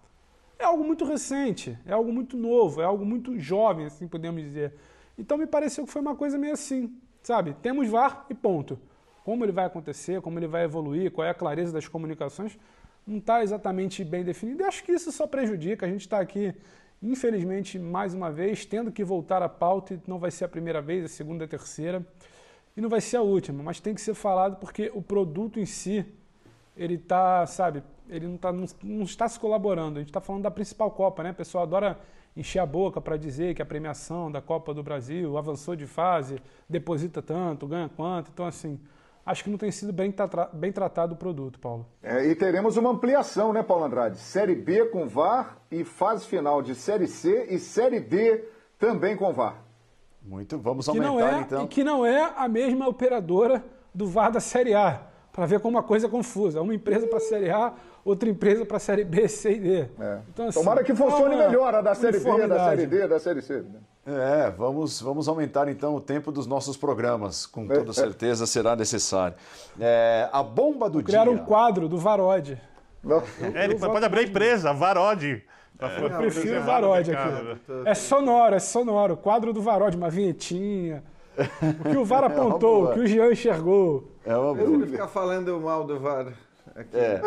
é 0.60 0.64
algo 0.64 0.84
muito 0.84 1.04
recente, 1.04 1.76
é 1.88 1.92
algo 1.92 2.14
muito 2.14 2.38
novo, 2.38 2.82
é 2.82 2.86
algo 2.86 3.04
muito 3.04 3.40
jovem, 3.40 3.88
assim 3.88 4.08
podemos 4.08 4.44
dizer. 4.44 4.76
Então 5.18 5.40
me 5.40 5.48
pareceu 5.48 5.88
que 5.88 5.92
foi 5.92 6.04
uma 6.04 6.16
coisa 6.16 6.38
meio 6.38 6.54
assim, 6.54 6.96
sabe? 7.24 7.56
Temos 7.64 7.90
VAR 7.90 8.28
e 8.30 8.36
ponto 8.36 8.78
como 9.24 9.44
ele 9.46 9.52
vai 9.52 9.66
acontecer, 9.66 10.22
como 10.22 10.38
ele 10.38 10.48
vai 10.48 10.66
evoluir, 10.66 11.12
qual 11.12 11.26
é 11.26 11.30
a 11.30 11.34
clareza 11.34 11.72
das 11.72 11.88
comunicações, 11.88 12.60
não 13.06 13.18
está 13.18 13.44
exatamente 13.44 14.04
bem 14.04 14.24
definido. 14.24 14.64
E 14.64 14.66
acho 14.66 14.84
que 14.84 14.92
isso 14.92 15.12
só 15.12 15.28
prejudica. 15.28 15.86
A 15.86 15.90
gente 15.90 16.02
está 16.02 16.20
aqui, 16.20 16.54
infelizmente, 17.02 17.78
mais 17.78 18.14
uma 18.14 18.32
vez, 18.32 18.66
tendo 18.66 18.92
que 18.92 19.04
voltar 19.04 19.42
à 19.42 19.50
pauta, 19.50 19.94
e 19.94 20.02
não 20.08 20.20
vai 20.20 20.32
ser 20.32 20.46
a 20.46 20.48
primeira 20.50 20.82
vez, 20.82 21.06
a 21.06 21.08
segunda, 21.08 21.46
a 21.46 21.48
terceira, 21.48 22.06
e 22.76 22.82
não 22.82 22.90
vai 22.90 23.02
ser 23.02 23.18
a 23.18 23.22
última, 23.22 23.62
mas 23.62 23.80
tem 23.80 23.94
que 23.94 24.02
ser 24.02 24.16
falado 24.16 24.58
porque 24.58 24.92
o 24.96 25.02
produto 25.02 25.60
em 25.60 25.66
si, 25.66 26.04
ele 26.76 26.96
está, 26.96 27.46
sabe, 27.46 27.84
ele 28.10 28.28
não, 28.28 28.38
tá, 28.38 28.52
não, 28.52 28.66
não 28.82 29.04
está 29.04 29.28
se 29.28 29.40
colaborando. 29.40 29.98
A 29.98 30.02
gente 30.02 30.10
está 30.10 30.22
falando 30.22 30.44
da 30.44 30.52
principal 30.52 30.90
Copa, 30.90 31.22
né? 31.24 31.32
O 31.32 31.36
pessoal 31.36 31.64
adora 31.64 32.00
encher 32.36 32.60
a 32.60 32.66
boca 32.66 33.00
para 33.00 33.16
dizer 33.16 33.54
que 33.54 33.62
a 33.62 33.66
premiação 33.66 34.32
da 34.32 34.42
Copa 34.42 34.74
do 34.74 34.82
Brasil 34.82 35.38
avançou 35.38 35.76
de 35.76 35.86
fase, 35.86 36.42
deposita 36.68 37.22
tanto, 37.22 37.68
ganha 37.68 37.90
quanto. 37.90 38.32
Então, 38.34 38.46
assim, 38.48 38.80
acho 39.26 39.44
que 39.44 39.50
não 39.50 39.58
tem 39.58 39.72
sido 39.72 39.94
bem, 39.94 40.12
tra 40.12 40.50
bem 40.54 40.72
tratado 40.72 41.14
o 41.14 41.18
produto, 41.18 41.60
Paulo. 41.60 41.86
É, 42.02 42.26
e 42.26 42.36
teremos 42.36 42.78
uma 42.78 42.90
ampliação, 42.90 43.54
né, 43.54 43.64
Paulo 43.64 43.86
Andrade? 43.86 44.18
Série 44.18 44.56
B 44.56 44.86
com 44.86 45.08
VAR 45.08 45.58
e 45.72 45.84
fase 45.84 46.26
final 46.26 46.62
de 46.62 46.76
Série 46.76 47.08
C 47.08 47.48
e 47.50 47.60
Série 47.60 48.00
D 48.00 48.44
também 48.78 49.16
com 49.16 49.32
VAR. 49.34 49.64
Muito, 50.22 50.58
vamos 50.58 50.88
que 50.88 50.98
aumentar 50.98 51.38
é, 51.38 51.42
então. 51.42 51.64
E 51.66 51.68
que 51.68 51.84
não 51.84 52.06
é 52.06 52.34
a 52.36 52.48
mesma 52.48 52.88
operadora 52.88 53.64
do 53.94 54.08
VAR 54.08 54.32
da 54.32 54.40
Série 54.40 54.74
A, 54.74 55.02
para 55.32 55.46
ver 55.46 55.60
como 55.60 55.78
a 55.78 55.84
coisa 55.84 56.08
é 56.08 56.10
confusa. 56.10 56.62
Uma 56.62 56.74
empresa 56.74 57.08
para 57.08 57.18
a 57.18 57.22
Série 57.22 57.50
A, 57.50 57.74
outra 58.04 58.30
empresa 58.30 58.66
para 58.66 58.78
a 58.78 58.80
Série 58.80 59.04
B, 59.04 59.28
C 59.28 59.54
e 59.54 59.60
D. 59.60 59.76
É. 60.00 60.20
Então, 60.34 60.48
assim, 60.48 60.60
Tomara 60.60 60.84
que 60.84 60.94
funcione 60.94 61.36
melhor 61.36 61.74
a 61.76 61.82
da 61.82 61.96
Série 61.96 62.20
B, 62.20 62.48
da 62.48 62.66
Série 62.70 62.88
D, 62.88 63.08
da 63.08 63.20
Série 63.20 63.42
C. 63.42 63.62
Né? 63.62 63.80
É, 64.06 64.52
vamos, 64.52 65.02
vamos 65.02 65.30
aumentar 65.30 65.70
então 65.70 65.96
o 65.96 66.02
tempo 66.02 66.32
dos 66.32 66.46
nossos 66.46 66.76
programas, 66.76 67.46
com 67.46 67.68
toda 67.68 67.92
é. 67.92 67.94
certeza 67.94 68.46
será 68.46 68.76
necessário. 68.76 69.36
É, 69.80 70.30
a 70.32 70.44
bomba 70.44 70.90
do 70.90 71.02
Criar 71.02 71.24
dia. 71.24 71.32
um 71.32 71.38
quadro 71.38 71.88
do 71.88 71.98
Varode. 71.98 72.62
É, 73.54 73.66
ele 73.66 73.76
pode 73.76 74.06
abrir 74.06 74.20
a 74.20 74.24
empresa, 74.24 74.74
Varode. 74.74 75.44
É, 75.80 76.06
eu 76.06 76.10
prefiro 76.10 76.60
o 76.60 76.64
Varode 76.64 77.12
aqui. 77.14 77.60
É 77.86 77.94
sonoro, 77.94 78.56
é 78.56 78.60
sonoro. 78.60 79.18
Quadro 79.18 79.54
do 79.54 79.62
Varode, 79.62 79.98
uma 79.98 80.10
vinhetinha. 80.10 81.04
O 81.80 81.90
que 81.90 81.98
o 81.98 82.06
VAR 82.06 82.24
é 82.24 82.28
apontou, 82.28 82.88
é 82.88 82.90
o 82.90 82.94
que 82.94 83.00
o 83.00 83.08
Jean 83.08 83.32
enxergou. 83.32 84.12
É 84.26 84.36
uma 84.36 84.54
boa. 84.54 84.70
Ele 84.70 84.88
ficar 84.88 85.08
falando 85.08 85.60
mal 85.60 85.84
do 85.84 86.00
VAR. 86.00 86.28
Aqui. 86.76 86.98
É. 86.98 87.22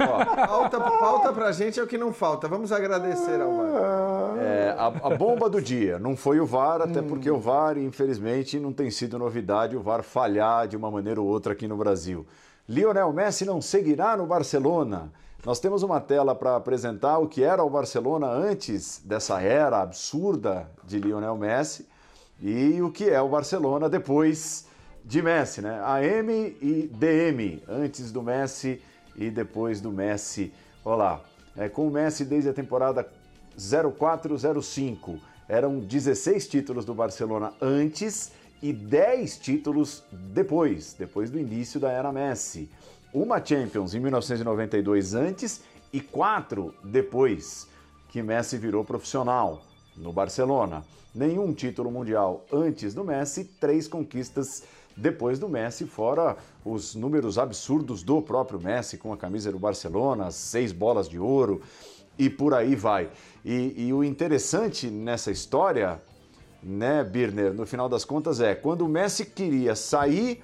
Ó, 0.00 0.46
pauta, 0.46 0.80
pauta 0.80 1.32
pra 1.32 1.52
gente 1.52 1.80
é 1.80 1.82
o 1.82 1.86
que 1.86 1.96
não 1.96 2.12
falta. 2.12 2.46
Vamos 2.46 2.70
agradecer 2.70 3.40
ao 3.40 3.56
VAR. 3.56 4.38
É, 4.38 4.74
a, 4.76 4.86
a, 4.86 5.16
bomba 5.16 5.48
do 5.48 5.60
dia 5.60 5.98
não 5.98 6.16
foi 6.16 6.38
o 6.38 6.44
VAR, 6.44 6.82
até 6.82 7.00
porque 7.00 7.30
o 7.30 7.38
VAR, 7.38 7.78
infelizmente, 7.78 8.60
não 8.60 8.72
tem 8.72 8.90
sido 8.90 9.18
novidade 9.18 9.76
o 9.76 9.80
VAR 9.80 10.02
falhar 10.02 10.68
de 10.68 10.76
uma 10.76 10.90
maneira 10.90 11.20
ou 11.20 11.26
outra 11.26 11.54
aqui 11.54 11.66
no 11.66 11.76
Brasil. 11.76 12.26
Lionel 12.68 13.12
Messi 13.12 13.44
não 13.44 13.60
seguirá 13.60 14.16
no 14.16 14.26
Barcelona. 14.26 15.10
Nós 15.44 15.58
temos 15.58 15.82
uma 15.82 16.00
tela 16.00 16.34
para 16.34 16.56
apresentar 16.56 17.18
o 17.18 17.26
que 17.26 17.42
era 17.42 17.64
o 17.64 17.70
Barcelona 17.70 18.26
antes 18.26 19.00
dessa 19.02 19.40
era 19.40 19.80
absurda 19.80 20.68
de 20.84 20.98
Lionel 20.98 21.36
Messi 21.36 21.88
e 22.42 22.80
o 22.82 22.90
que 22.90 23.08
é 23.08 23.20
o 23.20 23.28
Barcelona 23.28 23.88
depois 23.88 24.66
de 25.10 25.20
Messi, 25.20 25.60
né? 25.60 25.80
AM 25.82 26.56
e 26.62 26.88
DM, 26.94 27.60
antes 27.68 28.12
do 28.12 28.22
Messi 28.22 28.80
e 29.16 29.28
depois 29.28 29.80
do 29.80 29.90
Messi. 29.90 30.52
Olha 30.84 30.96
lá, 30.96 31.20
é, 31.56 31.68
com 31.68 31.88
o 31.88 31.90
Messi 31.90 32.24
desde 32.24 32.48
a 32.48 32.52
temporada 32.52 33.04
04-05. 33.58 35.18
Eram 35.48 35.80
16 35.80 36.46
títulos 36.46 36.84
do 36.84 36.94
Barcelona 36.94 37.52
antes 37.60 38.30
e 38.62 38.72
10 38.72 39.38
títulos 39.38 40.04
depois, 40.12 40.94
depois 40.96 41.28
do 41.28 41.40
início 41.40 41.80
da 41.80 41.90
era 41.90 42.12
Messi. 42.12 42.70
Uma 43.12 43.44
Champions 43.44 43.96
em 43.96 43.98
1992 43.98 45.14
antes 45.14 45.60
e 45.92 46.00
quatro 46.00 46.72
depois 46.84 47.66
que 48.10 48.22
Messi 48.22 48.56
virou 48.56 48.84
profissional 48.84 49.60
no 49.96 50.12
Barcelona. 50.12 50.84
Nenhum 51.12 51.52
título 51.52 51.90
mundial 51.90 52.46
antes 52.52 52.94
do 52.94 53.02
Messi, 53.02 53.42
três 53.58 53.88
conquistas 53.88 54.62
depois 54.96 55.38
do 55.38 55.48
Messi, 55.48 55.86
fora 55.86 56.36
os 56.64 56.94
números 56.94 57.38
absurdos 57.38 58.02
do 58.02 58.20
próprio 58.20 58.60
Messi 58.60 58.98
com 58.98 59.12
a 59.12 59.16
camisa 59.16 59.50
do 59.50 59.58
Barcelona, 59.58 60.30
seis 60.30 60.72
bolas 60.72 61.08
de 61.08 61.18
ouro 61.18 61.62
e 62.18 62.28
por 62.28 62.52
aí 62.52 62.74
vai. 62.74 63.10
E, 63.44 63.86
e 63.86 63.92
o 63.92 64.04
interessante 64.04 64.88
nessa 64.88 65.30
história, 65.30 66.02
né, 66.62 67.02
Birner, 67.02 67.54
no 67.54 67.64
final 67.64 67.88
das 67.88 68.04
contas 68.04 68.40
é 68.40 68.54
quando 68.54 68.82
o 68.82 68.88
Messi 68.88 69.24
queria 69.24 69.74
sair, 69.74 70.42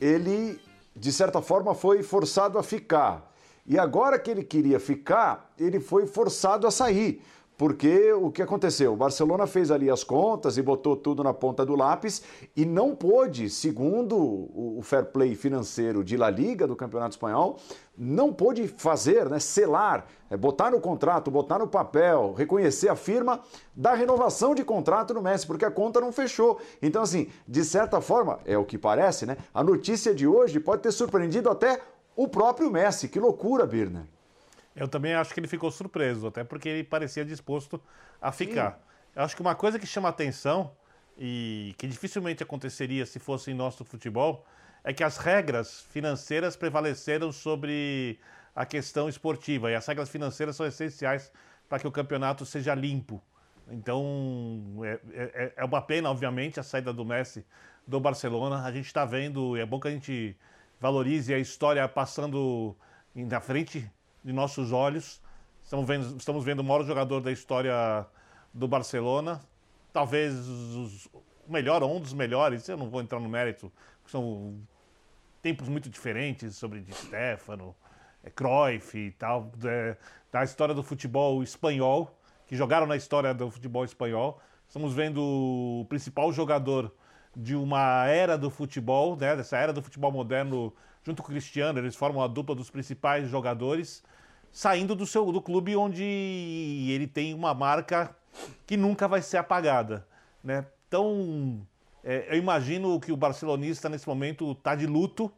ele 0.00 0.58
de 0.94 1.12
certa 1.12 1.40
forma 1.40 1.74
foi 1.74 2.02
forçado 2.02 2.58
a 2.58 2.62
ficar. 2.62 3.30
E 3.66 3.78
agora 3.78 4.18
que 4.18 4.30
ele 4.30 4.42
queria 4.42 4.80
ficar, 4.80 5.52
ele 5.58 5.78
foi 5.78 6.06
forçado 6.06 6.66
a 6.66 6.70
sair. 6.70 7.22
Porque 7.56 8.12
o 8.12 8.30
que 8.30 8.42
aconteceu? 8.42 8.92
O 8.92 8.96
Barcelona 8.96 9.46
fez 9.46 9.70
ali 9.70 9.90
as 9.90 10.02
contas 10.02 10.56
e 10.56 10.62
botou 10.62 10.96
tudo 10.96 11.22
na 11.22 11.32
ponta 11.32 11.64
do 11.64 11.76
lápis 11.76 12.22
e 12.56 12.64
não 12.64 12.94
pôde, 12.94 13.48
segundo 13.50 14.16
o 14.16 14.80
fair 14.82 15.04
play 15.06 15.34
financeiro 15.34 16.02
de 16.02 16.16
La 16.16 16.30
Liga 16.30 16.66
do 16.66 16.74
Campeonato 16.74 17.12
Espanhol, 17.12 17.58
não 17.96 18.32
pôde 18.32 18.66
fazer, 18.66 19.28
né, 19.28 19.38
selar, 19.38 20.06
é, 20.30 20.36
botar 20.36 20.70
no 20.70 20.80
contrato, 20.80 21.30
botar 21.30 21.58
no 21.58 21.68
papel, 21.68 22.34
reconhecer 22.36 22.88
a 22.88 22.96
firma 22.96 23.40
da 23.76 23.94
renovação 23.94 24.54
de 24.54 24.64
contrato 24.64 25.12
no 25.12 25.22
Messi, 25.22 25.46
porque 25.46 25.64
a 25.64 25.70
conta 25.70 26.00
não 26.00 26.10
fechou. 26.10 26.58
Então, 26.80 27.02
assim, 27.02 27.28
de 27.46 27.64
certa 27.64 28.00
forma, 28.00 28.40
é 28.46 28.56
o 28.56 28.64
que 28.64 28.78
parece, 28.78 29.26
né? 29.26 29.36
A 29.52 29.62
notícia 29.62 30.14
de 30.14 30.26
hoje 30.26 30.58
pode 30.58 30.82
ter 30.82 30.90
surpreendido 30.90 31.50
até 31.50 31.80
o 32.16 32.26
próprio 32.26 32.70
Messi. 32.70 33.08
Que 33.08 33.20
loucura, 33.20 33.66
Birner. 33.66 34.04
Eu 34.74 34.88
também 34.88 35.14
acho 35.14 35.32
que 35.34 35.40
ele 35.40 35.48
ficou 35.48 35.70
surpreso, 35.70 36.26
até 36.26 36.44
porque 36.44 36.68
ele 36.68 36.84
parecia 36.84 37.24
disposto 37.24 37.80
a 38.20 38.32
ficar. 38.32 38.72
Sim. 38.72 38.78
Eu 39.16 39.22
acho 39.22 39.36
que 39.36 39.42
uma 39.42 39.54
coisa 39.54 39.78
que 39.78 39.86
chama 39.86 40.08
atenção 40.08 40.72
e 41.18 41.74
que 41.76 41.86
dificilmente 41.86 42.42
aconteceria 42.42 43.04
se 43.04 43.18
fosse 43.18 43.50
em 43.50 43.54
nosso 43.54 43.84
futebol 43.84 44.46
é 44.82 44.92
que 44.92 45.04
as 45.04 45.18
regras 45.18 45.82
financeiras 45.90 46.56
prevaleceram 46.56 47.30
sobre 47.30 48.18
a 48.54 48.66
questão 48.66 49.08
esportiva 49.08 49.70
e 49.70 49.74
as 49.74 49.86
regras 49.86 50.08
financeiras 50.08 50.56
são 50.56 50.66
essenciais 50.66 51.30
para 51.68 51.78
que 51.78 51.86
o 51.86 51.92
campeonato 51.92 52.44
seja 52.44 52.74
limpo. 52.74 53.22
Então 53.70 54.80
é, 54.82 55.00
é, 55.12 55.52
é, 55.56 55.64
uma 55.64 55.80
pena, 55.80 56.10
obviamente, 56.10 56.58
a 56.58 56.62
saída 56.62 56.92
do 56.92 57.04
Messi 57.04 57.44
do 57.86 58.00
Barcelona. 58.00 58.64
A 58.64 58.72
gente 58.72 58.86
está 58.86 59.04
vendo, 59.04 59.56
e 59.56 59.60
é 59.60 59.66
bom 59.66 59.78
que 59.78 59.88
a 59.88 59.90
gente 59.90 60.36
valorize 60.80 61.32
a 61.32 61.38
história 61.38 61.86
passando 61.88 62.76
na 63.14 63.40
frente 63.40 63.90
de 64.24 64.32
nossos 64.32 64.72
olhos. 64.72 65.20
Estamos 65.62 65.86
vendo, 65.86 66.16
estamos 66.16 66.44
vendo 66.44 66.60
o 66.60 66.64
maior 66.64 66.84
jogador 66.84 67.20
da 67.20 67.32
história 67.32 68.06
do 68.52 68.68
Barcelona, 68.68 69.40
talvez 69.92 70.34
os, 70.34 71.06
o 71.06 71.22
melhor 71.48 71.82
ou 71.82 71.96
um 71.96 72.00
dos 72.00 72.12
melhores, 72.12 72.68
eu 72.68 72.76
não 72.76 72.90
vou 72.90 73.00
entrar 73.00 73.18
no 73.18 73.28
mérito, 73.28 73.72
são 74.06 74.60
tempos 75.40 75.68
muito 75.68 75.88
diferentes 75.88 76.56
sobre 76.56 76.80
Di 76.80 76.92
Stefano, 76.92 77.74
é, 78.22 78.30
Cruyff 78.30 78.96
e 78.98 79.10
tal, 79.12 79.50
é, 79.64 79.96
da 80.30 80.44
história 80.44 80.74
do 80.74 80.82
futebol 80.82 81.42
espanhol, 81.42 82.18
que 82.46 82.56
jogaram 82.56 82.86
na 82.86 82.96
história 82.96 83.32
do 83.32 83.50
futebol 83.50 83.84
espanhol. 83.84 84.40
Estamos 84.68 84.94
vendo 84.94 85.20
o 85.22 85.86
principal 85.88 86.32
jogador 86.32 86.94
de 87.34 87.56
uma 87.56 88.06
era 88.06 88.36
do 88.36 88.50
futebol, 88.50 89.16
né, 89.16 89.34
dessa 89.34 89.56
era 89.56 89.72
do 89.72 89.82
futebol 89.82 90.12
moderno, 90.12 90.72
junto 91.02 91.22
com 91.22 91.28
o 91.28 91.32
Cristiano, 91.32 91.78
eles 91.78 91.96
formam 91.96 92.22
a 92.22 92.26
dupla 92.26 92.54
dos 92.54 92.70
principais 92.70 93.28
jogadores, 93.28 94.02
saindo 94.52 94.94
do 94.94 95.06
seu 95.06 95.32
do 95.32 95.40
clube 95.40 95.74
onde 95.74 96.04
ele 96.04 97.06
tem 97.06 97.32
uma 97.32 97.54
marca 97.54 98.14
que 98.66 98.76
nunca 98.76 99.08
vai 99.08 99.22
ser 99.22 99.38
apagada, 99.38 100.06
né? 100.44 100.66
Então, 100.86 101.66
é, 102.04 102.26
eu 102.30 102.36
imagino 102.36 103.00
que 103.00 103.10
o 103.10 103.16
barcelonista 103.16 103.88
nesse 103.88 104.06
momento 104.06 104.52
está 104.52 104.74
de 104.74 104.86
luto, 104.86 105.32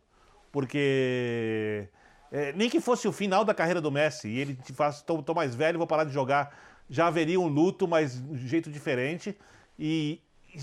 porque 0.50 1.88
é, 2.32 2.52
nem 2.54 2.68
que 2.68 2.80
fosse 2.80 3.06
o 3.06 3.12
final 3.12 3.44
da 3.44 3.54
carreira 3.54 3.80
do 3.80 3.90
Messi 3.90 4.28
e 4.28 4.40
ele 4.40 4.54
te 4.56 4.72
faz, 4.72 5.00
tô, 5.02 5.22
tô 5.22 5.32
mais 5.32 5.54
velho, 5.54 5.78
vou 5.78 5.86
parar 5.86 6.04
de 6.04 6.12
jogar, 6.12 6.56
já 6.90 7.06
haveria 7.06 7.38
um 7.38 7.46
luto, 7.46 7.86
mas 7.86 8.20
de 8.20 8.48
jeito 8.48 8.70
diferente. 8.70 9.36
E 9.78 10.20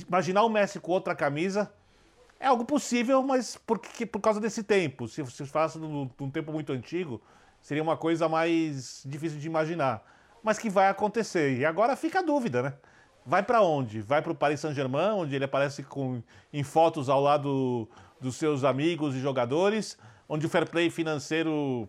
imaginar 0.08 0.44
o 0.44 0.50
Messi 0.50 0.80
com 0.80 0.92
outra 0.92 1.16
camisa 1.16 1.72
é 2.40 2.48
algo 2.48 2.66
possível, 2.66 3.22
mas 3.24 3.58
porque, 3.66 4.06
por 4.06 4.20
causa 4.20 4.40
desse 4.40 4.64
tempo. 4.64 5.08
Se 5.08 5.26
se 5.28 5.46
faz 5.46 5.76
num, 5.76 6.10
num 6.20 6.30
tempo 6.30 6.52
muito 6.52 6.74
antigo, 6.74 7.22
seria 7.62 7.84
uma 7.84 7.96
coisa 7.96 8.28
mais 8.28 9.04
difícil 9.06 9.40
de 9.40 9.48
imaginar. 9.48 10.04
Mas 10.44 10.58
que 10.58 10.70
vai 10.70 10.90
acontecer. 10.90 11.58
E 11.58 11.66
agora 11.66 11.96
fica 11.96 12.20
a 12.20 12.24
dúvida, 12.24 12.64
né? 12.64 12.74
Vai 13.26 13.44
para 13.44 13.62
onde? 13.62 14.02
Vai 14.02 14.22
para 14.22 14.32
o 14.32 14.36
Paris 14.36 14.60
Saint-Germain, 14.60 15.12
onde 15.12 15.36
ele 15.36 15.46
aparece 15.46 15.84
com, 15.84 16.24
em 16.52 16.64
fotos 16.64 17.08
ao 17.08 17.22
lado 17.22 17.88
dos 18.20 18.36
seus 18.36 18.64
amigos 18.64 19.16
e 19.16 19.20
jogadores, 19.20 19.98
onde 20.28 20.46
o 20.46 20.50
fair 20.50 20.68
play 20.68 20.90
financeiro 20.90 21.88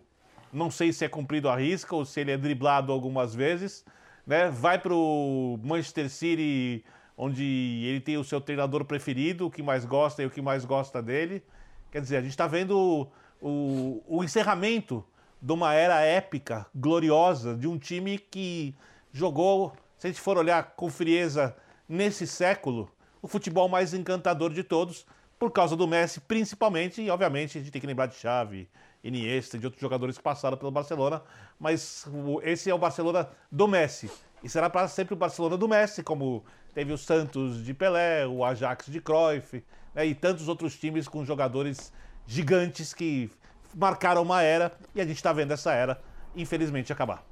não 0.51 0.69
sei 0.69 0.93
se 0.93 1.03
é 1.03 1.09
cumprido 1.09 1.49
à 1.49 1.55
risca 1.55 1.95
ou 1.95 2.05
se 2.05 2.19
ele 2.19 2.31
é 2.31 2.37
driblado 2.37 2.91
algumas 2.91 3.33
vezes. 3.33 3.83
Né? 4.25 4.49
Vai 4.49 4.77
para 4.77 4.93
o 4.93 5.59
Manchester 5.63 6.09
City, 6.09 6.85
onde 7.17 7.43
ele 7.43 7.99
tem 7.99 8.17
o 8.17 8.23
seu 8.23 8.39
treinador 8.39 8.85
preferido, 8.85 9.47
o 9.47 9.51
que 9.51 9.63
mais 9.63 9.85
gosta 9.85 10.21
e 10.21 10.25
o 10.27 10.29
que 10.29 10.41
mais 10.41 10.63
gosta 10.63 11.01
dele. 11.01 11.43
Quer 11.91 12.01
dizer, 12.01 12.17
a 12.17 12.21
gente 12.21 12.31
está 12.31 12.45
vendo 12.45 12.77
o, 12.77 13.11
o, 13.41 14.03
o 14.19 14.23
encerramento 14.23 15.03
de 15.43 15.51
uma 15.51 15.73
era 15.73 15.99
épica, 15.99 16.65
gloriosa, 16.73 17.53
de 17.53 17.67
um 17.67 17.77
time 17.77 18.17
que 18.17 18.73
jogou, 19.11 19.73
se 19.97 20.07
a 20.07 20.09
gente 20.09 20.21
for 20.21 20.37
olhar 20.37 20.73
com 20.77 20.89
frieza 20.89 21.53
nesse 21.87 22.25
século, 22.25 22.89
o 23.21 23.27
futebol 23.27 23.67
mais 23.67 23.93
encantador 23.93 24.53
de 24.53 24.63
todos, 24.63 25.05
por 25.37 25.51
causa 25.51 25.75
do 25.75 25.85
Messi 25.85 26.21
principalmente, 26.21 27.01
e 27.01 27.09
obviamente 27.09 27.57
a 27.57 27.61
gente 27.61 27.71
tem 27.71 27.81
que 27.81 27.87
lembrar 27.87 28.05
de 28.05 28.15
Xavi, 28.15 28.69
Iniesta 29.03 29.59
de 29.59 29.65
outros 29.65 29.81
jogadores 29.81 30.17
que 30.17 30.23
passaram 30.23 30.55
pelo 30.55 30.71
Barcelona, 30.71 31.21
mas 31.59 32.05
esse 32.43 32.69
é 32.69 32.73
o 32.73 32.77
Barcelona 32.77 33.29
do 33.51 33.67
Messi. 33.67 34.09
E 34.41 34.47
será 34.47 34.69
para 34.69 34.87
sempre 34.87 35.13
o 35.13 35.17
Barcelona 35.17 35.57
do 35.57 35.67
Messi, 35.67 36.01
como 36.01 36.41
teve 36.73 36.93
o 36.93 36.97
Santos 36.97 37.65
de 37.65 37.73
Pelé, 37.73 38.25
o 38.25 38.45
Ajax 38.45 38.85
de 38.85 39.01
Cruyff, 39.01 39.61
né, 39.93 40.05
e 40.05 40.15
tantos 40.15 40.47
outros 40.47 40.79
times 40.79 41.05
com 41.05 41.25
jogadores 41.25 41.91
gigantes 42.25 42.93
que 42.93 43.29
marcaram 43.73 44.21
uma 44.21 44.41
era, 44.41 44.71
e 44.93 45.01
a 45.01 45.05
gente 45.05 45.17
está 45.17 45.33
vendo 45.33 45.51
essa 45.51 45.73
era, 45.73 45.99
infelizmente, 46.35 46.91
acabar. 46.91 47.23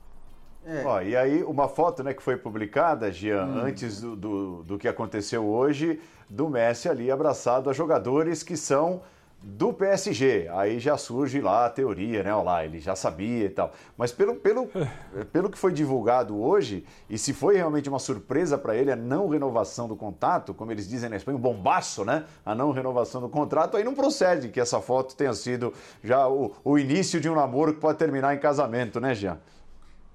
É. 0.65 0.83
Ó, 0.85 1.01
e 1.01 1.15
aí, 1.15 1.43
uma 1.43 1.67
foto 1.67 2.03
né, 2.03 2.13
que 2.13 2.21
foi 2.21 2.37
publicada, 2.37 3.11
Gian, 3.11 3.45
hum. 3.45 3.61
antes 3.65 3.99
do, 3.99 4.15
do, 4.15 4.63
do 4.63 4.77
que 4.77 4.87
aconteceu 4.87 5.45
hoje, 5.45 5.99
do 6.29 6.49
Messi 6.49 6.87
ali 6.87 7.09
abraçado 7.09 7.69
a 7.69 7.73
jogadores 7.73 8.43
que 8.43 8.55
são 8.55 9.01
do 9.43 9.73
PSG. 9.73 10.47
Aí 10.53 10.79
já 10.79 10.97
surge 10.97 11.41
lá 11.41 11.65
a 11.65 11.69
teoria, 11.69 12.23
né? 12.23 12.33
Olha 12.33 12.43
lá, 12.43 12.65
ele 12.65 12.79
já 12.79 12.95
sabia 12.95 13.45
e 13.45 13.49
tal. 13.49 13.71
Mas 13.97 14.11
pelo, 14.11 14.35
pelo, 14.35 14.69
pelo 15.33 15.49
que 15.49 15.57
foi 15.57 15.73
divulgado 15.73 16.39
hoje, 16.39 16.85
e 17.09 17.17
se 17.17 17.33
foi 17.33 17.55
realmente 17.55 17.89
uma 17.89 17.99
surpresa 17.99 18.57
para 18.57 18.75
ele 18.75 18.91
a 18.91 18.95
não 18.95 19.27
renovação 19.27 19.87
do 19.87 19.95
contrato, 19.95 20.53
como 20.53 20.71
eles 20.71 20.87
dizem 20.87 21.09
na 21.09 21.15
Espanha, 21.15 21.37
um 21.37 21.41
bombaço, 21.41 22.05
né? 22.05 22.25
A 22.45 22.53
não 22.53 22.71
renovação 22.71 23.19
do 23.19 23.29
contrato, 23.29 23.77
aí 23.77 23.83
não 23.83 23.95
procede 23.95 24.49
que 24.49 24.59
essa 24.59 24.79
foto 24.79 25.15
tenha 25.15 25.33
sido 25.33 25.73
já 26.03 26.27
o, 26.27 26.53
o 26.63 26.77
início 26.77 27.19
de 27.19 27.29
um 27.29 27.35
namoro 27.35 27.73
que 27.73 27.79
pode 27.79 27.97
terminar 27.97 28.35
em 28.35 28.39
casamento, 28.39 28.99
né, 28.99 29.15
Jean? 29.15 29.39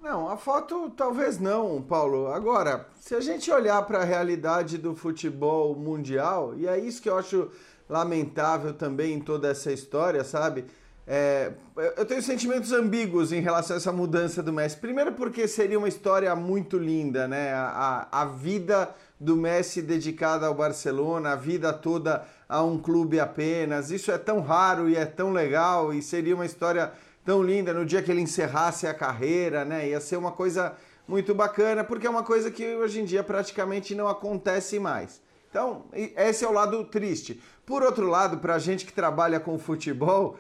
Não, 0.01 0.29
a 0.29 0.37
foto 0.37 0.89
talvez 0.91 1.41
não, 1.41 1.83
Paulo. 1.83 2.29
Agora, 2.29 2.87
se 3.01 3.12
a 3.16 3.20
gente 3.20 3.51
olhar 3.51 3.83
para 3.83 4.03
a 4.03 4.05
realidade 4.05 4.79
do 4.79 4.95
futebol 4.95 5.74
mundial, 5.74 6.55
e 6.57 6.68
é 6.68 6.79
isso 6.79 7.03
que 7.03 7.09
eu 7.09 7.18
acho 7.18 7.51
lamentável 7.89 8.72
também 8.72 9.14
em 9.14 9.20
toda 9.20 9.49
essa 9.49 9.72
história, 9.72 10.24
sabe? 10.24 10.64
É, 11.09 11.53
eu 11.97 12.05
tenho 12.05 12.20
sentimentos 12.20 12.72
ambíguos 12.72 13.30
em 13.30 13.41
relação 13.41 13.76
a 13.76 13.78
essa 13.78 13.93
mudança 13.93 14.43
do 14.43 14.53
Messi. 14.53 14.76
Primeiro, 14.76 15.12
porque 15.12 15.47
seria 15.47 15.78
uma 15.78 15.87
história 15.87 16.34
muito 16.34 16.76
linda, 16.76 17.28
né? 17.28 17.53
A, 17.55 18.09
a 18.11 18.24
vida 18.24 18.93
do 19.18 19.37
Messi 19.37 19.80
dedicada 19.80 20.47
ao 20.47 20.55
Barcelona, 20.55 21.32
a 21.32 21.37
vida 21.37 21.72
toda 21.72 22.26
a 22.49 22.62
um 22.62 22.76
clube 22.76 23.20
apenas. 23.20 23.93
Isso 23.93 24.11
é 24.11 24.18
tão 24.18 24.41
raro 24.41 24.89
e 24.89 24.97
é 24.97 25.07
tão 25.07 25.32
legal 25.32 25.95
e 25.95 26.03
seria 26.03 26.34
uma 26.34 26.45
história 26.45 26.93
tão 27.24 27.41
linda 27.41 27.72
no 27.72 27.87
dia 27.87 28.03
que 28.03 28.11
ele 28.11 28.20
encerrasse 28.20 28.87
a 28.89 28.95
carreira, 28.95 29.64
né? 29.64 29.89
Ia 29.89 30.01
ser 30.01 30.16
uma 30.16 30.32
coisa 30.32 30.74
muito 31.07 31.32
bacana, 31.34 31.84
porque 31.84 32.07
é 32.07 32.11
uma 32.11 32.24
coisa 32.24 32.51
que 32.51 32.74
hoje 32.74 33.01
em 33.01 33.05
dia 33.05 33.22
praticamente 33.22 33.95
não 33.95 34.09
acontece 34.09 34.78
mais. 34.80 35.20
Então, 35.51 35.86
esse 35.92 36.44
é 36.44 36.49
o 36.49 36.53
lado 36.53 36.84
triste. 36.84 37.40
Por 37.64 37.82
outro 37.82 38.09
lado, 38.09 38.38
para 38.38 38.55
a 38.55 38.59
gente 38.59 38.84
que 38.84 38.92
trabalha 38.92 39.40
com 39.40 39.59
futebol, 39.59 40.38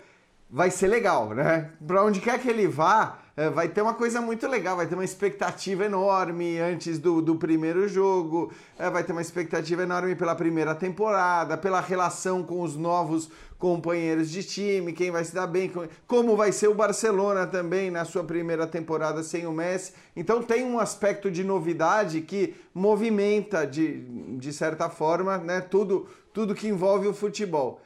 vai 0.48 0.70
ser 0.70 0.86
legal, 0.86 1.30
né? 1.30 1.70
Para 1.84 2.04
onde 2.04 2.20
quer 2.20 2.40
que 2.40 2.48
ele 2.48 2.68
vá, 2.68 3.18
é, 3.36 3.50
vai 3.50 3.68
ter 3.68 3.82
uma 3.82 3.94
coisa 3.94 4.20
muito 4.20 4.46
legal, 4.46 4.76
vai 4.76 4.86
ter 4.86 4.94
uma 4.94 5.04
expectativa 5.04 5.84
enorme 5.84 6.58
antes 6.58 6.98
do, 6.98 7.20
do 7.20 7.36
primeiro 7.36 7.88
jogo, 7.88 8.52
é, 8.78 8.88
vai 8.88 9.02
ter 9.04 9.12
uma 9.12 9.20
expectativa 9.20 9.82
enorme 9.82 10.14
pela 10.14 10.34
primeira 10.34 10.74
temporada, 10.74 11.56
pela 11.58 11.80
relação 11.80 12.42
com 12.42 12.62
os 12.62 12.76
novos 12.76 13.28
companheiros 13.58 14.30
de 14.30 14.42
time, 14.42 14.92
quem 14.92 15.10
vai 15.10 15.24
se 15.24 15.34
dar 15.34 15.46
bem, 15.46 15.72
como 16.06 16.36
vai 16.36 16.52
ser 16.52 16.68
o 16.68 16.74
Barcelona 16.74 17.46
também 17.46 17.90
na 17.90 18.04
sua 18.04 18.22
primeira 18.22 18.66
temporada 18.66 19.22
sem 19.22 19.46
o 19.46 19.52
Messi. 19.52 19.92
Então 20.14 20.42
tem 20.42 20.64
um 20.64 20.78
aspecto 20.78 21.30
de 21.30 21.42
novidade 21.42 22.20
que 22.20 22.54
movimenta 22.74 23.66
de, 23.66 24.00
de 24.38 24.52
certa 24.52 24.90
forma, 24.90 25.38
né, 25.38 25.60
tudo, 25.60 26.06
tudo 26.32 26.54
que 26.54 26.68
envolve 26.68 27.08
o 27.08 27.14
futebol. 27.14 27.80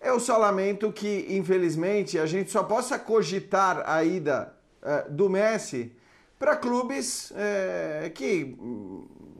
Eu 0.00 0.20
só 0.20 0.36
lamento 0.36 0.92
que, 0.92 1.26
infelizmente, 1.30 2.18
a 2.18 2.26
gente 2.26 2.50
só 2.50 2.62
possa 2.62 2.98
cogitar 2.98 3.82
a 3.86 4.04
ida 4.04 4.54
uh, 4.82 5.10
do 5.10 5.28
Messi 5.28 5.92
para 6.38 6.54
clubes 6.54 7.32
uh, 7.32 8.10
que 8.10 8.56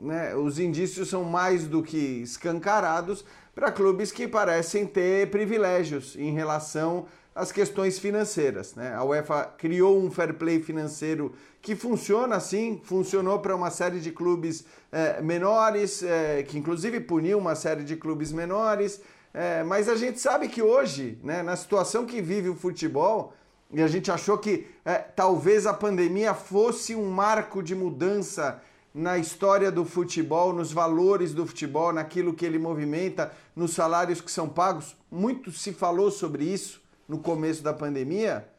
né, 0.01 0.35
os 0.35 0.59
indícios 0.59 1.09
são 1.09 1.23
mais 1.23 1.67
do 1.67 1.81
que 1.81 1.97
escancarados 2.21 3.23
para 3.57 3.71
clubes 3.71 4.11
que 4.11 4.27
parecem 4.27 4.85
ter 4.85 5.31
privilégios 5.31 6.15
em 6.15 6.31
relação 6.31 7.07
às 7.33 7.51
questões 7.51 7.97
financeiras. 7.97 8.75
Né? 8.75 8.93
A 8.93 9.03
UEFA 9.03 9.45
criou 9.57 9.99
um 9.99 10.11
fair 10.11 10.35
play 10.35 10.61
financeiro 10.61 11.33
que 11.59 11.75
funciona 11.75 12.35
assim, 12.35 12.79
funcionou 12.83 13.39
para 13.39 13.55
uma 13.55 13.71
série 13.71 13.99
de 13.99 14.11
clubes 14.11 14.63
eh, 14.91 15.19
menores, 15.23 16.03
que 16.47 16.55
inclusive 16.55 16.99
puniu 16.99 17.39
uma 17.39 17.55
série 17.55 17.83
de 17.83 17.95
clubes 17.95 18.31
menores. 18.31 19.01
É, 19.33 19.63
mas 19.63 19.89
a 19.89 19.95
gente 19.95 20.19
sabe 20.19 20.49
que 20.49 20.61
hoje, 20.61 21.17
né, 21.23 21.41
na 21.41 21.55
situação 21.55 22.05
que 22.05 22.21
vive 22.21 22.49
o 22.49 22.55
futebol, 22.55 23.33
e 23.71 23.81
a 23.81 23.87
gente 23.87 24.11
achou 24.11 24.37
que 24.37 24.67
talvez 25.15 25.65
a 25.65 25.73
pandemia 25.73 26.35
fosse 26.35 26.95
um 26.95 27.09
marco 27.09 27.63
de 27.63 27.73
mudança 27.73 28.61
na 28.97 29.15
história 29.15 29.71
do 29.71 29.85
futebol, 29.85 30.51
nos 30.51 30.71
valores 30.71 31.31
do 31.31 31.45
futebol, 31.45 31.93
naquilo 31.93 32.33
que 32.33 32.43
ele 32.43 32.57
movimenta, 32.57 33.31
nos 33.55 33.75
salários 33.75 34.19
que 34.19 34.31
são 34.31 34.49
pagos. 34.49 34.95
Muito 35.11 35.51
se 35.51 35.71
falou 35.71 36.09
sobre 36.09 36.45
isso 36.45 36.81
no 37.07 37.19
começo 37.19 37.61
da 37.61 37.71
pandemia 37.71 38.49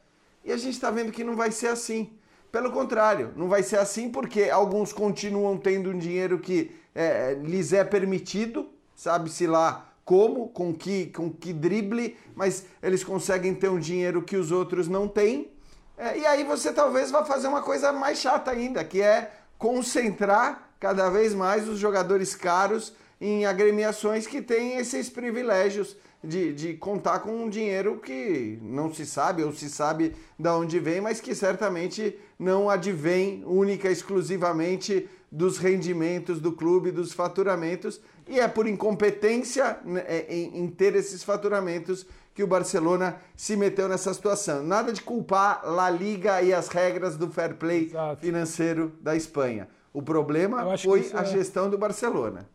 e 0.45 0.53
a 0.53 0.57
gente 0.57 0.75
está 0.75 0.93
vendo 0.93 1.11
que 1.11 1.25
não 1.25 1.35
vai 1.35 1.51
ser 1.51 1.67
assim. 1.67 2.13
Pelo 2.53 2.71
contrário, 2.71 3.33
não 3.35 3.49
vai 3.49 3.65
ser 3.65 3.81
assim 3.81 4.11
porque 4.11 4.45
alguns 4.45 4.93
continuam 4.93 5.59
tendo 5.59 5.91
um 5.91 5.99
dinheiro 5.99 6.39
que 6.39 6.71
é, 6.95 7.35
lhes 7.43 7.73
é 7.73 7.83
permitido, 7.83 8.69
sabe-se 8.95 9.45
lá 9.45 9.89
como, 10.05 10.49
com 10.51 10.73
que, 10.73 11.07
com 11.07 11.31
que 11.31 11.53
drible, 11.53 12.17
mas 12.37 12.65
eles 12.81 13.03
conseguem 13.03 13.57
ter 13.57 13.69
um 13.69 13.81
dinheiro 13.81 14.23
que 14.23 14.37
os 14.37 14.53
outros 14.53 14.87
não 14.87 15.09
têm. 15.09 15.51
É, 15.97 16.17
e 16.17 16.25
aí 16.25 16.45
você 16.45 16.73
talvez 16.73 17.11
vá 17.11 17.25
fazer 17.25 17.49
uma 17.49 17.61
coisa 17.61 17.93
mais 17.93 18.19
chata 18.19 18.53
ainda, 18.53 18.85
que 18.85 19.03
é 19.03 19.33
concentrar 19.59 20.71
cada 20.79 21.11
vez 21.11 21.35
mais 21.35 21.69
os 21.69 21.79
jogadores 21.79 22.35
caros 22.35 22.95
em 23.21 23.45
agremiações 23.45 24.27
que 24.27 24.41
têm 24.41 24.77
esses 24.77 25.11
privilégios 25.11 25.97
de, 26.23 26.53
de 26.53 26.75
contar 26.75 27.21
com 27.21 27.45
um 27.45 27.49
dinheiro 27.49 27.99
que 27.99 28.59
não 28.63 28.93
se 28.93 29.05
sabe 29.05 29.43
ou 29.43 29.53
se 29.53 29.69
sabe 29.69 30.15
de 30.39 30.49
onde 30.49 30.79
vem, 30.79 31.01
mas 31.01 31.21
que 31.21 31.35
certamente 31.35 32.17
não 32.39 32.71
advém 32.71 33.43
única 33.45 33.91
exclusivamente 33.91 35.09
dos 35.31 35.59
rendimentos 35.59 36.41
do 36.41 36.53
clube, 36.53 36.91
dos 36.91 37.13
faturamentos, 37.13 38.01
e 38.27 38.41
é 38.41 38.49
por 38.49 38.67
incompetência 38.67 39.79
né, 39.85 40.05
é, 40.07 40.35
em, 40.35 40.69
ter 40.69 40.95
esses 40.95 41.23
faturamentos 41.23 42.07
que 42.39 42.43
o 42.45 42.47
Barcelona 42.47 43.17
se 43.35 43.57
meteu 43.57 43.89
nessa 43.89 44.15
situação. 44.15 44.63
Nada 44.63 44.93
de 44.93 45.03
culpar 45.03 45.61
La 45.65 45.91
Liga 45.91 46.41
e 46.41 46.55
as 46.55 46.69
regras 46.69 47.17
do 47.17 47.29
fair 47.29 47.57
play 47.57 47.87
Exato. 47.87 48.21
financeiro 48.21 48.93
da 49.01 49.17
Espanha. 49.17 49.67
O 49.93 50.01
problema 50.01 50.79
foi 50.79 51.11
a 51.15 51.23
é... 51.23 51.25
gestão 51.25 51.69
do 51.69 51.77
Barcelona. 51.77 52.49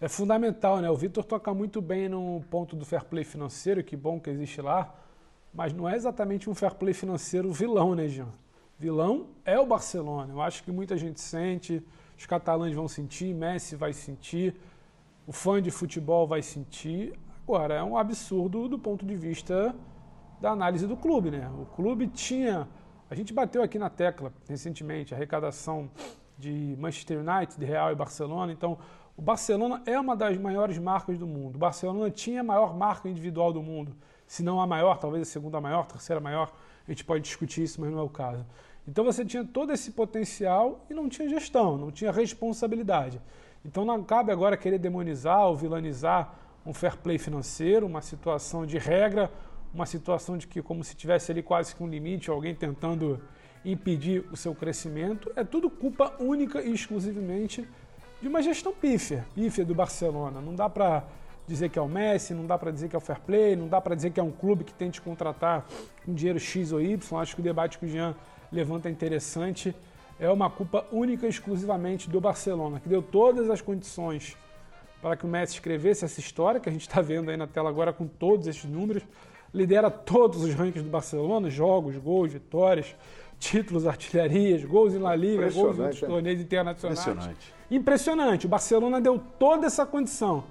É 0.00 0.06
fundamental, 0.06 0.80
né? 0.80 0.88
O 0.88 0.94
Vitor 0.94 1.24
toca 1.24 1.52
muito 1.52 1.82
bem 1.82 2.08
no 2.08 2.44
ponto 2.48 2.76
do 2.76 2.84
fair 2.84 3.02
play 3.02 3.24
financeiro, 3.24 3.82
que 3.82 3.96
bom 3.96 4.20
que 4.20 4.30
existe 4.30 4.62
lá, 4.62 4.94
mas 5.52 5.72
não 5.72 5.88
é 5.88 5.96
exatamente 5.96 6.48
um 6.48 6.54
fair 6.54 6.76
play 6.76 6.94
financeiro 6.94 7.50
vilão, 7.50 7.92
né, 7.96 8.06
Jean? 8.06 8.28
Vilão 8.78 9.30
é 9.44 9.58
o 9.58 9.66
Barcelona. 9.66 10.32
Eu 10.32 10.40
acho 10.40 10.62
que 10.62 10.70
muita 10.70 10.96
gente 10.96 11.20
sente, 11.20 11.82
os 12.16 12.24
catalães 12.24 12.72
vão 12.72 12.86
sentir, 12.86 13.34
Messi 13.34 13.74
vai 13.74 13.92
sentir, 13.92 14.54
o 15.26 15.32
fã 15.32 15.60
de 15.60 15.72
futebol 15.72 16.24
vai 16.24 16.40
sentir. 16.40 17.18
Agora, 17.48 17.74
é 17.74 17.82
um 17.82 17.96
absurdo 17.96 18.66
do 18.66 18.76
ponto 18.76 19.06
de 19.06 19.14
vista 19.14 19.72
da 20.40 20.50
análise 20.50 20.84
do 20.84 20.96
clube, 20.96 21.30
né? 21.30 21.48
O 21.60 21.64
clube 21.76 22.08
tinha. 22.08 22.66
A 23.08 23.14
gente 23.14 23.32
bateu 23.32 23.62
aqui 23.62 23.78
na 23.78 23.88
tecla 23.88 24.32
recentemente, 24.48 25.14
arrecadação 25.14 25.88
de 26.36 26.74
Manchester 26.76 27.20
United, 27.20 27.56
de 27.56 27.64
Real 27.64 27.92
e 27.92 27.94
Barcelona. 27.94 28.52
Então, 28.52 28.76
o 29.16 29.22
Barcelona 29.22 29.80
é 29.86 29.96
uma 29.96 30.16
das 30.16 30.36
maiores 30.36 30.76
marcas 30.76 31.16
do 31.20 31.26
mundo. 31.26 31.54
O 31.54 31.58
Barcelona 31.58 32.10
tinha 32.10 32.40
a 32.40 32.42
maior 32.42 32.76
marca 32.76 33.08
individual 33.08 33.52
do 33.52 33.62
mundo. 33.62 33.94
Se 34.26 34.42
não 34.42 34.60
a 34.60 34.66
maior, 34.66 34.98
talvez 34.98 35.22
a 35.22 35.30
segunda 35.30 35.60
maior, 35.60 35.82
a 35.82 35.84
terceira 35.84 36.20
maior. 36.20 36.52
A 36.84 36.90
gente 36.90 37.04
pode 37.04 37.22
discutir 37.22 37.62
isso, 37.62 37.80
mas 37.80 37.92
não 37.92 38.00
é 38.00 38.02
o 38.02 38.08
caso. 38.08 38.44
Então 38.88 39.04
você 39.04 39.24
tinha 39.24 39.44
todo 39.44 39.72
esse 39.72 39.92
potencial 39.92 40.84
e 40.90 40.94
não 40.94 41.08
tinha 41.08 41.28
gestão, 41.28 41.78
não 41.78 41.92
tinha 41.92 42.10
responsabilidade. 42.10 43.22
Então 43.64 43.84
não 43.84 44.02
cabe 44.02 44.32
agora 44.32 44.56
querer 44.56 44.78
demonizar 44.78 45.46
ou 45.46 45.56
vilanizar 45.56 46.45
um 46.66 46.74
fair 46.74 46.96
play 46.96 47.16
financeiro, 47.16 47.86
uma 47.86 48.02
situação 48.02 48.66
de 48.66 48.76
regra, 48.76 49.30
uma 49.72 49.86
situação 49.86 50.36
de 50.36 50.46
que 50.46 50.60
como 50.60 50.82
se 50.82 50.96
tivesse 50.96 51.30
ali 51.30 51.42
quase 51.42 51.74
que 51.74 51.82
um 51.82 51.86
limite, 51.86 52.28
alguém 52.28 52.54
tentando 52.54 53.20
impedir 53.64 54.24
o 54.32 54.36
seu 54.36 54.54
crescimento. 54.54 55.30
É 55.36 55.44
tudo 55.44 55.70
culpa 55.70 56.14
única 56.18 56.60
e 56.60 56.72
exclusivamente 56.72 57.66
de 58.20 58.28
uma 58.28 58.42
gestão 58.42 58.72
pífia, 58.72 59.24
pífia 59.34 59.64
do 59.64 59.74
Barcelona. 59.74 60.40
Não 60.40 60.54
dá 60.54 60.68
para 60.68 61.04
dizer 61.46 61.68
que 61.68 61.78
é 61.78 61.82
o 61.82 61.88
Messi, 61.88 62.34
não 62.34 62.46
dá 62.46 62.58
para 62.58 62.70
dizer 62.70 62.88
que 62.88 62.96
é 62.96 62.98
o 62.98 63.00
fair 63.00 63.20
play, 63.20 63.54
não 63.54 63.68
dá 63.68 63.80
para 63.80 63.94
dizer 63.94 64.10
que 64.10 64.18
é 64.18 64.22
um 64.22 64.32
clube 64.32 64.64
que 64.64 64.74
tente 64.74 65.00
contratar 65.00 65.66
com 66.04 66.14
dinheiro 66.14 66.40
X 66.40 66.72
ou 66.72 66.80
Y. 66.80 67.20
Acho 67.20 67.34
que 67.34 67.40
o 67.40 67.44
debate 67.44 67.78
que 67.78 67.86
o 67.86 67.88
Jean 67.88 68.14
levanta 68.50 68.88
é 68.88 68.92
interessante. 68.92 69.74
É 70.18 70.30
uma 70.30 70.48
culpa 70.48 70.86
única 70.90 71.26
e 71.26 71.28
exclusivamente 71.28 72.08
do 72.08 72.20
Barcelona, 72.20 72.80
que 72.80 72.88
deu 72.88 73.02
todas 73.02 73.50
as 73.50 73.60
condições 73.60 74.36
para 75.00 75.16
que 75.16 75.24
o 75.24 75.28
Messi 75.28 75.54
escrevesse 75.54 76.04
essa 76.04 76.20
história, 76.20 76.60
que 76.60 76.68
a 76.68 76.72
gente 76.72 76.82
está 76.82 77.00
vendo 77.00 77.30
aí 77.30 77.36
na 77.36 77.46
tela 77.46 77.68
agora 77.68 77.92
com 77.92 78.06
todos 78.06 78.46
esses 78.46 78.64
números. 78.64 79.02
Lidera 79.54 79.90
todos 79.90 80.42
os 80.42 80.52
rankings 80.52 80.82
do 80.82 80.90
Barcelona, 80.90 81.48
jogos, 81.48 81.96
gols, 81.96 82.32
vitórias, 82.32 82.94
títulos, 83.38 83.86
artilharias, 83.86 84.64
gols 84.64 84.94
em 84.94 84.98
La 84.98 85.14
Liga, 85.14 85.50
gols 85.50 85.78
em 85.78 86.06
torneios 86.06 86.40
internacionais. 86.40 86.98
Impressionante. 86.98 87.54
Impressionante. 87.70 88.46
O 88.46 88.48
Barcelona 88.48 89.00
deu 89.00 89.18
toda 89.38 89.66
essa 89.66 89.86
condição 89.86 90.44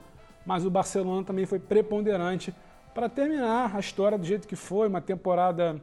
mas 0.46 0.66
o 0.66 0.70
Barcelona 0.70 1.24
também 1.24 1.46
foi 1.46 1.60
preponderante 1.60 2.54
para 2.94 3.10
terminar 3.10 3.76
a 3.76 3.80
história 3.80 4.18
do 4.18 4.26
jeito 4.26 4.48
que 4.48 4.56
foi, 4.56 4.88
uma 4.88 5.02
temporada 5.02 5.82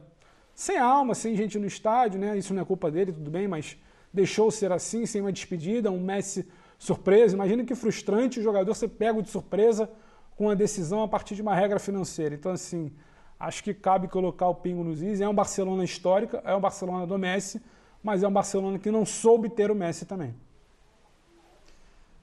sem 0.55 0.77
alma, 0.77 1.13
sem 1.13 1.35
gente 1.35 1.59
no 1.59 1.67
estádio, 1.67 2.19
né? 2.19 2.37
Isso 2.37 2.53
não 2.53 2.61
é 2.61 2.65
culpa 2.65 2.89
dele, 2.89 3.11
tudo 3.11 3.29
bem, 3.29 3.47
mas 3.47 3.77
deixou 4.11 4.49
ser 4.49 4.71
assim, 4.71 5.05
sem 5.05 5.21
uma 5.21 5.31
despedida, 5.31 5.91
um 5.91 5.99
Messi 5.99 6.47
surpresa. 6.83 7.33
Imagina 7.33 7.63
que 7.63 7.75
frustrante 7.75 8.39
o 8.39 8.43
jogador 8.43 8.73
ser 8.75 8.89
pego 8.89 9.21
de 9.21 9.29
surpresa 9.29 9.89
com 10.35 10.49
a 10.49 10.53
decisão 10.53 11.01
a 11.01 11.07
partir 11.07 11.35
de 11.35 11.41
uma 11.41 11.55
regra 11.55 11.79
financeira. 11.79 12.35
Então, 12.35 12.51
assim, 12.51 12.91
acho 13.39 13.63
que 13.63 13.73
cabe 13.73 14.07
colocar 14.07 14.47
o 14.47 14.55
pingo 14.55 14.83
nos 14.83 15.01
is. 15.01 15.21
É 15.21 15.27
um 15.27 15.33
Barcelona 15.33 15.83
histórica, 15.83 16.41
é 16.45 16.53
um 16.53 16.59
Barcelona 16.59 17.07
do 17.07 17.17
Messi, 17.17 17.61
mas 18.03 18.21
é 18.21 18.27
um 18.27 18.33
Barcelona 18.33 18.77
que 18.77 18.91
não 18.91 19.05
soube 19.05 19.49
ter 19.49 19.71
o 19.71 19.75
Messi 19.75 20.05
também. 20.05 20.35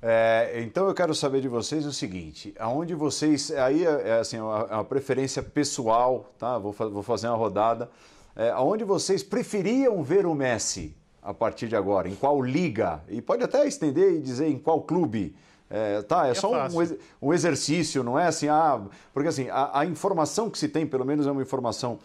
É, 0.03 0.63
então 0.63 0.89
eu 0.89 0.95
quero 0.95 1.15
saber 1.15 1.41
de 1.41 1.49
vocês 1.49 1.85
o 1.85 1.93
seguinte: 1.93 2.55
aonde 2.59 2.95
vocês. 2.95 3.51
Aí 3.51 3.85
é, 3.85 4.09
é 4.09 4.13
assim, 4.21 4.37
é 4.37 4.43
uma, 4.43 4.69
é 4.71 4.75
uma, 4.75 4.85
preferência 4.85 5.43
pessoal, 5.43 6.33
tá? 6.39 6.57
Vou, 6.59 6.73
vou 6.73 7.03
fazer 7.03 7.29
uma 7.29 7.37
rodada. 7.37 7.91
É, 8.35 8.51
aonde 8.51 8.85
vocês 8.85 9.23
preferiam 9.23 10.03
ver 10.03 10.25
o 10.25 10.35
Messi 10.35 10.97
a 11.23 11.35
partir 11.35 11.69
de 11.69 11.77
agora? 11.77 12.09
Em 12.09 12.15
qual 12.15 12.43
liga? 12.43 13.03
E 13.09 13.21
pode 13.21 13.43
até 13.43 13.67
estender 13.67 14.15
e 14.15 14.21
dizer 14.21 14.49
em 14.49 14.59
qual 14.59 14.83
clube. 14.83 15.35
É, 15.69 16.03
tá, 16.03 16.27
é, 16.27 16.33
é 16.33 16.35
só 16.35 16.51
um, 16.53 16.69
um, 17.23 17.33
exercício, 17.33 18.03
não 18.03 18.19
é 18.19 18.27
assim, 18.27 18.49
ah, 18.49 18.83
porque 19.15 19.29
assim, 19.29 19.49
a, 19.49 19.81
a, 19.81 19.87
informação 19.87 20.51
que 20.51 20.59
se 20.59 20.69
tem, 20.69 20.85
pelo 20.85 21.05
menos 21.05 21.29
é 21.29 21.31
uma 21.31 21.43
informação 21.43 22.01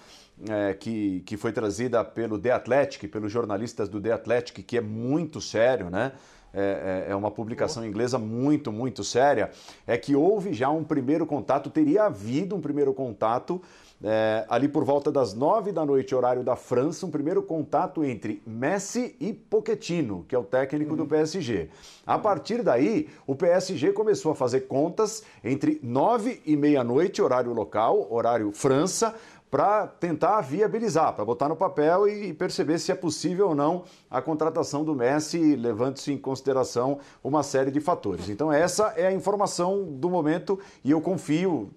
é, 0.47 0.76
que, 0.76 1.22
que 1.22 1.36
foi 1.36 1.51
trazida 1.51 2.05
pelo 2.05 2.38
The 2.38 2.51
Athletic, 2.51 3.07
pelos 3.07 3.32
jornalistas 3.32 3.89
do 3.89 3.99
The 3.99 4.11
Athletic, 4.11 4.63
que 4.63 4.78
é 4.78 4.82
muito 4.82 5.41
sério, 5.41 5.89
né? 5.89 6.11
É, 6.56 7.06
é, 7.10 7.12
é 7.12 7.16
uma 7.16 7.30
publicação 7.30 7.86
inglesa 7.86 8.18
muito, 8.18 8.72
muito 8.72 9.03
séria, 9.03 9.51
é 9.86 9.97
que 9.97 10.16
houve 10.16 10.53
já 10.53 10.70
um 10.70 10.86
primeiro 10.86 11.26
contato, 11.26 11.70
teria 11.70 12.06
havido 12.06 12.56
um 12.56 12.62
primeiro 12.62 12.93
contato 12.93 13.62
é, 14.03 14.45
ali 14.49 14.68
por 14.68 14.84
volta 14.84 15.12
das 15.12 15.34
nove 15.34 15.72
da 15.72 15.86
noite, 15.86 16.14
horário 16.14 16.43
da 16.43 16.56
França, 16.56 17.06
um 17.06 17.12
primeiro 17.12 17.41
contato 17.41 18.03
entre 18.03 18.41
Messi 18.45 19.16
e 19.20 19.34
Pochettino, 19.34 20.26
que 20.28 20.36
é 20.36 20.38
o 20.38 20.43
técnico 20.43 20.91
uhum. 20.91 20.97
do 20.97 21.06
PSG. 21.06 21.70
A 22.06 22.20
partir 22.20 22.62
daí, 22.62 23.10
o 23.26 23.36
PSG 23.36 23.93
começou 23.93 24.32
a 24.32 24.36
fazer 24.36 24.62
contas 24.62 25.24
entre 25.43 25.80
nove 25.82 26.41
e 26.45 26.56
meia-noite, 26.56 27.22
horário 27.22 27.53
local, 27.53 28.08
horário 28.12 28.51
França, 28.51 29.16
para 29.49 29.88
tentar 29.88 30.41
viabilizar, 30.41 31.14
para 31.14 31.24
botar 31.24 31.47
no 31.47 31.56
papel 31.56 32.10
e 32.10 32.34
perceber 32.34 32.78
se 32.78 32.91
é 32.91 32.95
possível 32.95 33.49
ou 33.49 33.56
não 33.56 33.86
a 34.16 34.22
contratação 34.22 34.86
do 34.86 34.95
Messi, 34.95 35.57
levando-se 35.57 36.11
em 36.13 36.18
consideração 36.18 36.99
uma 37.22 37.43
série 37.43 37.70
de 37.70 37.82
fatores. 37.82 38.30
Então, 38.30 38.51
essa 38.51 38.93
é 38.95 39.07
a 39.07 39.11
informação 39.11 39.84
do 39.84 40.09
momento 40.09 40.57
e 40.86 40.91
eu 40.91 41.01
confio 41.01 41.70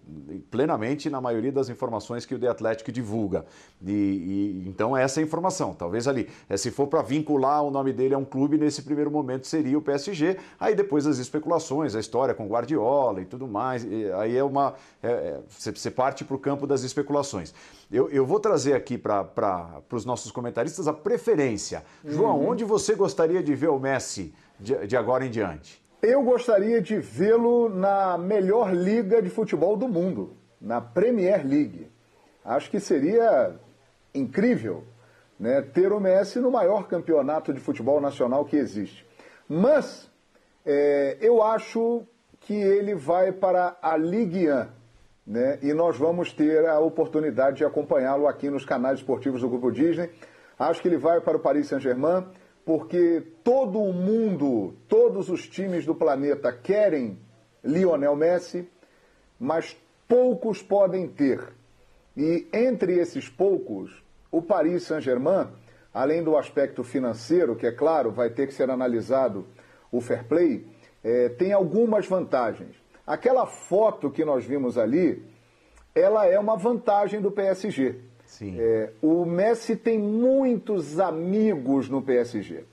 plenamente 0.49 1.11
na 1.11 1.20
maioria 1.20 1.51
das 1.51 1.68
informações 1.68 2.24
que 2.24 2.36
o 2.36 2.39
The 2.39 2.47
Athletic 2.47 2.93
divulga. 2.93 3.45
E, 3.84 3.91
e 3.91 4.68
então, 4.68 4.97
essa 4.97 5.18
é 5.18 5.24
a 5.24 5.26
informação. 5.26 5.74
Talvez 5.74 6.07
ali, 6.07 6.28
é, 6.49 6.57
se 6.57 6.70
for 6.70 6.86
para 6.86 7.03
vincular 7.03 7.64
o 7.64 7.72
nome 7.72 7.93
dele 7.93 8.14
a 8.14 8.18
um 8.18 8.24
clube, 8.24 8.57
nesse 8.57 8.82
primeiro 8.82 9.11
momento 9.11 9.49
seria 9.49 9.76
o 9.76 9.82
PSG. 9.82 10.36
Aí 10.61 10.76
depois 10.76 11.09
as 11.09 11.18
especulações, 11.18 11.97
a 11.97 12.01
história 12.01 12.34
com 12.34 12.47
Guardiola 12.47 13.20
e 13.20 13.24
tudo 13.24 13.49
mais, 13.49 13.82
e 13.82 14.12
aí 14.12 14.36
é 14.36 14.45
uma. 14.45 14.74
É, 15.03 15.09
é, 15.09 15.41
você 15.49 15.91
parte 15.91 16.24
para 16.24 16.36
o 16.36 16.39
campo 16.39 16.68
das 16.68 16.84
especulações. 16.84 17.53
Eu, 17.91 18.11
eu 18.11 18.26
vou 18.26 18.39
trazer 18.39 18.74
aqui 18.74 18.99
para 18.99 19.82
os 19.91 20.05
nossos 20.05 20.30
comentaristas 20.30 20.86
a 20.86 20.93
preferência. 20.93 21.82
Uhum. 22.05 22.11
João, 22.11 22.49
onde 22.49 22.64
você 22.64 22.95
gostaria 22.95 23.43
de 23.43 23.55
ver 23.55 23.68
o 23.68 23.78
Messi 23.78 24.34
de, 24.61 24.86
de 24.86 24.97
agora 24.97 25.24
em 25.24 25.30
diante? 25.30 25.82
Eu 26.03 26.22
gostaria 26.22 26.82
de 26.82 26.99
vê-lo 26.99 27.68
na 27.68 28.18
melhor 28.18 28.74
liga 28.74 29.22
de 29.22 29.30
futebol 29.30 29.76
do 29.76 29.89
mundo, 29.89 30.36
na 30.61 30.80
Premier 30.80 31.47
League. 31.47 31.91
Acho 32.45 32.70
que 32.70 32.78
seria 32.78 33.55
incrível 34.14 34.84
né, 35.41 35.62
ter 35.62 35.93
o 35.93 35.99
Messi 35.99 36.39
no 36.39 36.51
maior 36.51 36.86
campeonato 36.86 37.53
de 37.53 37.61
futebol 37.61 38.01
nacional 38.01 38.45
que 38.45 38.57
existe. 38.57 39.07
Mas 39.49 40.11
é, 40.64 41.16
eu 41.20 41.43
acho 41.43 42.03
que 42.41 42.55
ele 42.55 42.95
vai 42.95 43.32
para 43.32 43.76
a 43.80 43.97
Ligue 43.97 44.51
1 44.51 44.78
né? 45.29 45.59
E 45.62 45.74
nós 45.74 45.99
vamos 45.99 46.33
ter 46.33 46.66
a 46.66 46.81
oportunidade 46.81 47.59
de 47.59 47.64
acompanhá-lo 47.64 48.26
aqui 48.26 48.49
nos 48.49 48.64
canais 48.64 49.01
esportivos 49.01 49.43
do 49.43 49.49
Grupo 49.49 49.70
Disney. 49.70 50.09
Acho 50.59 50.81
que 50.81 50.89
ele 50.89 50.97
vai 50.97 51.20
para 51.20 51.37
o 51.37 51.41
Paris 51.41 51.68
Saint-Germain, 51.68 52.24
porque 52.64 53.22
todo 53.45 53.79
o 53.79 53.93
mundo, 53.93 54.74
todos 54.89 55.29
os 55.29 55.47
times 55.47 55.85
do 55.85 55.95
planeta 55.95 56.51
querem 56.51 57.18
Lionel 57.62 58.16
Messi, 58.16 58.66
mas 59.39 59.76
poucos 60.09 60.62
podem 60.62 61.07
ter. 61.07 61.47
E 62.16 62.49
entre 62.51 62.99
esses 62.99 63.29
poucos, 63.29 64.03
o 64.33 64.41
Paris 64.41 64.85
Saint-Germain, 64.85 65.49
além 65.93 66.24
do 66.24 66.39
aspecto 66.39 66.83
financeiro, 66.83 67.55
que 67.55 67.66
é 67.66 67.72
claro, 67.72 68.11
vai 68.11 68.31
ter 68.31 68.47
que 68.47 68.55
ser 68.55 68.70
analisado 68.70 69.47
o 69.93 70.01
fair 70.01 70.24
play, 70.24 70.66
é, 71.05 71.29
tem 71.29 71.53
algumas 71.53 72.07
vantagens. 72.07 72.74
Aquela 73.09 73.46
foto 73.46 74.11
que 74.11 74.22
nós 74.22 74.44
vimos 74.44 74.76
ali, 74.76 75.24
ela 75.94 76.26
é 76.26 76.38
uma 76.38 76.59
vantagem 76.59 77.22
do 77.22 77.30
PSG. 77.30 77.94
É, 78.59 78.90
o 79.00 79.24
Messi 79.24 79.74
tem 79.76 79.98
muitos 79.98 81.00
amigos 81.00 81.88
no 81.88 82.02
PSG. 82.02 82.64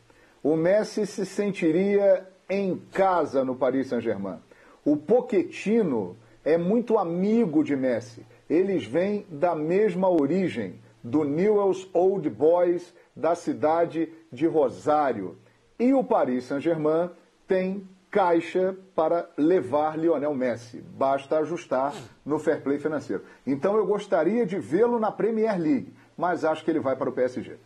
O 0.43 0.57
Messi 0.57 1.07
se 1.07 1.25
sentiria 1.25 2.27
em 2.49 2.75
casa 2.91 3.45
no 3.45 3.55
Paris 3.55 3.88
Saint-Germain. 3.88 4.39
O 4.83 4.97
Pochettino 4.97 6.17
é 6.43 6.57
muito 6.57 6.97
amigo 6.97 7.63
de 7.63 7.77
Messi. 7.77 8.25
Eles 8.49 8.83
vêm 8.86 9.25
da 9.29 9.55
mesma 9.55 10.09
origem, 10.09 10.81
do 11.01 11.23
Newell's 11.23 11.88
Old 11.93 12.29
Boys, 12.29 12.93
da 13.15 13.36
cidade 13.36 14.11
de 14.33 14.47
Rosário. 14.47 15.38
E 15.79 15.93
o 15.93 16.03
Paris 16.03 16.43
Saint-Germain 16.43 17.09
tem 17.47 17.88
caixa 18.16 18.74
para 18.95 19.28
levar 19.38 19.99
Lionel 19.99 20.34
Messi. 20.34 20.80
Basta 20.80 21.39
ajustar 21.39 21.93
no 22.26 22.39
fair 22.39 22.61
play 22.63 22.80
financeiro. 22.80 23.24
Então 23.45 23.76
eu 23.76 23.86
gostaria 23.86 24.45
de 24.45 24.57
vê-lo 24.57 24.97
na 24.97 25.11
Premier 25.11 25.59
League, 25.59 25.93
mas 26.18 26.45
acho 26.45 26.63
que 26.63 26.72
ele 26.72 26.80
vai 26.80 26.95
para 26.95 27.09
o 27.09 27.11
PSG. 27.11 27.57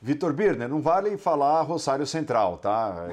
Vitor 0.00 0.32
Birner, 0.32 0.68
não 0.68 0.80
vale 0.80 1.16
falar 1.18 1.62
Rosário 1.62 2.06
Central, 2.06 2.58
tá? 2.58 3.08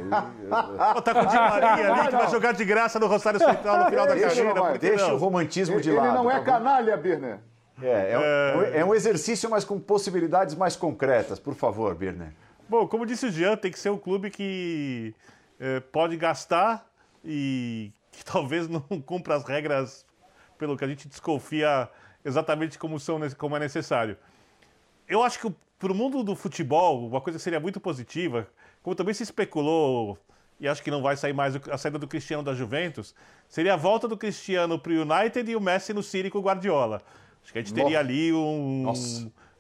Tá 1.04 1.14
com 1.16 1.22
o 1.22 1.26
Di 1.26 1.36
Maria 1.36 1.92
ali 1.92 2.08
que 2.10 2.16
vai 2.18 2.30
jogar 2.30 2.52
de 2.54 2.64
graça 2.66 3.00
no 3.00 3.08
Rosário 3.08 3.40
Central 3.40 3.80
no 3.80 3.90
final 3.90 4.06
da 4.06 4.14
Deixa, 4.14 4.44
carreira. 4.46 4.78
Deixa 4.78 5.08
não? 5.08 5.16
o 5.16 5.18
romantismo 5.18 5.82
de 5.82 5.90
Ele 5.90 5.98
lado. 5.98 6.14
não 6.14 6.30
é 6.30 6.36
tá 6.36 6.44
canalha, 6.46 6.96
Birner. 6.96 7.40
É, 7.82 8.12
é, 8.12 8.18
um- 8.20 8.64
é 8.82 8.86
um 8.86 8.94
exercício, 8.94 9.50
mas 9.50 9.66
com 9.66 9.80
possibilidades 9.80 10.54
mais 10.54 10.76
concretas. 10.76 11.40
Por 11.40 11.56
favor, 11.56 11.96
Birner. 11.96 12.32
Bom, 12.70 12.88
como 12.88 13.08
disse 13.08 13.26
o 13.26 13.32
Jean, 13.32 13.56
tem 13.58 13.72
que 13.72 13.80
ser 13.80 13.90
um 13.90 13.98
clube 13.98 14.30
que 14.30 15.16
pode 15.92 16.18
gastar 16.18 16.86
e 17.24 17.92
que 18.12 18.24
talvez 18.26 18.68
não 18.68 18.82
cumpra 18.82 19.36
as 19.36 19.44
regras 19.44 20.06
pelo 20.58 20.78
que 20.78 20.86
a 20.86 20.88
gente 20.88 21.08
desconfia 21.08 21.90
exatamente 22.24 22.80
como, 22.80 23.00
são, 23.00 23.20
como 23.38 23.56
é 23.56 23.60
necessário. 23.60 24.18
Eu 25.08 25.24
acho 25.24 25.40
que 25.40 25.54
para 25.78 25.92
o 25.92 25.96
mundo 25.96 26.24
do 26.24 26.36
futebol, 26.36 27.08
uma 27.08 27.20
coisa 27.20 27.38
que 27.38 27.44
seria 27.44 27.60
muito 27.60 27.80
positiva, 27.80 28.48
como 28.82 28.96
também 28.96 29.14
se 29.14 29.24
especulou, 29.24 30.18
e 30.60 30.68
acho 30.68 30.82
que 30.82 30.90
não 30.90 31.02
vai 31.02 31.18
sair 31.18 31.34
mais 31.34 31.56
a 31.70 31.78
saída 31.78 32.00
do 32.00 32.08
Cristiano 32.08 32.42
da 32.42 32.54
Juventus, 32.54 33.14
seria 33.50 33.74
a 33.74 33.78
volta 33.78 34.08
do 34.08 34.16
Cristiano 34.16 34.80
para 34.80 34.94
o 34.94 35.02
United 35.02 35.52
e 35.52 35.56
o 35.56 35.60
Messi 35.60 35.94
no 35.94 36.02
City 36.02 36.30
com 36.30 36.38
o 36.38 36.42
Guardiola. 36.42 37.02
Acho 37.44 37.52
que 37.52 37.60
a 37.60 37.62
gente 37.62 37.74
teria 37.74 38.00
ali 38.00 38.32
um, 38.32 38.94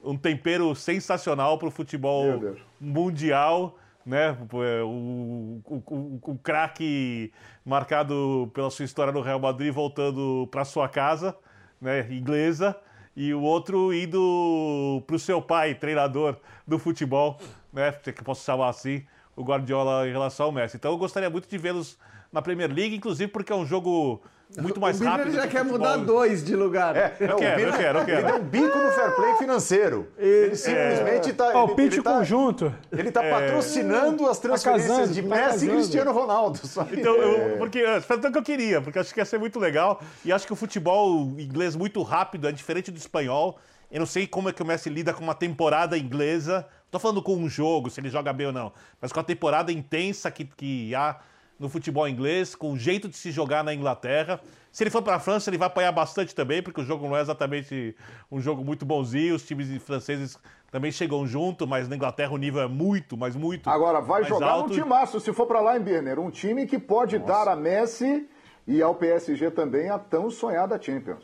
um 0.01 0.17
tempero 0.17 0.73
sensacional 0.73 1.57
para 1.57 1.67
o 1.67 1.71
futebol 1.71 2.55
mundial, 2.79 3.77
né? 4.05 4.37
O, 4.51 4.57
o, 4.85 5.61
o, 5.65 6.19
o 6.31 6.37
craque 6.39 7.31
marcado 7.65 8.51
pela 8.53 8.69
sua 8.69 8.85
história 8.85 9.13
no 9.13 9.21
Real 9.21 9.39
Madrid 9.39 9.73
voltando 9.73 10.47
para 10.51 10.65
sua 10.65 10.87
casa, 10.89 11.35
né? 11.81 12.07
Inglesa, 12.11 12.75
e 13.15 13.33
o 13.33 13.41
outro 13.41 13.93
indo 13.93 15.03
para 15.05 15.15
o 15.15 15.19
seu 15.19 15.41
pai, 15.41 15.75
treinador 15.75 16.37
do 16.67 16.79
futebol, 16.79 17.37
né? 17.71 17.93
É 18.05 18.11
que 18.11 18.23
posso 18.23 18.43
chamar 18.43 18.69
assim, 18.69 19.03
o 19.35 19.43
Guardiola 19.43 20.07
em 20.07 20.11
relação 20.11 20.47
ao 20.47 20.51
Messi. 20.51 20.77
Então 20.77 20.91
eu 20.91 20.97
gostaria 20.97 21.29
muito 21.29 21.47
de 21.47 21.57
vê-los 21.57 21.97
na 22.31 22.41
Premier 22.41 22.71
League, 22.71 22.95
inclusive 22.95 23.31
porque 23.31 23.53
é 23.53 23.55
um 23.55 23.65
jogo 23.65 24.21
muito 24.61 24.79
mais 24.79 24.99
o 24.99 25.03
rápido. 25.03 25.31
já 25.33 25.41
que 25.41 25.47
o 25.47 25.51
quer 25.51 25.65
futebol. 25.65 25.79
mudar 25.79 25.97
dois 25.97 26.43
de 26.43 26.55
lugar. 26.55 26.95
É, 26.95 27.15
não, 27.21 27.35
o 27.35 27.39
quero, 27.39 27.61
eu 27.61 27.73
quero, 27.73 27.99
eu 27.99 28.05
quero. 28.05 28.19
Ele 28.19 28.27
deu 28.27 28.35
um 28.35 28.43
bico 28.43 28.77
no 28.77 28.91
fair 28.91 29.15
play 29.15 29.35
financeiro. 29.35 30.07
Ele 30.17 30.55
simplesmente 30.55 31.29
está. 31.29 31.51
Palpite 31.51 31.95
ele, 31.95 32.03
tá, 32.03 32.17
conjunto. 32.17 32.75
ele 32.91 33.11
tá 33.11 33.23
patrocinando 33.23 34.27
as 34.27 34.39
transferências 34.39 34.89
casando, 34.89 35.13
de 35.13 35.21
tá 35.21 35.35
Messi 35.35 35.65
e. 35.65 35.69
Cristiano 35.69 36.11
Ronaldo. 36.11 36.59
Então, 36.91 37.15
eu, 37.15 37.57
porque, 37.57 37.79
é, 37.79 38.01
foi 38.01 38.17
tanto 38.19 38.33
que 38.33 38.37
eu 38.39 38.43
queria, 38.43 38.81
porque 38.81 38.99
acho 38.99 39.13
que 39.13 39.19
ia 39.19 39.25
ser 39.25 39.39
muito 39.39 39.59
legal. 39.59 40.01
E 40.23 40.31
acho 40.31 40.45
que 40.45 40.53
o 40.53 40.55
futebol 40.55 41.33
inglês 41.39 41.75
muito 41.75 42.01
rápido 42.03 42.47
é 42.47 42.51
diferente 42.51 42.91
do 42.91 42.97
espanhol. 42.97 43.57
Eu 43.91 43.99
não 43.99 44.07
sei 44.07 44.25
como 44.25 44.49
é 44.49 44.53
que 44.53 44.61
o 44.61 44.65
Messi 44.65 44.89
lida 44.89 45.13
com 45.13 45.23
uma 45.23 45.35
temporada 45.35 45.97
inglesa. 45.97 46.65
Não 46.85 46.91
tô 46.91 46.99
falando 46.99 47.21
com 47.21 47.35
um 47.35 47.49
jogo, 47.49 47.89
se 47.89 47.99
ele 47.99 48.09
joga 48.09 48.33
bem 48.33 48.47
ou 48.47 48.53
não, 48.53 48.71
mas 49.01 49.11
com 49.11 49.19
a 49.19 49.23
temporada 49.23 49.71
intensa 49.71 50.29
que, 50.31 50.45
que 50.45 50.93
há 50.95 51.19
no 51.59 51.69
futebol 51.69 52.07
inglês, 52.07 52.55
com 52.55 52.73
o 52.73 52.77
jeito 52.77 53.07
de 53.07 53.15
se 53.15 53.31
jogar 53.31 53.63
na 53.63 53.73
Inglaterra. 53.73 54.39
Se 54.71 54.83
ele 54.83 54.89
for 54.89 55.01
para 55.01 55.15
a 55.15 55.19
França, 55.19 55.49
ele 55.49 55.57
vai 55.57 55.67
apanhar 55.67 55.91
bastante 55.91 56.33
também, 56.33 56.61
porque 56.61 56.81
o 56.81 56.83
jogo 56.83 57.07
não 57.07 57.15
é 57.15 57.21
exatamente 57.21 57.95
um 58.31 58.41
jogo 58.41 58.65
muito 58.65 58.85
bonzinho. 58.85 59.35
Os 59.35 59.45
times 59.45 59.81
franceses 59.83 60.37
também 60.71 60.91
chegam 60.91 61.27
junto, 61.27 61.67
mas 61.67 61.87
na 61.87 61.95
Inglaterra 61.95 62.33
o 62.33 62.37
nível 62.37 62.61
é 62.61 62.67
muito, 62.67 63.15
mas 63.15 63.35
muito. 63.35 63.69
Agora, 63.69 64.01
vai 64.01 64.21
mais 64.21 64.27
jogar 64.27 64.49
alto. 64.49 64.73
um 64.73 64.75
timaço, 64.75 65.19
se 65.19 65.31
for 65.31 65.45
para 65.45 65.61
lá 65.61 65.77
em 65.77 65.81
Birner. 65.81 66.19
Um 66.19 66.31
time 66.31 66.65
que 66.65 66.79
pode 66.79 67.19
dar 67.19 67.47
a 67.47 67.55
Messi 67.55 68.27
e 68.67 68.81
ao 68.81 68.95
PSG 68.95 69.51
também 69.51 69.89
a 69.89 69.99
tão 69.99 70.29
sonhada 70.31 70.81
Champions. 70.81 71.23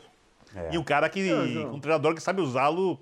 E 0.70 0.78
um 0.78 0.84
cara 0.84 1.08
que. 1.08 1.32
Um 1.32 1.80
treinador 1.80 2.14
que 2.14 2.22
sabe 2.22 2.40
usá-lo 2.40 2.98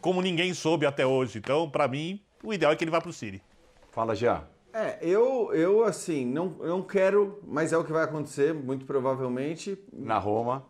como 0.00 0.22
ninguém 0.22 0.54
soube 0.54 0.86
até 0.86 1.06
hoje. 1.06 1.38
Então, 1.38 1.68
pra 1.68 1.88
mim, 1.88 2.20
o 2.42 2.52
ideal 2.52 2.72
é 2.72 2.76
que 2.76 2.84
ele 2.84 2.90
vá 2.90 3.00
pro 3.00 3.12
City. 3.12 3.42
Fala, 3.90 4.14
Jean. 4.14 4.44
É, 4.72 4.98
eu, 5.02 5.50
eu 5.52 5.84
assim, 5.84 6.24
não, 6.24 6.46
não 6.60 6.82
quero, 6.82 7.40
mas 7.46 7.72
é 7.72 7.76
o 7.76 7.84
que 7.84 7.92
vai 7.92 8.04
acontecer, 8.04 8.54
muito 8.54 8.84
provavelmente. 8.84 9.78
Na 9.92 10.18
Roma. 10.18 10.64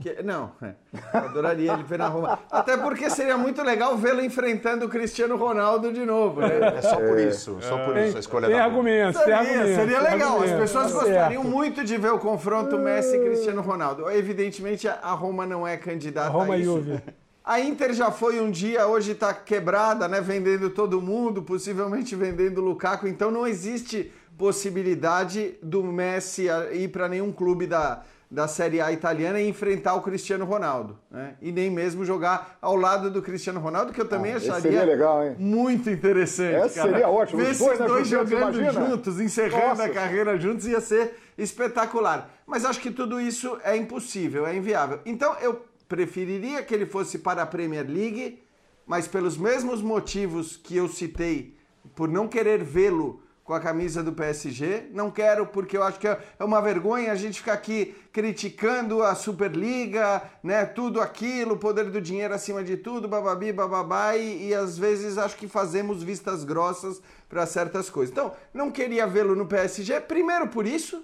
Que- 0.00 0.22
não, 0.22 0.52
é, 0.62 0.74
eu 1.12 1.18
adoraria 1.20 1.72
ele 1.72 1.82
ver 1.82 1.98
na 1.98 2.06
Roma. 2.08 2.38
Até 2.50 2.76
porque 2.76 3.10
seria 3.10 3.36
muito 3.36 3.60
legal 3.62 3.96
vê-lo 3.96 4.20
enfrentando 4.22 4.86
o 4.86 4.88
Cristiano 4.88 5.36
Ronaldo 5.36 5.92
de 5.92 6.04
novo, 6.04 6.40
né? 6.40 6.48
É 6.76 6.82
só 6.82 6.96
por 6.96 7.18
isso. 7.18 7.58
Só 7.60 7.84
por 7.84 7.96
isso 7.96 8.16
a 8.16 8.20
escolha 8.20 8.46
Tem 8.46 8.56
da 8.56 8.62
Roma. 8.64 8.76
argumentos, 8.76 9.20
tem 9.20 9.24
Seria, 9.24 9.38
argumentos. 9.40 9.74
seria 9.74 10.00
tem 10.00 10.10
legal. 10.12 10.28
As 10.28 10.34
argumentos. 10.42 10.60
pessoas 10.60 10.92
Tá 10.92 10.98
gostariam 11.00 11.42
certo. 11.42 11.54
muito 11.56 11.84
de 11.84 11.96
ver 11.96 12.12
o 12.12 12.18
confronto 12.20 12.78
Messi 12.78 13.16
e 13.16 13.20
Cristiano 13.24 13.60
Ronaldo. 13.60 14.08
Evidentemente, 14.10 14.86
a 14.86 14.98
a 15.02 15.12
Roma 15.14 15.44
não 15.46 15.66
é 15.66 15.76
candidata 15.76 16.28
Roma 16.30 16.54
a 16.54 16.58
e 16.58 16.62
isso. 16.62 16.74
Juve. 16.76 17.00
A 17.48 17.58
Inter 17.60 17.94
já 17.94 18.10
foi 18.10 18.42
um 18.42 18.50
dia, 18.50 18.86
hoje 18.86 19.12
está 19.12 19.32
quebrada, 19.32 20.06
né? 20.06 20.20
Vendendo 20.20 20.68
todo 20.68 21.00
mundo, 21.00 21.40
possivelmente 21.42 22.14
vendendo 22.14 22.58
o 22.58 22.64
Lukaku. 22.64 23.08
Então 23.08 23.30
não 23.30 23.46
existe 23.46 24.12
possibilidade 24.36 25.54
do 25.62 25.82
Messi 25.82 26.46
ir 26.72 26.88
para 26.88 27.08
nenhum 27.08 27.32
clube 27.32 27.66
da, 27.66 28.02
da 28.30 28.46
Série 28.46 28.82
A 28.82 28.92
italiana 28.92 29.40
e 29.40 29.48
enfrentar 29.48 29.94
o 29.94 30.02
Cristiano 30.02 30.44
Ronaldo. 30.44 30.98
Né? 31.10 31.36
E 31.40 31.50
nem 31.50 31.70
mesmo 31.70 32.04
jogar 32.04 32.58
ao 32.60 32.76
lado 32.76 33.10
do 33.10 33.22
Cristiano 33.22 33.60
Ronaldo, 33.60 33.94
que 33.94 34.00
eu 34.02 34.06
também 34.06 34.34
Ah, 34.34 34.36
acharia 34.36 34.84
legal, 34.84 35.24
hein? 35.24 35.34
muito 35.38 35.88
interessante. 35.88 36.66
Esse 36.66 36.74
cara. 36.74 36.90
seria 36.90 37.08
ótimo. 37.08 37.38
Ver 37.38 37.44
dois 37.46 37.60
esses 37.62 37.78
dois 37.78 38.08
Juventus, 38.08 38.30
jogando 38.30 38.60
imagina? 38.60 38.86
juntos, 38.90 39.18
encerrando 39.20 39.68
Nossa. 39.68 39.84
a 39.84 39.88
carreira 39.88 40.36
juntos, 40.38 40.66
ia 40.66 40.82
ser 40.82 41.18
espetacular. 41.38 42.28
Mas 42.46 42.66
acho 42.66 42.78
que 42.80 42.90
tudo 42.90 43.18
isso 43.18 43.56
é 43.64 43.74
impossível, 43.74 44.46
é 44.46 44.54
inviável. 44.54 45.00
Então 45.06 45.34
eu 45.40 45.62
preferiria 45.88 46.62
que 46.62 46.74
ele 46.74 46.86
fosse 46.86 47.18
para 47.18 47.42
a 47.42 47.46
Premier 47.46 47.86
League, 47.88 48.42
mas 48.86 49.08
pelos 49.08 49.36
mesmos 49.36 49.82
motivos 49.82 50.56
que 50.56 50.76
eu 50.76 50.88
citei, 50.88 51.56
por 51.94 52.08
não 52.08 52.28
querer 52.28 52.62
vê-lo 52.62 53.22
com 53.42 53.54
a 53.54 53.60
camisa 53.60 54.02
do 54.02 54.12
PSG, 54.12 54.88
não 54.92 55.10
quero 55.10 55.46
porque 55.46 55.74
eu 55.74 55.82
acho 55.82 55.98
que 55.98 56.06
é 56.06 56.20
é 56.38 56.44
uma 56.44 56.60
vergonha 56.60 57.10
a 57.10 57.14
gente 57.14 57.38
ficar 57.38 57.54
aqui 57.54 57.94
criticando 58.12 59.02
a 59.02 59.14
Superliga, 59.14 60.22
né, 60.42 60.66
tudo 60.66 61.00
aquilo, 61.00 61.56
poder 61.56 61.90
do 61.90 61.98
dinheiro 61.98 62.34
acima 62.34 62.62
de 62.62 62.76
tudo, 62.76 63.08
bababi, 63.08 63.50
bababá, 63.50 64.14
e, 64.16 64.48
e 64.48 64.54
às 64.54 64.76
vezes 64.76 65.16
acho 65.16 65.34
que 65.34 65.48
fazemos 65.48 66.02
vistas 66.02 66.44
grossas 66.44 67.00
para 67.26 67.46
certas 67.46 67.88
coisas. 67.88 68.12
Então, 68.12 68.34
não 68.52 68.70
queria 68.70 69.06
vê-lo 69.06 69.34
no 69.34 69.46
PSG, 69.46 69.98
primeiro 70.02 70.48
por 70.48 70.66
isso, 70.66 71.02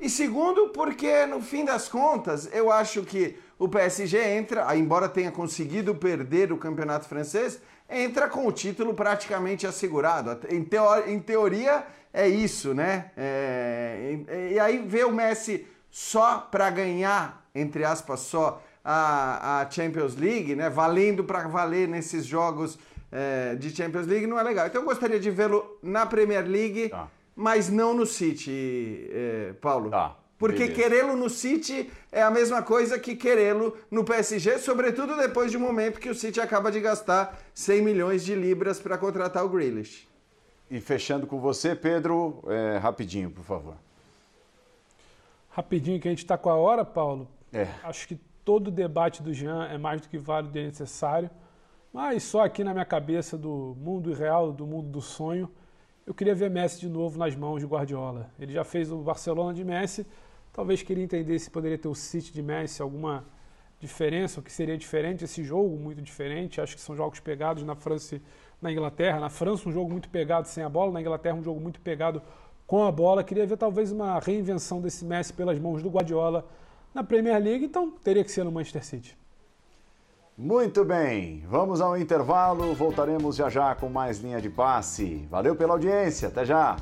e 0.00 0.10
segundo, 0.10 0.70
porque 0.70 1.24
no 1.26 1.40
fim 1.40 1.64
das 1.64 1.88
contas, 1.88 2.48
eu 2.52 2.72
acho 2.72 3.02
que 3.02 3.38
o 3.58 3.68
PSG 3.68 4.18
entra, 4.18 4.76
embora 4.76 5.08
tenha 5.08 5.30
conseguido 5.30 5.94
perder 5.94 6.52
o 6.52 6.56
campeonato 6.58 7.08
francês, 7.08 7.60
entra 7.88 8.28
com 8.28 8.46
o 8.46 8.52
título 8.52 8.94
praticamente 8.94 9.66
assegurado. 9.66 10.38
Em, 10.48 10.64
teo- 10.64 11.06
em 11.08 11.20
teoria, 11.20 11.84
é 12.12 12.26
isso, 12.28 12.74
né? 12.74 13.10
É, 13.16 14.16
e, 14.50 14.54
e 14.54 14.58
aí 14.58 14.78
ver 14.78 15.06
o 15.06 15.12
Messi 15.12 15.66
só 15.90 16.38
para 16.50 16.70
ganhar, 16.70 17.46
entre 17.54 17.84
aspas, 17.84 18.20
só 18.20 18.62
a, 18.84 19.60
a 19.60 19.70
Champions 19.70 20.16
League, 20.16 20.54
né? 20.54 20.68
Valendo 20.68 21.22
para 21.24 21.46
valer 21.48 21.86
nesses 21.88 22.24
jogos 22.26 22.78
é, 23.12 23.54
de 23.54 23.70
Champions 23.74 24.06
League, 24.06 24.26
não 24.26 24.38
é 24.38 24.42
legal. 24.42 24.66
Então 24.66 24.82
eu 24.82 24.86
gostaria 24.86 25.20
de 25.20 25.30
vê-lo 25.30 25.78
na 25.82 26.04
Premier 26.06 26.44
League 26.46 26.88
Tá. 26.88 27.06
mas 27.36 27.68
não 27.70 27.94
no 27.94 28.04
City, 28.06 29.08
eh, 29.10 29.54
Paulo. 29.60 29.90
Tá, 29.90 30.16
Porque 30.44 30.68
querê-lo 30.68 31.16
no 31.16 31.30
City 31.30 31.90
é 32.12 32.20
a 32.20 32.30
mesma 32.30 32.62
coisa 32.62 32.98
que 32.98 33.16
querê-lo 33.16 33.74
no 33.90 34.04
PSG, 34.04 34.58
sobretudo 34.58 35.16
depois 35.16 35.50
de 35.50 35.56
um 35.56 35.60
momento 35.60 35.98
que 35.98 36.10
o 36.10 36.14
City 36.14 36.38
acaba 36.38 36.70
de 36.70 36.80
gastar 36.80 37.38
100 37.54 37.80
milhões 37.80 38.22
de 38.22 38.34
libras 38.34 38.78
para 38.78 38.98
contratar 38.98 39.42
o 39.42 39.48
Grealish. 39.48 40.06
E 40.70 40.82
fechando 40.82 41.26
com 41.26 41.40
você, 41.40 41.74
Pedro, 41.74 42.44
é, 42.46 42.76
rapidinho, 42.76 43.30
por 43.30 43.42
favor. 43.42 43.74
Rapidinho, 45.48 45.98
que 45.98 46.08
a 46.08 46.10
gente 46.10 46.22
está 46.24 46.36
com 46.36 46.50
a 46.50 46.56
hora, 46.56 46.84
Paulo. 46.84 47.26
É. 47.50 47.66
Acho 47.82 48.06
que 48.06 48.20
todo 48.44 48.70
debate 48.70 49.22
do 49.22 49.32
Jean 49.32 49.64
é 49.68 49.78
mais 49.78 50.02
do 50.02 50.10
que 50.10 50.18
válido 50.18 50.58
e 50.58 50.66
necessário. 50.66 51.30
Mas 51.90 52.22
só 52.22 52.44
aqui 52.44 52.62
na 52.62 52.74
minha 52.74 52.84
cabeça 52.84 53.38
do 53.38 53.74
mundo 53.80 54.10
irreal, 54.10 54.52
do 54.52 54.66
mundo 54.66 54.90
do 54.90 55.00
sonho, 55.00 55.50
eu 56.06 56.12
queria 56.12 56.34
ver 56.34 56.50
Messi 56.50 56.80
de 56.80 56.88
novo 56.88 57.18
nas 57.18 57.34
mãos 57.34 57.60
de 57.60 57.66
Guardiola. 57.66 58.28
Ele 58.38 58.52
já 58.52 58.62
fez 58.62 58.92
o 58.92 58.98
Barcelona 58.98 59.54
de 59.54 59.64
Messi, 59.64 60.06
talvez 60.54 60.82
queria 60.82 61.04
entender 61.04 61.38
se 61.38 61.50
poderia 61.50 61.76
ter 61.76 61.88
o 61.88 61.94
City 61.94 62.32
de 62.32 62.42
Messi, 62.42 62.80
alguma 62.80 63.24
diferença, 63.78 64.40
o 64.40 64.42
que 64.42 64.50
seria 64.50 64.78
diferente 64.78 65.24
esse 65.24 65.44
jogo, 65.44 65.76
muito 65.76 66.00
diferente. 66.00 66.60
Acho 66.60 66.74
que 66.74 66.80
são 66.80 66.96
jogos 66.96 67.20
pegados 67.20 67.62
na 67.62 67.74
França 67.74 68.18
na 68.62 68.72
Inglaterra. 68.72 69.20
Na 69.20 69.28
França, 69.28 69.68
um 69.68 69.72
jogo 69.72 69.90
muito 69.90 70.08
pegado 70.08 70.48
sem 70.48 70.64
a 70.64 70.68
bola, 70.68 70.92
na 70.92 71.00
Inglaterra, 71.00 71.36
um 71.36 71.42
jogo 71.42 71.60
muito 71.60 71.80
pegado 71.80 72.22
com 72.66 72.84
a 72.84 72.90
bola. 72.90 73.22
Queria 73.22 73.46
ver 73.46 73.58
talvez 73.58 73.92
uma 73.92 74.18
reinvenção 74.18 74.80
desse 74.80 75.04
Messi 75.04 75.32
pelas 75.32 75.58
mãos 75.58 75.82
do 75.82 75.90
Guardiola 75.90 76.46
na 76.94 77.02
Premier 77.02 77.42
League, 77.42 77.64
então 77.64 77.90
teria 77.90 78.24
que 78.24 78.30
ser 78.30 78.44
no 78.44 78.52
Manchester 78.52 78.84
City. 78.84 79.18
Muito 80.36 80.84
bem, 80.84 81.44
vamos 81.46 81.80
ao 81.80 81.96
intervalo. 81.96 82.74
Voltaremos 82.74 83.36
já 83.36 83.50
já 83.50 83.74
com 83.74 83.88
mais 83.88 84.18
linha 84.18 84.40
de 84.40 84.48
passe. 84.48 85.26
Valeu 85.30 85.54
pela 85.54 85.74
audiência, 85.74 86.28
até 86.28 86.44
já. 86.44 86.76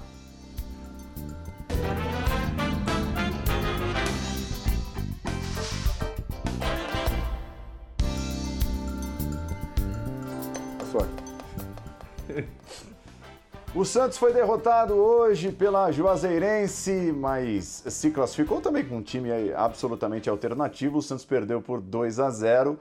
O 13.75 13.87
Santos 13.87 14.19
foi 14.19 14.35
derrotado 14.35 14.93
hoje 14.93 15.51
pela 15.51 15.91
Juazeirense, 15.91 17.11
mas 17.11 17.83
se 17.87 18.11
classificou 18.11 18.61
também 18.61 18.85
com 18.85 18.99
um 18.99 19.03
time 19.03 19.31
absolutamente 19.55 20.29
alternativo. 20.29 20.99
O 20.99 21.03
Santos 21.03 21.25
perdeu 21.25 21.63
por 21.63 21.81
2 21.81 22.21
a 22.21 22.29
0, 22.29 22.79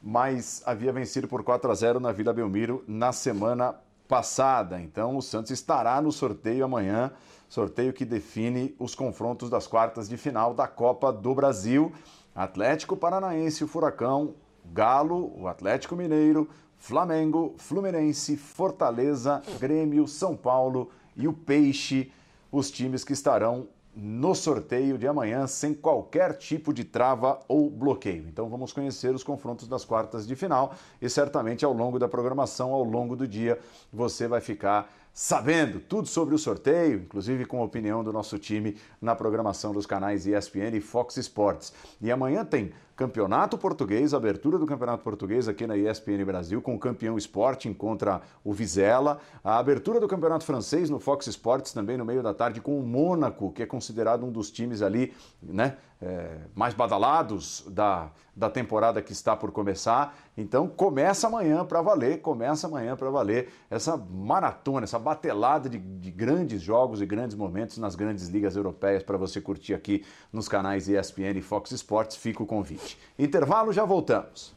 mas 0.00 0.62
havia 0.64 0.92
vencido 0.92 1.26
por 1.26 1.42
4 1.42 1.68
a 1.68 1.74
0 1.74 1.98
na 1.98 2.12
Vila 2.12 2.32
Belmiro 2.32 2.84
na 2.86 3.10
semana 3.10 3.74
passada. 4.06 4.80
Então 4.80 5.16
o 5.16 5.22
Santos 5.22 5.50
estará 5.50 6.00
no 6.00 6.12
sorteio 6.12 6.64
amanhã, 6.64 7.10
sorteio 7.48 7.92
que 7.92 8.04
define 8.04 8.72
os 8.78 8.94
confrontos 8.94 9.50
das 9.50 9.66
quartas 9.66 10.08
de 10.08 10.16
final 10.16 10.54
da 10.54 10.68
Copa 10.68 11.12
do 11.12 11.34
Brasil. 11.34 11.92
Atlético 12.32 12.96
Paranaense, 12.96 13.64
o 13.64 13.68
Furacão, 13.68 14.36
Galo, 14.72 15.32
o 15.36 15.46
Atlético 15.46 15.96
Mineiro, 15.96 16.48
Flamengo, 16.78 17.54
Fluminense, 17.58 18.36
Fortaleza, 18.36 19.42
Grêmio, 19.58 20.06
São 20.06 20.36
Paulo 20.36 20.90
e 21.16 21.28
o 21.28 21.32
Peixe, 21.32 22.10
os 22.50 22.70
times 22.70 23.04
que 23.04 23.12
estarão 23.12 23.68
no 23.94 24.34
sorteio 24.34 24.96
de 24.96 25.06
amanhã 25.06 25.46
sem 25.46 25.74
qualquer 25.74 26.36
tipo 26.36 26.72
de 26.72 26.84
trava 26.84 27.40
ou 27.48 27.68
bloqueio. 27.68 28.26
Então 28.28 28.48
vamos 28.48 28.72
conhecer 28.72 29.14
os 29.14 29.24
confrontos 29.24 29.68
das 29.68 29.84
quartas 29.84 30.26
de 30.26 30.36
final 30.36 30.74
e 31.02 31.10
certamente 31.10 31.64
ao 31.64 31.72
longo 31.72 31.98
da 31.98 32.08
programação, 32.08 32.72
ao 32.72 32.84
longo 32.84 33.16
do 33.16 33.26
dia, 33.26 33.58
você 33.92 34.28
vai 34.28 34.40
ficar 34.40 34.90
sabendo 35.12 35.80
tudo 35.80 36.06
sobre 36.06 36.34
o 36.34 36.38
sorteio, 36.38 37.00
inclusive 37.00 37.44
com 37.44 37.60
a 37.60 37.64
opinião 37.64 38.04
do 38.04 38.12
nosso 38.12 38.38
time 38.38 38.76
na 39.02 39.14
programação 39.14 39.72
dos 39.72 39.84
canais 39.84 40.26
ESPN 40.26 40.76
e 40.76 40.80
Fox 40.80 41.16
Sports. 41.16 41.72
E 42.00 42.10
amanhã 42.10 42.44
tem 42.44 42.72
Campeonato 43.00 43.56
Português, 43.56 44.12
abertura 44.12 44.58
do 44.58 44.66
Campeonato 44.66 45.02
Português 45.02 45.48
aqui 45.48 45.66
na 45.66 45.74
ESPN 45.74 46.22
Brasil, 46.22 46.60
com 46.60 46.74
o 46.74 46.78
campeão 46.78 47.16
Sporting 47.16 47.72
contra 47.72 48.20
o 48.44 48.52
Vizela. 48.52 49.18
A 49.42 49.56
abertura 49.56 49.98
do 49.98 50.06
Campeonato 50.06 50.44
Francês 50.44 50.90
no 50.90 51.00
Fox 51.00 51.26
Sports 51.26 51.72
também 51.72 51.96
no 51.96 52.04
meio 52.04 52.22
da 52.22 52.34
tarde 52.34 52.60
com 52.60 52.78
o 52.78 52.82
Mônaco, 52.82 53.52
que 53.52 53.62
é 53.62 53.66
considerado 53.66 54.26
um 54.26 54.30
dos 54.30 54.50
times 54.50 54.82
ali, 54.82 55.14
né, 55.42 55.78
é, 56.02 56.38
mais 56.54 56.72
badalados 56.72 57.64
da, 57.68 58.10
da 58.34 58.48
temporada 58.48 59.02
que 59.02 59.12
está 59.12 59.36
por 59.36 59.52
começar. 59.52 60.16
Então 60.36 60.66
começa 60.66 61.26
amanhã 61.26 61.64
para 61.64 61.82
valer, 61.82 62.22
começa 62.22 62.66
amanhã 62.66 62.96
para 62.96 63.10
valer 63.10 63.52
essa 63.68 63.96
maratona, 63.96 64.84
essa 64.84 64.98
batelada 64.98 65.68
de, 65.68 65.78
de, 65.78 66.10
grandes 66.10 66.62
jogos 66.62 67.02
e 67.02 67.06
grandes 67.06 67.36
momentos 67.36 67.76
nas 67.78 67.94
grandes 67.94 68.28
ligas 68.28 68.56
europeias 68.56 69.02
para 69.02 69.18
você 69.18 69.40
curtir 69.40 69.74
aqui 69.74 70.04
nos 70.32 70.48
canais 70.48 70.88
ESPN 70.88 71.36
e 71.36 71.42
Fox 71.42 71.70
Sports. 71.72 72.16
Fica 72.16 72.42
o 72.42 72.46
convite. 72.46 72.98
Intervalo, 73.18 73.72
já 73.72 73.84
voltamos. 73.84 74.54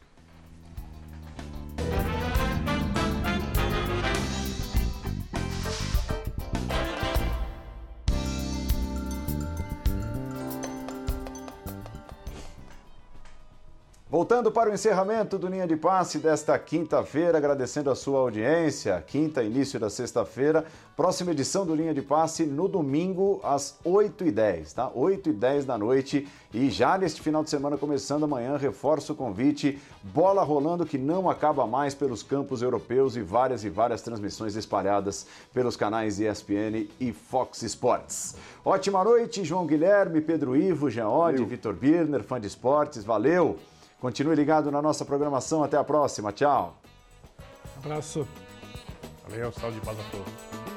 Voltando 14.14 14.52
para 14.52 14.70
o 14.70 14.72
encerramento 14.72 15.36
do 15.36 15.48
Linha 15.48 15.66
de 15.66 15.74
Passe 15.74 16.20
desta 16.20 16.56
quinta-feira, 16.56 17.36
agradecendo 17.36 17.90
a 17.90 17.96
sua 17.96 18.20
audiência. 18.20 19.02
Quinta, 19.04 19.42
início 19.42 19.80
da 19.80 19.90
sexta-feira. 19.90 20.64
Próxima 20.96 21.32
edição 21.32 21.66
do 21.66 21.74
Linha 21.74 21.92
de 21.92 22.00
Passe 22.00 22.46
no 22.46 22.68
domingo, 22.68 23.40
às 23.42 23.76
8h10, 23.84 24.72
tá? 24.72 24.88
8h10 24.88 25.64
da 25.64 25.76
noite. 25.76 26.28
E 26.52 26.70
já 26.70 26.96
neste 26.96 27.20
final 27.20 27.42
de 27.42 27.50
semana, 27.50 27.76
começando 27.76 28.22
amanhã, 28.22 28.56
reforço 28.56 29.14
o 29.14 29.16
convite. 29.16 29.82
Bola 30.00 30.44
rolando 30.44 30.86
que 30.86 30.96
não 30.96 31.28
acaba 31.28 31.66
mais 31.66 31.92
pelos 31.92 32.22
campos 32.22 32.62
europeus 32.62 33.16
e 33.16 33.20
várias 33.20 33.64
e 33.64 33.68
várias 33.68 34.00
transmissões 34.00 34.54
espalhadas 34.54 35.26
pelos 35.52 35.76
canais 35.76 36.20
ESPN 36.20 36.88
e 37.00 37.12
Fox 37.12 37.62
Sports. 37.64 38.36
Ótima 38.64 39.02
noite, 39.02 39.44
João 39.44 39.66
Guilherme, 39.66 40.20
Pedro 40.20 40.54
Ivo, 40.54 40.88
Jean 40.88 41.08
Oddi, 41.08 41.44
Vitor 41.44 41.74
Birner, 41.74 42.22
fã 42.22 42.40
de 42.40 42.46
esportes. 42.46 43.02
Valeu! 43.02 43.58
Continue 44.04 44.36
ligado 44.36 44.70
na 44.70 44.82
nossa 44.82 45.02
programação. 45.02 45.64
Até 45.64 45.78
a 45.78 45.82
próxima. 45.82 46.30
Tchau. 46.30 46.76
Abraço. 47.78 48.28
Valeu, 49.26 49.50
saúde 49.50 49.80
de 49.80 49.86
paz 49.86 49.98
a 49.98 50.02
todos. 50.10 50.73